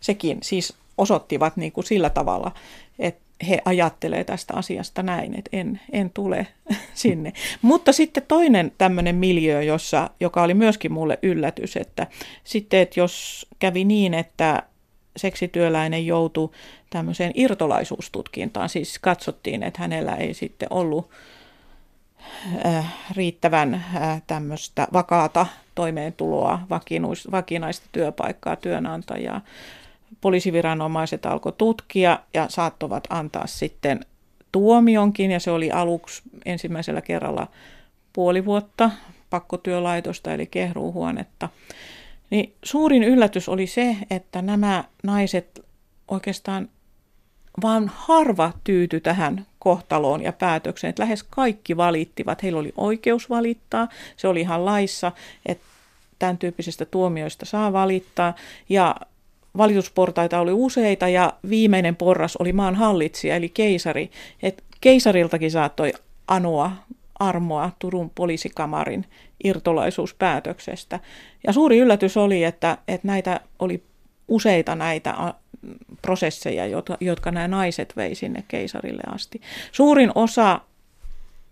Sekin, 0.00 0.38
siis 0.42 0.74
osoittivat 0.98 1.56
niin 1.56 1.72
kuin 1.72 1.84
sillä 1.84 2.10
tavalla, 2.10 2.52
että 2.98 3.24
he 3.48 3.62
ajattelee 3.64 4.24
tästä 4.24 4.54
asiasta 4.54 5.02
näin, 5.02 5.38
että 5.38 5.56
en, 5.56 5.80
en 5.92 6.10
tule 6.10 6.46
sinne. 6.94 7.32
Mutta 7.62 7.92
sitten 7.92 8.22
toinen 8.28 8.72
tämmöinen 8.78 9.14
miljö, 9.14 9.62
jossa, 9.62 10.10
joka 10.20 10.42
oli 10.42 10.54
myöskin 10.54 10.92
mulle 10.92 11.18
yllätys, 11.22 11.76
että 11.76 12.06
sitten, 12.44 12.80
että 12.80 13.00
jos 13.00 13.46
kävi 13.58 13.84
niin, 13.84 14.14
että 14.14 14.62
seksityöläinen 15.16 16.06
joutui 16.06 16.50
tämmöiseen 16.90 17.32
irtolaisuustutkintaan, 17.34 18.68
siis 18.68 18.98
katsottiin, 18.98 19.62
että 19.62 19.80
hänellä 19.80 20.16
ei 20.16 20.34
sitten 20.34 20.68
ollut 20.70 21.10
riittävän 23.16 23.74
äh, 23.74 24.22
tämmöistä 24.26 24.88
vakaata 24.92 25.46
toimeentuloa, 25.74 26.60
vakinaista 27.32 27.86
työpaikkaa, 27.92 28.56
työnantajaa, 28.56 29.40
poliisiviranomaiset 30.20 31.26
alkoi 31.26 31.52
tutkia 31.58 32.18
ja 32.34 32.46
saattovat 32.48 33.04
antaa 33.10 33.46
sitten 33.46 34.06
tuomionkin, 34.52 35.30
ja 35.30 35.40
se 35.40 35.50
oli 35.50 35.70
aluksi 35.70 36.22
ensimmäisellä 36.44 37.00
kerralla 37.00 37.46
puoli 38.12 38.44
vuotta 38.44 38.90
pakkotyölaitosta 39.30 40.32
eli 40.32 40.46
kehruuhuonetta. 40.46 41.48
Niin 42.30 42.54
suurin 42.64 43.02
yllätys 43.02 43.48
oli 43.48 43.66
se, 43.66 43.96
että 44.10 44.42
nämä 44.42 44.84
naiset 45.02 45.64
oikeastaan 46.08 46.68
vaan 47.62 47.90
harva 47.94 48.52
tyyty 48.64 49.00
tähän 49.00 49.46
kohtaloon 49.64 50.22
ja 50.22 50.32
päätökseen, 50.32 50.88
että 50.88 51.02
lähes 51.02 51.22
kaikki 51.22 51.76
valittivat. 51.76 52.42
Heillä 52.42 52.60
oli 52.60 52.72
oikeus 52.76 53.30
valittaa, 53.30 53.88
se 54.16 54.28
oli 54.28 54.40
ihan 54.40 54.64
laissa, 54.64 55.12
että 55.46 55.64
tämän 56.18 56.38
tyyppisistä 56.38 56.84
tuomioista 56.84 57.46
saa 57.46 57.72
valittaa. 57.72 58.34
Ja 58.68 58.94
valitusportaita 59.56 60.40
oli 60.40 60.52
useita 60.52 61.08
ja 61.08 61.32
viimeinen 61.48 61.96
porras 61.96 62.36
oli 62.36 62.52
maan 62.52 62.74
hallitsija 62.74 63.36
eli 63.36 63.48
keisari. 63.48 64.10
Et 64.42 64.64
keisariltakin 64.80 65.50
saattoi 65.50 65.92
anoa 66.28 66.72
armoa 67.18 67.70
Turun 67.78 68.10
poliisikamarin 68.10 69.04
irtolaisuuspäätöksestä. 69.44 71.00
Ja 71.46 71.52
suuri 71.52 71.78
yllätys 71.78 72.16
oli, 72.16 72.44
että, 72.44 72.78
että 72.88 73.06
näitä 73.06 73.40
oli 73.58 73.82
useita 74.28 74.74
näitä 74.74 75.34
prosesseja, 76.02 76.66
jotka, 76.66 76.96
jotka 77.00 77.30
nämä 77.30 77.48
naiset 77.48 77.92
vei 77.96 78.14
sinne 78.14 78.44
keisarille 78.48 79.02
asti. 79.14 79.40
Suurin 79.72 80.10
osa 80.14 80.60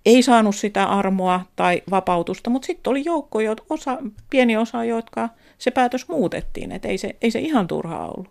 ei 0.06 0.22
saanut 0.22 0.56
sitä 0.56 0.84
armoa 0.84 1.40
tai 1.56 1.82
vapautusta, 1.90 2.50
mutta 2.50 2.66
sitten 2.66 2.90
oli 2.90 3.02
joukko, 3.04 3.38
osa, 3.70 3.98
pieni 4.30 4.56
osa, 4.56 4.84
jotka 4.84 5.28
se 5.58 5.70
päätös 5.70 6.08
muutettiin, 6.08 6.72
että 6.72 6.88
ei 6.88 6.98
se, 6.98 7.16
ei 7.22 7.30
se 7.30 7.38
ihan 7.38 7.68
turha 7.68 8.06
ollut. 8.06 8.30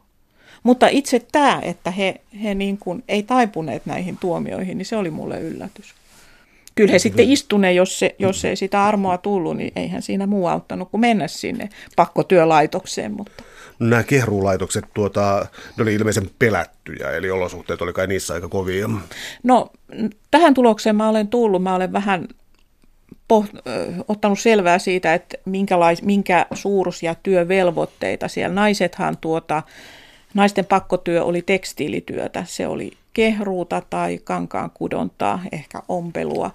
Mutta 0.64 0.88
itse 0.88 1.22
tämä, 1.32 1.60
että 1.64 1.92
he, 1.92 2.22
he 2.44 2.56
niin 2.56 2.78
kuin 2.78 3.04
ei 3.08 3.24
taipuneet 3.24 3.86
näihin 3.86 4.18
tuomioihin, 4.18 4.78
niin 4.78 4.86
se 4.86 4.96
oli 4.96 5.10
mulle 5.10 5.40
yllätys. 5.40 5.94
Kyllä 6.76 6.92
he 6.92 7.00
sitten 7.00 7.30
istuneet, 7.30 7.76
jos, 7.76 8.00
se, 8.00 8.16
jos 8.20 8.46
ei 8.46 8.56
sitä 8.56 8.86
armoa 8.86 9.18
tullut, 9.18 9.58
niin 9.58 9.72
eihän 9.76 10.02
siinä 10.02 10.28
muu 10.28 10.48
auttanut 10.48 10.92
kuin 10.92 11.02
mennä 11.02 11.28
sinne 11.28 11.70
pakkotyölaitokseen. 11.96 13.12
Mutta. 13.12 13.44
Nämä 13.82 14.04
kehruulaitokset, 14.04 14.86
tuota, 14.94 15.46
ne 15.78 15.82
oli 15.82 15.94
ilmeisen 15.94 16.30
pelättyjä, 16.40 17.12
eli 17.12 17.32
olosuhteet 17.32 17.82
oli 17.82 17.94
kai 17.94 18.08
niissä 18.08 18.34
aika 18.34 18.50
kovia. 18.50 18.90
No 19.44 19.72
tähän 20.32 20.54
tulokseen 20.54 20.96
mä 20.96 21.10
olen 21.10 21.28
tullut, 21.28 21.64
mä 21.64 21.76
olen 21.76 21.94
vähän 21.94 22.28
poht, 23.28 23.50
ottanut 24.08 24.40
selvää 24.40 24.80
siitä, 24.80 25.14
että 25.14 25.38
minkälais, 25.46 26.02
minkä 26.02 26.46
suuruisia 26.54 27.16
työvelvoitteita 27.16 28.28
siellä. 28.28 28.56
Naisethan 28.56 29.18
tuota, 29.18 29.64
naisten 30.34 30.66
pakkotyö 30.66 31.24
oli 31.24 31.42
tekstiilityötä, 31.42 32.44
se 32.48 32.68
oli 32.68 32.92
kehruuta 33.14 33.82
tai 33.90 34.20
kankaan 34.24 34.72
kudontaa, 34.74 35.40
ehkä 35.52 35.82
ompelua. 35.88 36.52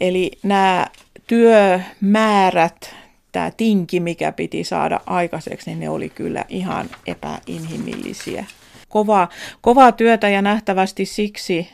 Eli 0.00 0.30
nämä 0.42 0.86
työmäärät, 1.26 2.94
tämä 3.32 3.50
tinki, 3.56 4.00
mikä 4.00 4.32
piti 4.32 4.64
saada 4.64 5.00
aikaiseksi, 5.06 5.70
niin 5.70 5.80
ne 5.80 5.88
oli 5.88 6.08
kyllä 6.08 6.44
ihan 6.48 6.90
epäinhimillisiä. 7.06 8.44
Kova, 8.88 9.28
kovaa 9.60 9.92
työtä 9.92 10.28
ja 10.28 10.42
nähtävästi 10.42 11.04
siksi 11.06 11.68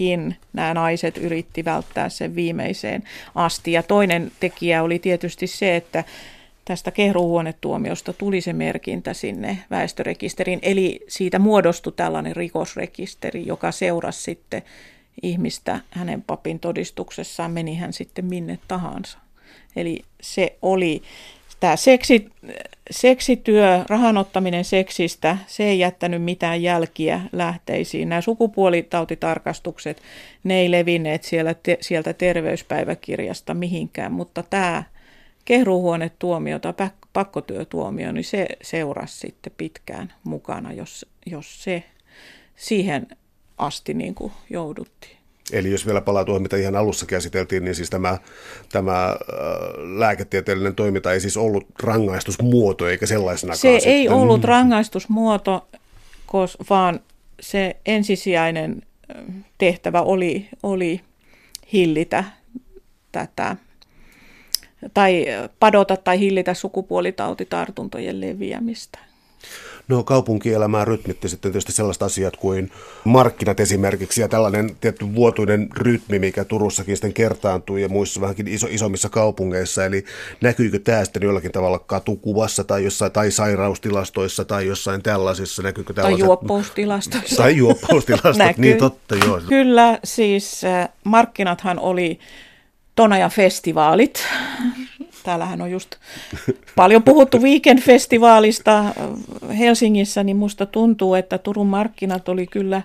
kuitenkin 0.00 0.36
nämä 0.52 0.74
naiset 0.74 1.16
yritti 1.16 1.64
välttää 1.64 2.08
sen 2.08 2.34
viimeiseen 2.34 3.02
asti. 3.34 3.72
Ja 3.72 3.82
toinen 3.82 4.32
tekijä 4.40 4.82
oli 4.82 4.98
tietysti 4.98 5.46
se, 5.46 5.76
että 5.76 6.04
tästä 6.64 6.90
kehruhuonetuomiosta 6.90 8.12
tuli 8.12 8.40
se 8.40 8.52
merkintä 8.52 9.14
sinne 9.14 9.58
väestörekisteriin. 9.70 10.58
Eli 10.62 11.00
siitä 11.08 11.38
muodostui 11.38 11.92
tällainen 11.96 12.36
rikosrekisteri, 12.36 13.46
joka 13.46 13.72
seurasi 13.72 14.22
sitten 14.22 14.62
ihmistä 15.22 15.80
hänen 15.90 16.22
papin 16.22 16.60
todistuksessaan, 16.60 17.50
meni 17.50 17.76
hän 17.76 17.92
sitten 17.92 18.24
minne 18.24 18.58
tahansa. 18.68 19.18
Eli 19.76 20.02
se 20.22 20.56
oli 20.62 21.02
tämä 21.60 21.76
seksi, 21.76 22.28
seksityö, 22.90 23.84
rahanottaminen 23.88 24.64
seksistä, 24.64 25.38
se 25.46 25.64
ei 25.64 25.78
jättänyt 25.78 26.22
mitään 26.22 26.62
jälkiä 26.62 27.20
lähteisiin. 27.32 28.08
Nämä 28.08 28.20
sukupuolitautitarkastukset, 28.20 30.02
ne 30.44 30.60
ei 30.60 30.70
levinneet 30.70 31.22
siellä 31.22 31.54
te, 31.54 31.78
sieltä 31.80 32.12
terveyspäiväkirjasta 32.12 33.54
mihinkään, 33.54 34.12
mutta 34.12 34.42
tämä 34.50 34.82
kehruhuonetuomio 35.44 36.58
tai 36.58 36.72
pakkotyötuomio, 37.12 38.12
niin 38.12 38.24
se 38.24 38.46
seurasi 38.62 39.18
sitten 39.18 39.52
pitkään 39.56 40.12
mukana, 40.24 40.72
jos, 40.72 41.06
jos 41.26 41.62
se 41.62 41.84
siihen 42.56 43.06
asti 43.58 43.94
niin 43.94 44.14
kuin 44.14 44.32
jouduttiin. 44.50 45.19
Eli 45.52 45.70
jos 45.70 45.86
vielä 45.86 46.00
palaa 46.00 46.24
tuohon, 46.24 46.42
mitä 46.42 46.56
ihan 46.56 46.76
alussa 46.76 47.06
käsiteltiin, 47.06 47.64
niin 47.64 47.74
siis 47.74 47.90
tämä, 47.90 48.18
tämä 48.72 49.06
äh, 49.06 49.16
lääketieteellinen 49.98 50.74
toiminta 50.74 51.12
ei 51.12 51.20
siis 51.20 51.36
ollut 51.36 51.66
rangaistusmuoto 51.82 52.88
eikä 52.88 53.06
sellaisena. 53.06 53.54
Se 53.54 53.72
sitten. 53.72 53.92
ei 53.92 54.08
ollut 54.08 54.44
rangaistusmuoto, 54.44 55.68
vaan 56.70 57.00
se 57.40 57.76
ensisijainen 57.86 58.82
tehtävä 59.58 60.02
oli, 60.02 60.48
oli 60.62 61.00
hillitä 61.72 62.24
tätä 63.12 63.56
tai 64.94 65.26
padota 65.60 65.96
tai 65.96 66.18
hillitä 66.18 66.54
sukupuolitautitartuntojen 66.54 68.20
leviämistä. 68.20 68.98
No 69.90 70.02
kaupunkielämää 70.02 70.84
rytmitti 70.84 71.28
sitten 71.28 71.52
tietysti 71.52 71.72
sellaiset 71.72 72.02
asiat 72.02 72.36
kuin 72.36 72.70
markkinat 73.04 73.60
esimerkiksi 73.60 74.20
ja 74.20 74.28
tällainen 74.28 74.76
tietty 74.80 75.14
vuotuinen 75.14 75.68
rytmi, 75.76 76.18
mikä 76.18 76.44
Turussakin 76.44 76.96
sitten 76.96 77.12
kertaantuu 77.12 77.76
ja 77.76 77.88
muissa 77.88 78.20
vähänkin 78.20 78.48
iso, 78.48 78.66
isommissa 78.70 79.08
kaupungeissa. 79.08 79.84
Eli 79.84 80.04
näkyykö 80.40 80.78
tämä 80.78 81.04
sitten 81.04 81.22
jollakin 81.22 81.52
tavalla 81.52 81.78
katukuvassa 81.78 82.64
tai, 82.64 82.84
jossain, 82.84 83.12
tai 83.12 83.30
sairaustilastoissa 83.30 84.44
tai 84.44 84.66
jossain 84.66 85.02
tällaisissa? 85.02 85.62
Näkyykö 85.62 85.92
tai 85.92 86.18
juoppoustilastoissa. 86.18 87.36
Tai 87.36 87.56
juoppoustilastot, 87.56 88.56
niin 88.58 88.78
totta 88.78 89.14
joo. 89.14 89.40
Kyllä, 89.48 89.98
siis 90.04 90.64
äh, 90.64 90.88
markkinathan 91.04 91.78
oli 91.78 92.18
Tonaja-festivaalit. 92.94 94.22
Täällähän 95.22 95.60
on 95.60 95.70
just 95.70 95.96
paljon 96.76 97.02
puhuttu 97.02 97.38
Weekend-festivaalista 97.38 98.84
Helsingissä, 99.58 100.24
niin 100.24 100.36
musta 100.36 100.66
tuntuu, 100.66 101.14
että 101.14 101.38
Turun 101.38 101.66
markkinat 101.66 102.28
oli 102.28 102.46
kyllä 102.46 102.82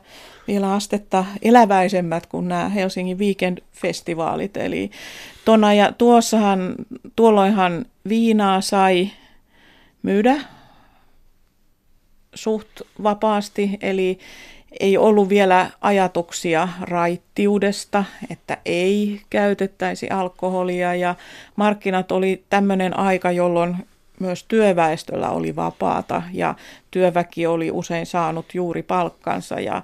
vielä 0.47 0.73
astetta 0.73 1.25
eläväisemmät 1.41 2.25
kuin 2.25 2.47
nämä 2.47 2.69
Helsingin 2.69 3.19
Weekend-festivaalit. 3.19 4.57
Eli 4.57 4.91
Tonaja, 5.45 5.91
tuossahan, 5.91 6.75
tuolloinhan 7.15 7.86
viinaa 8.09 8.61
sai 8.61 9.09
myydä 10.03 10.41
suht 12.33 12.81
vapaasti, 13.03 13.77
eli 13.81 14.19
ei 14.80 14.97
ollut 14.97 15.30
vielä 15.30 15.69
ajatuksia 15.82 16.67
raittiudesta, 16.82 18.03
että 18.30 18.57
ei 18.65 19.21
käytettäisi 19.30 20.09
alkoholia 20.09 20.95
ja 20.95 21.15
markkinat 21.55 22.11
oli 22.11 22.43
tämmöinen 22.49 22.99
aika, 22.99 23.32
jolloin 23.32 23.78
myös 24.19 24.43
työväestöllä 24.43 25.30
oli 25.30 25.55
vapaata 25.55 26.23
ja 26.34 26.55
työväki 26.91 27.47
oli 27.47 27.71
usein 27.71 28.05
saanut 28.05 28.45
juuri 28.53 28.84
palkkansa 28.84 29.59
ja, 29.59 29.82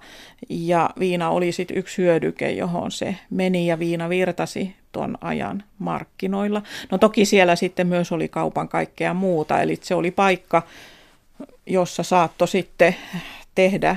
ja 0.50 0.90
viina 1.00 1.30
oli 1.30 1.52
sitten 1.52 1.78
yksi 1.78 2.02
hyödyke, 2.02 2.52
johon 2.52 2.92
se 2.92 3.16
meni 3.30 3.68
ja 3.68 3.80
viina 3.80 4.10
virtasi 4.10 4.76
tuon 4.92 5.18
ajan 5.22 5.64
markkinoilla. 5.80 6.62
No 6.92 6.98
toki 6.98 7.26
siellä 7.26 7.56
sitten 7.56 7.88
myös 7.88 8.12
oli 8.12 8.28
kaupan 8.28 8.70
kaikkea 8.70 9.14
muuta, 9.14 9.62
eli 9.62 9.80
se 9.82 9.96
oli 9.96 10.12
paikka, 10.12 10.62
jossa 11.66 12.04
saattoi 12.04 12.48
sitten 12.48 12.96
tehdä 13.56 13.96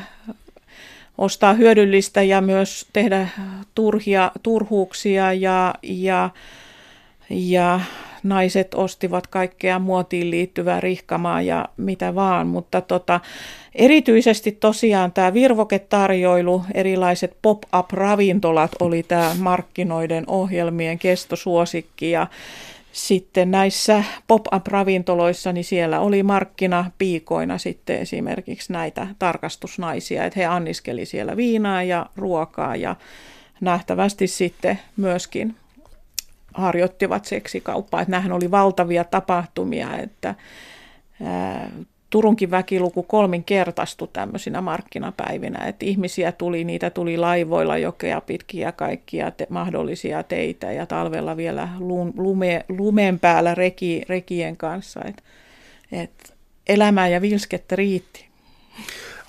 ostaa 1.19 1.55
hyödyllistä 1.55 2.23
ja 2.23 2.41
myös 2.41 2.87
tehdä 2.93 3.29
turhia, 3.75 4.33
turhuuksia 4.43 5.33
ja, 5.33 5.75
ja, 5.83 6.31
ja 7.31 7.81
naiset 8.23 8.75
ostivat 8.75 9.27
kaikkea 9.27 9.79
muotiin 9.79 10.31
liittyvää 10.31 10.81
rihkamaa 10.81 11.43
ja 11.43 11.69
mitä 11.77 12.15
vaan, 12.15 12.47
mutta 12.47 12.81
tota, 12.81 13.21
erityisesti 13.75 14.53
tosiaan 14.53 15.13
tämä 15.13 15.35
virvoketarjoilu, 15.35 16.65
erilaiset 16.75 17.37
pop-up-ravintolat 17.43 18.71
oli 18.81 19.03
tämä 19.03 19.35
markkinoiden 19.39 20.25
ohjelmien 20.27 20.99
kestosuosikki 20.99 22.11
ja 22.11 22.27
sitten 22.95 23.51
näissä 23.51 24.05
pop-up-ravintoloissa, 24.27 25.53
niin 25.53 25.65
siellä 25.65 26.01
oli 26.01 26.23
markkinapiikoina 26.23 27.59
sitten 27.59 27.99
esimerkiksi 27.99 28.73
näitä 28.73 29.07
tarkastusnaisia, 29.19 30.25
että 30.25 30.41
he 30.41 30.47
anniskeli 30.47 31.07
siellä 31.07 31.37
viinaa 31.37 31.83
ja 31.83 32.07
ruokaa 32.17 32.77
ja 32.77 32.97
nähtävästi 33.61 34.27
sitten 34.27 34.79
myöskin 34.97 35.57
harjoittivat 36.55 37.25
seksikauppaa. 37.25 38.01
Että 38.01 38.11
nämähän 38.11 38.33
oli 38.33 38.51
valtavia 38.51 39.05
tapahtumia, 39.05 39.97
että 39.97 40.35
Turunkin 42.15 42.51
väkiluku 42.51 43.03
kolminkertaistui 43.03 44.09
tämmöisinä 44.13 44.61
markkinapäivinä, 44.61 45.65
että 45.67 45.87
ihmisiä 45.87 46.33
tuli, 46.33 46.65
niitä 46.65 46.91
tuli 46.91 47.17
laivoilla 47.17 47.79
jokea 47.79 48.21
pitkiä 48.21 48.73
kaikkia 48.73 49.31
te, 49.31 49.47
mahdollisia 49.51 50.23
teitä 50.23 50.73
ja 50.73 50.87
talvella 50.87 51.37
vielä 51.37 51.69
lume, 52.17 52.65
lumen 52.69 53.19
päällä 53.19 53.55
reki, 53.55 54.03
rekien 54.09 54.57
kanssa, 54.57 55.01
että 55.05 55.23
et 55.93 56.35
elämää 56.67 57.09
ja 57.09 57.21
vilskettä 57.21 57.77
riitti. 57.77 58.27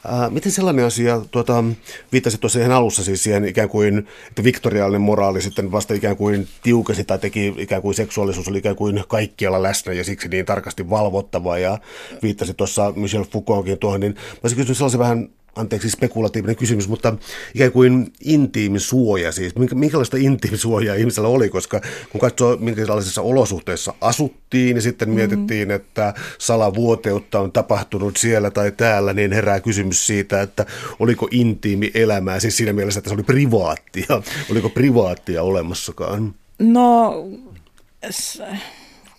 Ää, 0.08 0.30
miten 0.30 0.52
sellainen 0.52 0.86
asia, 0.86 1.22
tuota, 1.32 1.64
viittasit 2.12 2.42
tuossa 2.42 2.60
ihan 2.60 2.72
alussa 2.72 3.04
siis 3.04 3.24
siihen 3.24 3.46
ikään 3.46 3.70
kuin, 3.70 4.08
että 4.28 4.44
viktoriaalinen 4.44 5.02
moraali 5.02 5.42
sitten 5.42 5.72
vasta 5.72 5.94
ikään 5.94 6.18
kuin 6.18 6.48
tiukesi 6.64 7.04
tai 7.04 7.20
teki 7.20 7.54
ikään 7.58 7.82
kuin 7.82 7.96
seksuaalisuus 7.96 8.48
oli 8.48 8.58
ikään 8.58 8.76
kuin 8.76 9.04
kaikkialla 9.08 9.64
läsnä 9.64 9.94
ja 9.94 10.04
siksi 10.04 10.28
niin 10.28 10.46
tarkasti 10.46 10.90
valvottava 10.90 11.58
ja 11.58 11.78
viittasit 12.24 12.58
tuossa 12.58 12.94
Michel 12.96 13.24
Foucaultkin 13.24 13.78
tuohon, 13.78 14.00
niin 14.00 14.14
mä 14.14 14.40
olisin 14.44 14.58
kysynyt 14.58 14.78
sellaisen 14.78 15.00
vähän 15.00 15.30
anteeksi 15.56 15.90
spekulatiivinen 15.90 16.56
kysymys, 16.56 16.88
mutta 16.88 17.16
ikään 17.56 17.72
kuin 17.72 18.14
intiimisuoja 18.24 19.32
siis. 19.32 19.54
Minkälaista 19.74 20.18
intiimisuojaa 20.18 20.96
ihmisellä 20.96 21.28
oli, 21.28 21.50
koska 21.50 21.82
kun 22.10 22.22
katsoo, 22.22 22.58
minkälaisissa 22.58 23.22
olosuhteissa 23.22 23.94
asuttiin 24.02 24.76
ja 24.76 24.82
sitten 24.82 25.08
mm-hmm. 25.08 25.16
mietittiin, 25.16 25.72
että 25.72 26.14
salavuoteutta 26.38 27.40
on 27.40 27.52
tapahtunut 27.52 28.18
siellä 28.18 28.52
tai 28.52 28.72
täällä, 28.72 29.14
niin 29.14 29.32
herää 29.32 29.60
kysymys 29.60 30.08
siitä, 30.08 30.42
että 30.42 30.66
oliko 31.00 31.28
intiimi 31.32 31.92
elämää, 31.94 32.40
siis 32.40 32.58
siinä 32.58 32.74
mielessä, 32.74 32.98
että 32.98 33.10
se 33.10 33.14
oli 33.14 33.24
privaattia. 33.24 34.22
Oliko 34.52 34.70
privaattia 34.70 35.44
olemassakaan? 35.44 36.36
No, 36.60 37.14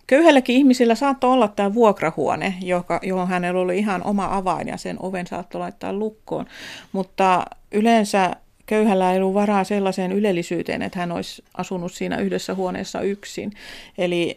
Köyhälläkin 0.06 0.56
ihmisillä 0.56 0.94
saattoi 0.94 1.32
olla 1.32 1.48
tämä 1.48 1.74
vuokrahuone, 1.74 2.54
joka, 2.62 3.00
johon 3.02 3.28
hänellä 3.28 3.60
oli 3.60 3.78
ihan 3.78 4.02
oma 4.04 4.28
avain 4.36 4.68
ja 4.68 4.76
sen 4.76 4.96
oven 5.00 5.26
saattoi 5.26 5.58
laittaa 5.58 5.92
lukkoon. 5.92 6.46
Mutta 6.92 7.44
yleensä 7.72 8.36
köyhällä 8.66 9.12
ei 9.12 9.18
ollut 9.18 9.34
varaa 9.34 9.64
sellaiseen 9.64 10.12
ylellisyyteen, 10.12 10.82
että 10.82 10.98
hän 10.98 11.12
olisi 11.12 11.44
asunut 11.56 11.92
siinä 11.92 12.16
yhdessä 12.16 12.54
huoneessa 12.54 13.00
yksin. 13.00 13.52
Eli 13.98 14.36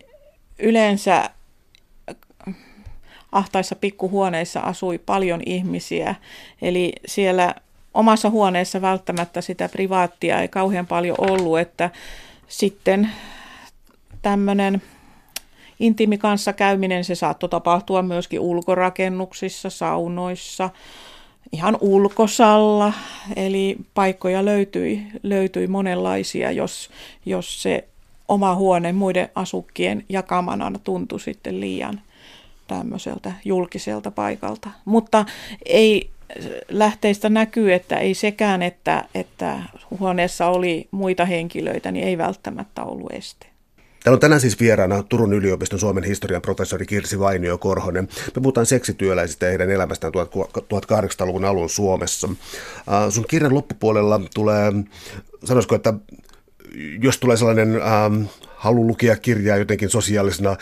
yleensä 0.60 1.30
ahtaissa 3.32 3.76
pikkuhuoneissa 3.76 4.60
asui 4.60 4.98
paljon 4.98 5.42
ihmisiä, 5.46 6.16
eli 6.62 6.94
siellä 7.08 7.56
omassa 7.94 8.30
huoneessa 8.30 8.82
välttämättä 8.82 9.42
sitä 9.42 9.70
privaattia 9.70 10.42
ei 10.42 10.48
kauhean 10.48 10.88
paljon 10.88 11.16
ollut, 11.20 11.60
että 11.60 11.90
sitten 12.48 13.10
tämmöinen 14.22 14.82
intiimi 15.80 16.20
käyminen, 16.56 17.04
se 17.04 17.16
saattoi 17.16 17.50
tapahtua 17.50 18.02
myöskin 18.02 18.40
ulkorakennuksissa, 18.40 19.70
saunoissa, 19.70 20.70
ihan 21.52 21.78
ulkosalla, 21.82 22.94
eli 23.36 23.78
paikkoja 23.94 24.46
löytyi, 24.46 25.04
löytyi 25.24 25.68
monenlaisia, 25.68 26.52
jos, 26.52 26.90
jos 27.26 27.64
se 27.64 27.88
oma 28.28 28.56
huone 28.56 28.94
muiden 28.94 29.30
asukkien 29.36 30.06
jakamana 30.10 30.80
tuntui 30.84 31.20
sitten 31.20 31.60
liian 31.60 32.02
tämmöiseltä 32.68 33.32
julkiselta 33.46 34.12
paikalta. 34.12 34.70
Mutta 34.86 35.26
ei 35.66 36.10
lähteistä 36.70 37.30
näkyy, 37.30 37.74
että 37.74 37.98
ei 37.98 38.14
sekään, 38.14 38.62
että, 38.62 39.06
että 39.16 39.60
huoneessa 40.00 40.48
oli 40.48 40.88
muita 40.92 41.26
henkilöitä, 41.26 41.92
niin 41.92 42.08
ei 42.08 42.18
välttämättä 42.18 42.84
ollut 42.84 43.12
este. 43.12 43.48
Täällä 44.04 44.16
on 44.16 44.20
tänään 44.20 44.42
siis 44.42 44.60
vieraana 44.60 45.04
Turun 45.04 45.34
yliopiston 45.34 45.80
Suomen 45.80 46.04
historian 46.04 46.42
professori 46.42 46.86
Kirsi 46.86 47.20
Vainio 47.20 47.58
Korhonen. 47.58 48.08
Me 48.36 48.42
puhutaan 48.42 48.66
seksityöläisistä 48.66 49.46
ja 49.46 49.50
heidän 49.50 49.72
elämästään 49.72 50.14
1800-luvun 50.14 51.46
alun 51.46 51.70
Suomessa. 51.70 52.28
Uh, 52.28 52.36
sun 53.10 53.26
kirjan 53.28 53.54
loppupuolella 53.54 54.22
tulee, 54.34 54.72
sanoisiko, 55.46 55.76
että 55.76 55.94
jos 57.02 57.18
tulee 57.18 57.38
sellainen 57.38 57.82
ähm, 57.82 58.24
halu 58.60 58.88
lukea 58.88 59.16
kirjaa 59.16 59.58
jotenkin 59.58 59.90
sosiaalisena 59.90 60.56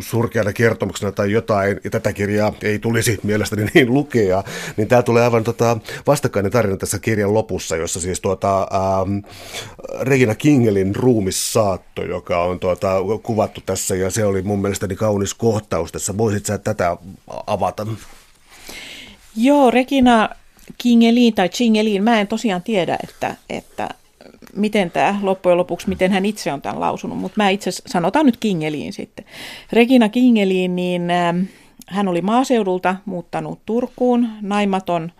surkeana 0.00 0.52
kertomuksena 0.52 1.12
tai 1.12 1.32
jotain, 1.32 1.80
ja 1.84 1.90
tätä 1.90 2.12
kirjaa 2.12 2.52
ei 2.62 2.78
tulisi 2.78 3.18
mielestäni 3.22 3.66
niin 3.74 3.94
lukea, 3.94 4.44
niin 4.76 4.88
tämä 4.88 5.02
tulee 5.02 5.24
aivan 5.24 5.44
tota, 5.44 5.78
vastakkainen 6.06 6.52
tarina 6.52 6.76
tässä 6.76 6.98
kirjan 6.98 7.34
lopussa, 7.34 7.76
jossa 7.76 8.00
siis 8.00 8.20
tuota, 8.20 8.60
ähm, 8.60 9.18
Regina 10.00 10.34
Kingelin 10.34 10.96
ruumissaatto, 10.96 12.04
joka 12.04 12.42
on 12.42 12.60
tuota, 12.60 12.96
kuvattu 13.22 13.60
tässä, 13.66 13.96
ja 13.96 14.10
se 14.10 14.24
oli 14.24 14.42
mun 14.42 14.60
mielestäni 14.60 14.96
kaunis 14.96 15.34
kohtaus 15.34 15.92
tässä. 15.92 16.18
Voisit 16.18 16.46
sä 16.46 16.58
tätä 16.58 16.96
avata? 17.46 17.86
Joo, 19.36 19.70
Regina 19.70 20.28
Kingelin 20.78 21.34
tai 21.34 21.48
Chingelin, 21.48 22.04
mä 22.04 22.20
en 22.20 22.26
tosiaan 22.26 22.62
tiedä, 22.62 22.98
että, 23.04 23.36
että 23.48 23.88
miten 24.56 24.90
tämä 24.90 25.18
loppujen 25.22 25.58
lopuksi, 25.58 25.88
miten 25.88 26.12
hän 26.12 26.26
itse 26.26 26.52
on 26.52 26.62
tämän 26.62 26.80
lausunut, 26.80 27.18
mutta 27.18 27.34
mä 27.36 27.48
itse 27.48 27.70
sanotaan 27.70 28.26
nyt 28.26 28.36
Kingeliin 28.36 28.92
sitten. 28.92 29.24
Regina 29.72 30.08
Kingeliin, 30.08 30.76
niin 30.76 31.10
äh, 31.10 31.34
hän 31.88 32.08
oli 32.08 32.22
maaseudulta 32.22 32.96
muuttanut 33.04 33.60
Turkuun, 33.66 34.28
naimaton 34.40 35.12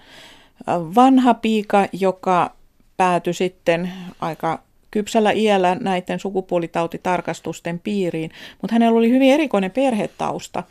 äh, 0.69 0.75
vanha 0.95 1.35
piika, 1.35 1.87
joka 1.93 2.55
päätyi 2.97 3.35
sitten 3.35 3.93
aika 4.21 4.63
kypsällä 4.91 5.31
iällä 5.31 5.77
näiden 5.81 6.19
sukupuolitautitarkastusten 6.19 7.79
piiriin, 7.79 8.31
mutta 8.63 8.75
hänellä 8.75 8.99
oli 8.99 9.11
hyvin 9.11 9.33
erikoinen 9.33 9.71
perhetausta. 9.71 10.63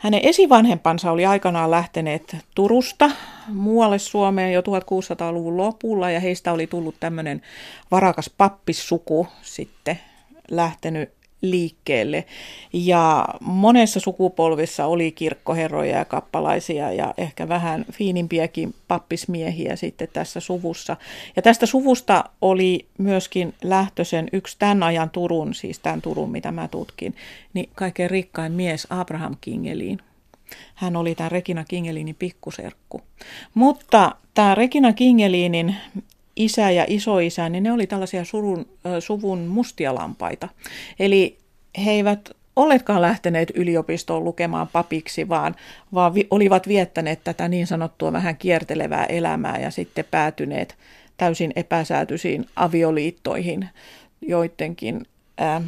Hänen 0.00 0.20
esivanhempansa 0.22 1.10
oli 1.10 1.26
aikanaan 1.26 1.70
lähteneet 1.70 2.36
Turusta 2.54 3.10
muualle 3.48 3.98
Suomeen 3.98 4.52
jo 4.52 4.60
1600-luvun 4.60 5.56
lopulla 5.56 6.10
ja 6.10 6.20
heistä 6.20 6.52
oli 6.52 6.66
tullut 6.66 6.94
tämmöinen 7.00 7.42
varakas 7.90 8.30
pappissuku 8.38 9.28
sitten 9.42 9.98
lähtenyt 10.50 11.19
liikkeelle. 11.42 12.24
Ja 12.72 13.28
monessa 13.40 14.00
sukupolvissa 14.00 14.86
oli 14.86 15.12
kirkkoherroja 15.12 15.98
ja 15.98 16.04
kappalaisia 16.04 16.92
ja 16.92 17.14
ehkä 17.18 17.48
vähän 17.48 17.84
fiinimpiäkin 17.92 18.74
pappismiehiä 18.88 19.76
sitten 19.76 20.08
tässä 20.12 20.40
suvussa. 20.40 20.96
Ja 21.36 21.42
tästä 21.42 21.66
suvusta 21.66 22.24
oli 22.40 22.86
myöskin 22.98 23.54
lähtöisen 23.62 24.28
yksi 24.32 24.56
tämän 24.58 24.82
ajan 24.82 25.10
Turun, 25.10 25.54
siis 25.54 25.78
tämän 25.78 26.02
Turun, 26.02 26.30
mitä 26.30 26.52
mä 26.52 26.68
tutkin, 26.68 27.14
niin 27.54 27.70
kaikkein 27.74 28.10
rikkain 28.10 28.52
mies 28.52 28.86
Abraham 28.90 29.36
Kingelin. 29.40 29.98
Hän 30.74 30.96
oli 30.96 31.14
tämä 31.14 31.28
Regina 31.28 31.64
Kingelinin 31.64 32.16
pikkuserkku. 32.18 33.02
Mutta 33.54 34.14
tämä 34.34 34.54
Regina 34.54 34.92
Kingelinin 34.92 35.76
isä 36.36 36.70
ja 36.70 36.84
isoisä, 36.88 37.48
niin 37.48 37.62
ne 37.62 37.72
oli 37.72 37.86
tällaisia 37.86 38.24
surun, 38.24 38.66
suvun 39.00 39.38
mustia 39.38 39.94
lampaita. 39.94 40.48
Eli 40.98 41.38
he 41.84 41.90
eivät 41.90 42.30
olleetkaan 42.56 43.02
lähteneet 43.02 43.52
yliopistoon 43.54 44.24
lukemaan 44.24 44.68
papiksi, 44.68 45.28
vaan, 45.28 45.56
vaan 45.94 46.14
vi, 46.14 46.26
olivat 46.30 46.68
viettäneet 46.68 47.24
tätä 47.24 47.48
niin 47.48 47.66
sanottua 47.66 48.12
vähän 48.12 48.36
kiertelevää 48.36 49.04
elämää 49.04 49.58
ja 49.58 49.70
sitten 49.70 50.04
päätyneet 50.10 50.76
täysin 51.16 51.52
epäsäätyisiin 51.56 52.46
avioliittoihin 52.56 53.68
joidenkin 54.20 55.06
ää, 55.38 55.62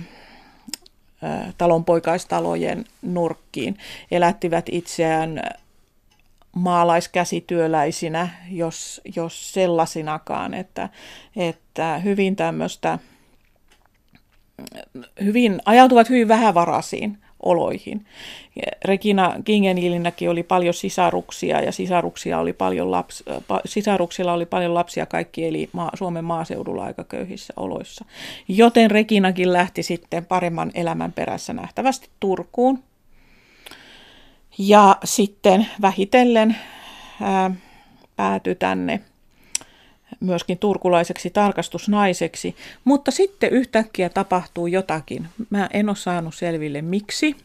talonpoikaistalojen 1.58 2.84
nurkkiin. 3.02 3.78
Elättivät 4.10 4.66
itseään 4.70 5.42
maalaiskäsityöläisinä, 6.56 8.28
jos, 8.50 9.00
jos 9.16 9.52
sellaisinakaan, 9.52 10.54
että, 10.54 10.88
että 11.36 11.98
hyvin 11.98 12.36
tämmöistä, 12.36 12.98
hyvin, 15.24 15.60
ajautuvat 15.64 16.08
hyvin 16.08 16.28
vähävaraisiin 16.28 17.18
oloihin. 17.42 18.06
Regina 18.84 19.34
Kingenillinäkin 19.44 20.30
oli 20.30 20.42
paljon 20.42 20.74
sisaruksia 20.74 21.60
ja 21.60 21.72
sisaruksia 21.72 22.38
oli 22.38 22.52
paljon 22.52 22.90
laps, 22.90 23.24
sisaruksilla 23.64 24.32
oli 24.32 24.46
paljon 24.46 24.74
lapsia 24.74 25.06
kaikki 25.06 25.46
eli 25.46 25.70
maa, 25.72 25.90
Suomen 25.94 26.24
maaseudulla 26.24 26.84
aika 26.84 27.04
köyhissä 27.04 27.52
oloissa. 27.56 28.04
Joten 28.48 28.90
Reginakin 28.90 29.52
lähti 29.52 29.82
sitten 29.82 30.26
paremman 30.26 30.70
elämän 30.74 31.12
perässä 31.12 31.52
nähtävästi 31.52 32.08
Turkuun. 32.20 32.82
Ja 34.58 34.96
sitten 35.04 35.66
vähitellen 35.82 36.56
ää, 37.22 37.50
päätyi 38.16 38.54
tänne 38.54 39.00
myöskin 40.20 40.58
turkulaiseksi 40.58 41.30
tarkastusnaiseksi, 41.30 42.56
mutta 42.84 43.10
sitten 43.10 43.50
yhtäkkiä 43.50 44.08
tapahtuu 44.08 44.66
jotakin. 44.66 45.26
Mä 45.50 45.68
en 45.72 45.88
ole 45.88 45.96
saanut 45.96 46.34
selville 46.34 46.82
miksi, 46.82 47.36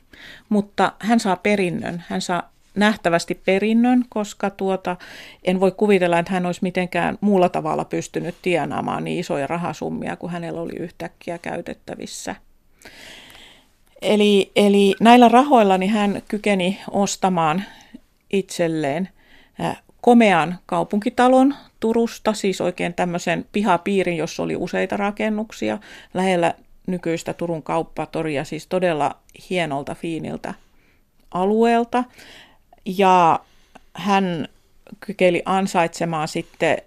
mutta 0.50 0.92
hän 1.00 1.20
saa 1.20 1.36
perinnön. 1.36 2.04
Hän 2.08 2.22
saa 2.22 2.52
nähtävästi 2.76 3.36
perinnön, 3.46 4.06
koska 4.10 4.50
tuota, 4.50 4.96
en 5.44 5.60
voi 5.60 5.72
kuvitella, 5.72 6.20
että 6.20 6.32
hän 6.32 6.46
olisi 6.46 6.64
mitenkään 6.64 7.18
muulla 7.22 7.50
tavalla 7.50 7.86
pystynyt 7.86 8.36
tienaamaan 8.42 9.04
niin 9.04 9.20
isoja 9.20 9.48
rahasummia 9.48 10.16
kuin 10.16 10.32
hänellä 10.32 10.62
oli 10.62 10.76
yhtäkkiä 10.80 11.38
käytettävissä. 11.38 12.36
Eli, 14.02 14.52
eli 14.56 14.96
näillä 15.00 15.30
rahoilla 15.30 15.78
niin 15.78 15.92
hän 15.92 16.22
kykeni 16.28 16.80
ostamaan 16.92 17.64
itselleen 18.30 19.10
komean 20.02 20.60
kaupunkitalon 20.66 21.56
Turusta, 21.80 22.34
siis 22.34 22.62
oikein 22.62 22.94
tämmöisen 22.94 23.46
pihapiirin, 23.52 24.18
jossa 24.18 24.44
oli 24.44 24.56
useita 24.56 24.98
rakennuksia 24.98 25.78
lähellä 26.14 26.54
nykyistä 26.88 27.34
Turun 27.34 27.64
kauppatoria, 27.64 28.44
siis 28.44 28.68
todella 28.68 29.16
hienolta, 29.50 29.96
fiiniltä 29.96 30.54
alueelta. 31.32 32.04
Ja 32.86 33.40
hän 33.94 34.48
kykeli 35.00 35.42
ansaitsemaan 35.46 36.28
sitten 36.28 36.78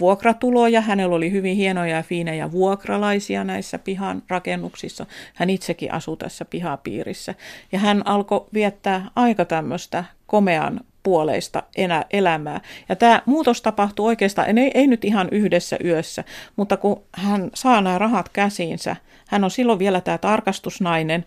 vuokratuloja. 0.00 0.80
Hänellä 0.80 1.16
oli 1.16 1.30
hyvin 1.30 1.56
hienoja 1.56 1.96
ja 1.96 2.02
fiinejä 2.02 2.52
vuokralaisia 2.52 3.44
näissä 3.44 3.78
pihan 3.78 4.22
rakennuksissa. 4.28 5.06
Hän 5.34 5.50
itsekin 5.50 5.92
asui 5.92 6.16
tässä 6.16 6.44
pihapiirissä. 6.44 7.34
Ja 7.72 7.78
hän 7.78 8.06
alkoi 8.06 8.46
viettää 8.54 9.10
aika 9.16 9.44
tämmöistä 9.44 10.04
komean 10.26 10.80
puoleista 11.02 11.62
enää 11.76 12.04
elämää. 12.10 12.60
Ja 12.88 12.96
tämä 12.96 13.22
muutos 13.26 13.62
tapahtuu 13.62 14.06
oikeastaan, 14.06 14.58
ei, 14.58 14.70
ei 14.74 14.86
nyt 14.86 15.04
ihan 15.04 15.28
yhdessä 15.32 15.76
yössä, 15.84 16.24
mutta 16.56 16.76
kun 16.76 17.02
hän 17.12 17.50
saa 17.54 17.80
nämä 17.80 17.98
rahat 17.98 18.28
käsiinsä, 18.28 18.96
hän 19.26 19.44
on 19.44 19.50
silloin 19.50 19.78
vielä 19.78 20.00
tämä 20.00 20.18
tarkastusnainen, 20.18 21.24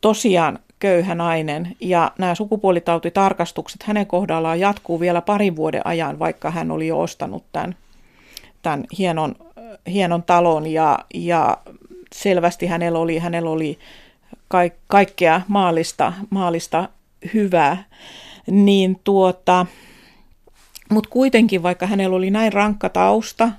tosiaan 0.00 0.58
köyhä 0.82 1.14
nainen, 1.14 1.76
ja 1.80 2.12
nämä 2.18 2.34
sukupuolitautitarkastukset 2.34 3.82
hänen 3.82 4.06
kohdallaan 4.06 4.60
jatkuu 4.60 5.00
vielä 5.00 5.20
parin 5.20 5.56
vuoden 5.56 5.86
ajan, 5.86 6.18
vaikka 6.18 6.50
hän 6.50 6.70
oli 6.70 6.86
jo 6.86 7.00
ostanut 7.00 7.44
tämän, 7.52 7.76
tämän 8.62 8.84
hienon, 8.98 9.34
hienon 9.86 10.22
talon, 10.22 10.66
ja, 10.66 10.98
ja 11.14 11.58
selvästi 12.14 12.66
hänellä 12.66 12.98
oli, 12.98 13.18
hänellä 13.18 13.50
oli 13.50 13.78
kaikkea 14.86 15.40
maallista, 15.48 16.12
maallista 16.30 16.88
hyvää. 17.34 17.84
Niin 18.50 19.00
tuota, 19.04 19.66
mutta 20.90 21.10
kuitenkin, 21.10 21.62
vaikka 21.62 21.86
hänellä 21.86 22.16
oli 22.16 22.30
näin 22.30 22.52
rankka 22.52 22.88
tausta, 22.88 23.50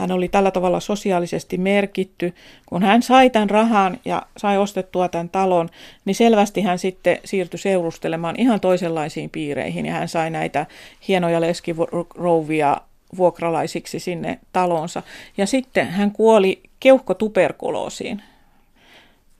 hän 0.00 0.12
oli 0.12 0.28
tällä 0.28 0.50
tavalla 0.50 0.80
sosiaalisesti 0.80 1.58
merkitty. 1.58 2.34
Kun 2.66 2.82
hän 2.82 3.02
sai 3.02 3.30
tämän 3.30 3.50
rahan 3.50 3.98
ja 4.04 4.22
sai 4.36 4.58
ostettua 4.58 5.08
tämän 5.08 5.28
talon, 5.28 5.68
niin 6.04 6.14
selvästi 6.14 6.60
hän 6.60 6.78
sitten 6.78 7.18
siirtyi 7.24 7.58
seurustelemaan 7.58 8.40
ihan 8.40 8.60
toisenlaisiin 8.60 9.30
piireihin 9.30 9.86
ja 9.86 9.92
hän 9.92 10.08
sai 10.08 10.30
näitä 10.30 10.66
hienoja 11.08 11.40
leskirouvia 11.40 12.76
vuokralaisiksi 13.16 13.98
sinne 13.98 14.38
talonsa. 14.52 15.02
Ja 15.36 15.46
sitten 15.46 15.86
hän 15.86 16.12
kuoli 16.12 16.60
keuhkotuberkuloosiin. 16.80 18.22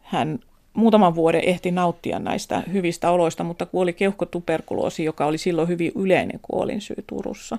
Hän 0.03 0.39
muutaman 0.75 1.15
vuoden 1.15 1.45
ehti 1.45 1.71
nauttia 1.71 2.19
näistä 2.19 2.63
hyvistä 2.73 3.11
oloista, 3.11 3.45
mutta 3.45 3.67
kuoli 3.67 3.93
keuhkotuberkuloosi, 3.93 5.05
joka 5.05 5.27
oli 5.27 5.39
silloin 5.39 5.69
hyvin 5.69 5.93
yleinen 5.95 6.41
kuolinsyy 6.43 7.05
Turussa. 7.07 7.59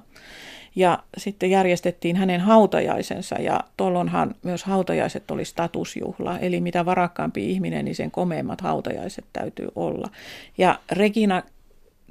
Ja 0.75 1.03
sitten 1.17 1.49
järjestettiin 1.49 2.15
hänen 2.15 2.41
hautajaisensa 2.41 3.35
ja 3.35 3.59
tuolloinhan 3.77 4.35
myös 4.43 4.63
hautajaiset 4.63 5.31
oli 5.31 5.45
statusjuhla, 5.45 6.39
eli 6.39 6.61
mitä 6.61 6.85
varakkaampi 6.85 7.51
ihminen, 7.51 7.85
niin 7.85 7.95
sen 7.95 8.11
komeimmat 8.11 8.61
hautajaiset 8.61 9.25
täytyy 9.33 9.67
olla. 9.75 10.09
Ja 10.57 10.79
Regina 10.91 11.43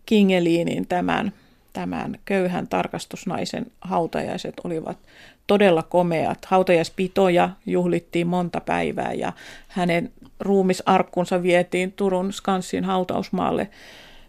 Kingelinin 0.07 0.87
tämän, 0.87 1.33
tämän 1.73 2.19
köyhän 2.25 2.69
tarkastusnaisen 2.69 3.67
hautajaiset 3.81 4.55
olivat 4.65 4.99
todella 5.47 5.83
komeat. 5.83 6.45
Hautajaispitoja 6.45 7.51
juhlittiin 7.67 8.27
monta 8.27 8.61
päivää 8.61 9.13
ja 9.13 9.33
hänen 9.69 10.13
ruumisarkkunsa 10.41 11.43
vietiin 11.43 11.93
Turun 11.93 12.33
Skanssin 12.33 12.85
hautausmaalle 12.85 13.69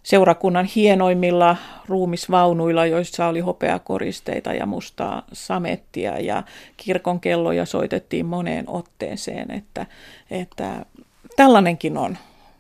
seurakunnan 0.04 0.66
hienoimmilla 0.66 1.56
ruumisvaunuilla, 1.88 2.86
joissa 2.86 3.28
oli 3.28 3.39
hopeakoristeita 3.39 4.54
ja 4.54 4.66
mustaa 4.66 5.26
samettia 5.34 6.20
ja 6.20 6.43
kirkon 6.78 7.20
kelloja 7.20 7.66
soitettiin 7.66 8.26
moneen 8.26 8.70
otteeseen, 8.70 9.52
että, 9.52 9.86
että 10.32 10.86
tällainenkin 11.36 11.97
on 11.97 12.18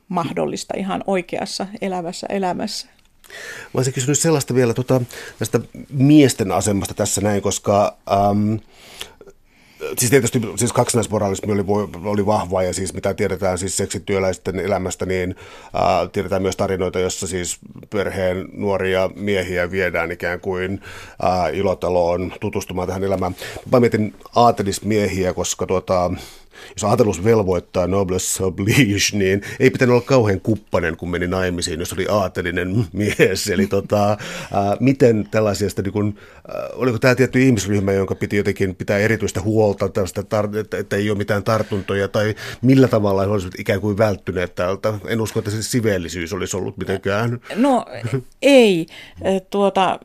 mahdollista 0.07 0.73
ihan 0.77 1.03
oikeassa 1.07 1.67
elävässä 1.81 2.27
elämässä. 2.29 2.87
Mä 3.63 3.77
olisin 3.77 3.93
kysynyt 3.93 4.19
sellaista 4.19 4.55
vielä 4.55 4.73
tuota, 4.73 5.01
tästä 5.39 5.59
miesten 5.89 6.51
asemasta 6.51 6.93
tässä 6.93 7.21
näin, 7.21 7.41
koska 7.41 7.97
ähm, 8.11 8.55
siis 9.97 10.11
tietysti 10.11 10.41
siis 10.55 10.73
kaksinaismoralismi 10.73 11.53
oli, 11.53 11.63
oli 12.05 12.25
vahva 12.25 12.63
ja 12.63 12.73
siis 12.73 12.93
mitä 12.93 13.13
tiedetään 13.13 13.57
siis 13.57 13.77
seksityöläisten 13.77 14.59
elämästä, 14.59 15.05
niin 15.05 15.35
ää, 15.73 16.07
tiedetään 16.07 16.41
myös 16.41 16.55
tarinoita, 16.55 16.99
jossa 16.99 17.27
siis 17.27 17.57
perheen 17.89 18.49
nuoria 18.53 19.09
miehiä 19.15 19.71
viedään 19.71 20.11
ikään 20.11 20.39
kuin 20.39 20.81
ää, 21.21 21.49
ilotaloon 21.49 22.33
tutustumaan 22.39 22.87
tähän 22.87 23.03
elämään. 23.03 23.35
Mä 23.71 23.79
mietin 23.79 24.15
aatelismiehiä, 24.35 25.33
koska 25.33 25.65
tuota, 25.65 26.11
jos 26.75 26.83
aatelus 26.83 27.23
velvoittaa 27.23 27.87
noblesse 27.87 28.43
oblige, 28.43 28.97
niin 29.13 29.41
ei 29.59 29.69
pitänyt 29.69 29.93
olla 29.93 30.05
kauhean 30.05 30.41
kuppanen, 30.41 30.97
kun 30.97 31.09
meni 31.09 31.27
naimisiin, 31.27 31.79
jos 31.79 31.93
oli 31.93 32.05
aatelinen 32.09 32.85
mies. 32.93 33.47
Eli 33.47 33.67
tota, 33.67 34.09
ää, 34.09 34.17
miten 34.79 35.27
tällaisesta, 35.31 35.81
niin 35.81 35.93
kun, 35.93 36.15
ää, 36.47 36.69
oliko 36.73 36.99
tämä 36.99 37.15
tietty 37.15 37.43
ihmisryhmä, 37.43 37.91
jonka 37.91 38.15
piti 38.15 38.37
jotenkin 38.37 38.75
pitää 38.75 38.97
erityistä 38.97 39.41
huolta, 39.41 39.89
tästä, 39.89 40.23
että, 40.59 40.77
että 40.77 40.95
ei 40.95 41.09
ole 41.09 41.17
mitään 41.17 41.43
tartuntoja, 41.43 42.07
tai 42.07 42.35
millä 42.61 42.87
tavalla 42.87 43.21
he 43.21 43.27
olisivat 43.27 43.59
ikään 43.59 43.81
kuin 43.81 43.97
välttyneet 43.97 44.55
täältä? 44.55 44.93
En 45.07 45.21
usko, 45.21 45.39
että 45.39 45.51
se 45.51 45.63
siveellisyys 45.63 46.33
olisi 46.33 46.57
ollut 46.57 46.77
mitenkään. 46.77 47.41
No 47.55 47.85
ei. 48.41 48.85
Tuota, 49.49 49.99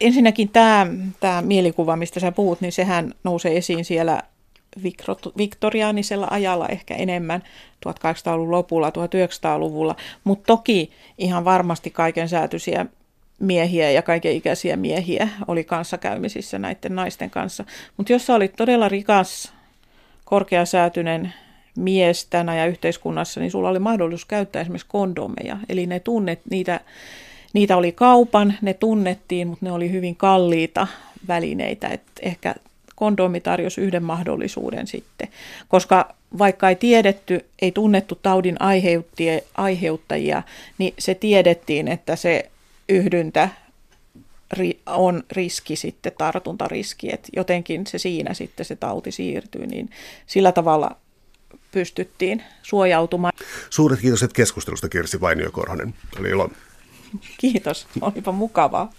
ensinnäkin 0.00 0.48
tämä, 0.48 0.86
tämä 1.20 1.42
mielikuva, 1.42 1.96
mistä 1.96 2.20
sä 2.20 2.32
puhut, 2.32 2.60
niin 2.60 2.72
sehän 2.72 3.14
nousee 3.24 3.56
esiin 3.56 3.84
siellä 3.84 4.22
viktoriaanisella 5.38 6.28
ajalla 6.30 6.68
ehkä 6.68 6.94
enemmän 6.94 7.42
1800-luvun 7.86 8.50
lopulla, 8.50 8.90
1900-luvulla, 8.90 9.96
mutta 10.24 10.46
toki 10.46 10.90
ihan 11.18 11.44
varmasti 11.44 11.90
kaiken 11.90 12.28
säätyisiä 12.28 12.86
miehiä 13.40 13.90
ja 13.90 14.02
kaiken 14.02 14.32
ikäisiä 14.32 14.76
miehiä 14.76 15.28
oli 15.48 15.64
kanssakäymisissä 15.64 16.58
näiden 16.58 16.94
naisten 16.94 17.30
kanssa. 17.30 17.64
Mutta 17.96 18.12
jos 18.12 18.26
sä 18.26 18.34
olit 18.34 18.56
todella 18.56 18.88
rikas, 18.88 19.52
korkeasäätyinen 20.24 21.32
mies 21.76 22.26
tänä 22.26 22.56
ja 22.56 22.66
yhteiskunnassa, 22.66 23.40
niin 23.40 23.50
sulla 23.50 23.68
oli 23.68 23.78
mahdollisuus 23.78 24.24
käyttää 24.24 24.62
esimerkiksi 24.62 24.88
kondomeja. 24.90 25.56
Eli 25.68 25.86
ne 25.86 26.00
tunnet, 26.00 26.40
niitä, 26.50 26.80
niitä 27.52 27.76
oli 27.76 27.92
kaupan, 27.92 28.54
ne 28.62 28.74
tunnettiin, 28.74 29.48
mutta 29.48 29.66
ne 29.66 29.72
oli 29.72 29.92
hyvin 29.92 30.16
kalliita 30.16 30.86
välineitä. 31.28 31.88
Et 31.88 32.02
ehkä 32.22 32.54
kondomi 32.98 33.40
tarjosi 33.40 33.80
yhden 33.80 34.02
mahdollisuuden 34.02 34.86
sitten, 34.86 35.28
koska 35.68 36.14
vaikka 36.38 36.68
ei 36.68 36.76
tiedetty, 36.76 37.44
ei 37.62 37.72
tunnettu 37.72 38.14
taudin 38.14 38.56
aiheuttajia, 39.56 40.42
niin 40.78 40.94
se 40.98 41.14
tiedettiin, 41.14 41.88
että 41.88 42.16
se 42.16 42.50
yhdyntä 42.88 43.48
on 44.86 45.22
riski 45.32 45.76
sitten, 45.76 46.12
tartuntariski, 46.18 47.08
että 47.12 47.28
jotenkin 47.36 47.86
se 47.86 47.98
siinä 47.98 48.34
sitten 48.34 48.66
se 48.66 48.76
tauti 48.76 49.12
siirtyy, 49.12 49.66
niin 49.66 49.90
sillä 50.26 50.52
tavalla 50.52 50.96
pystyttiin 51.72 52.42
suojautumaan. 52.62 53.32
Suuret 53.70 54.00
kiitokset 54.00 54.32
keskustelusta 54.32 54.88
Kirsi 54.88 55.20
Vainio-Korhonen. 55.20 55.94
Oli 56.20 56.28
ilo. 56.28 56.50
Kiitos, 57.38 57.86
olipa 58.00 58.32
mukavaa. 58.32 58.92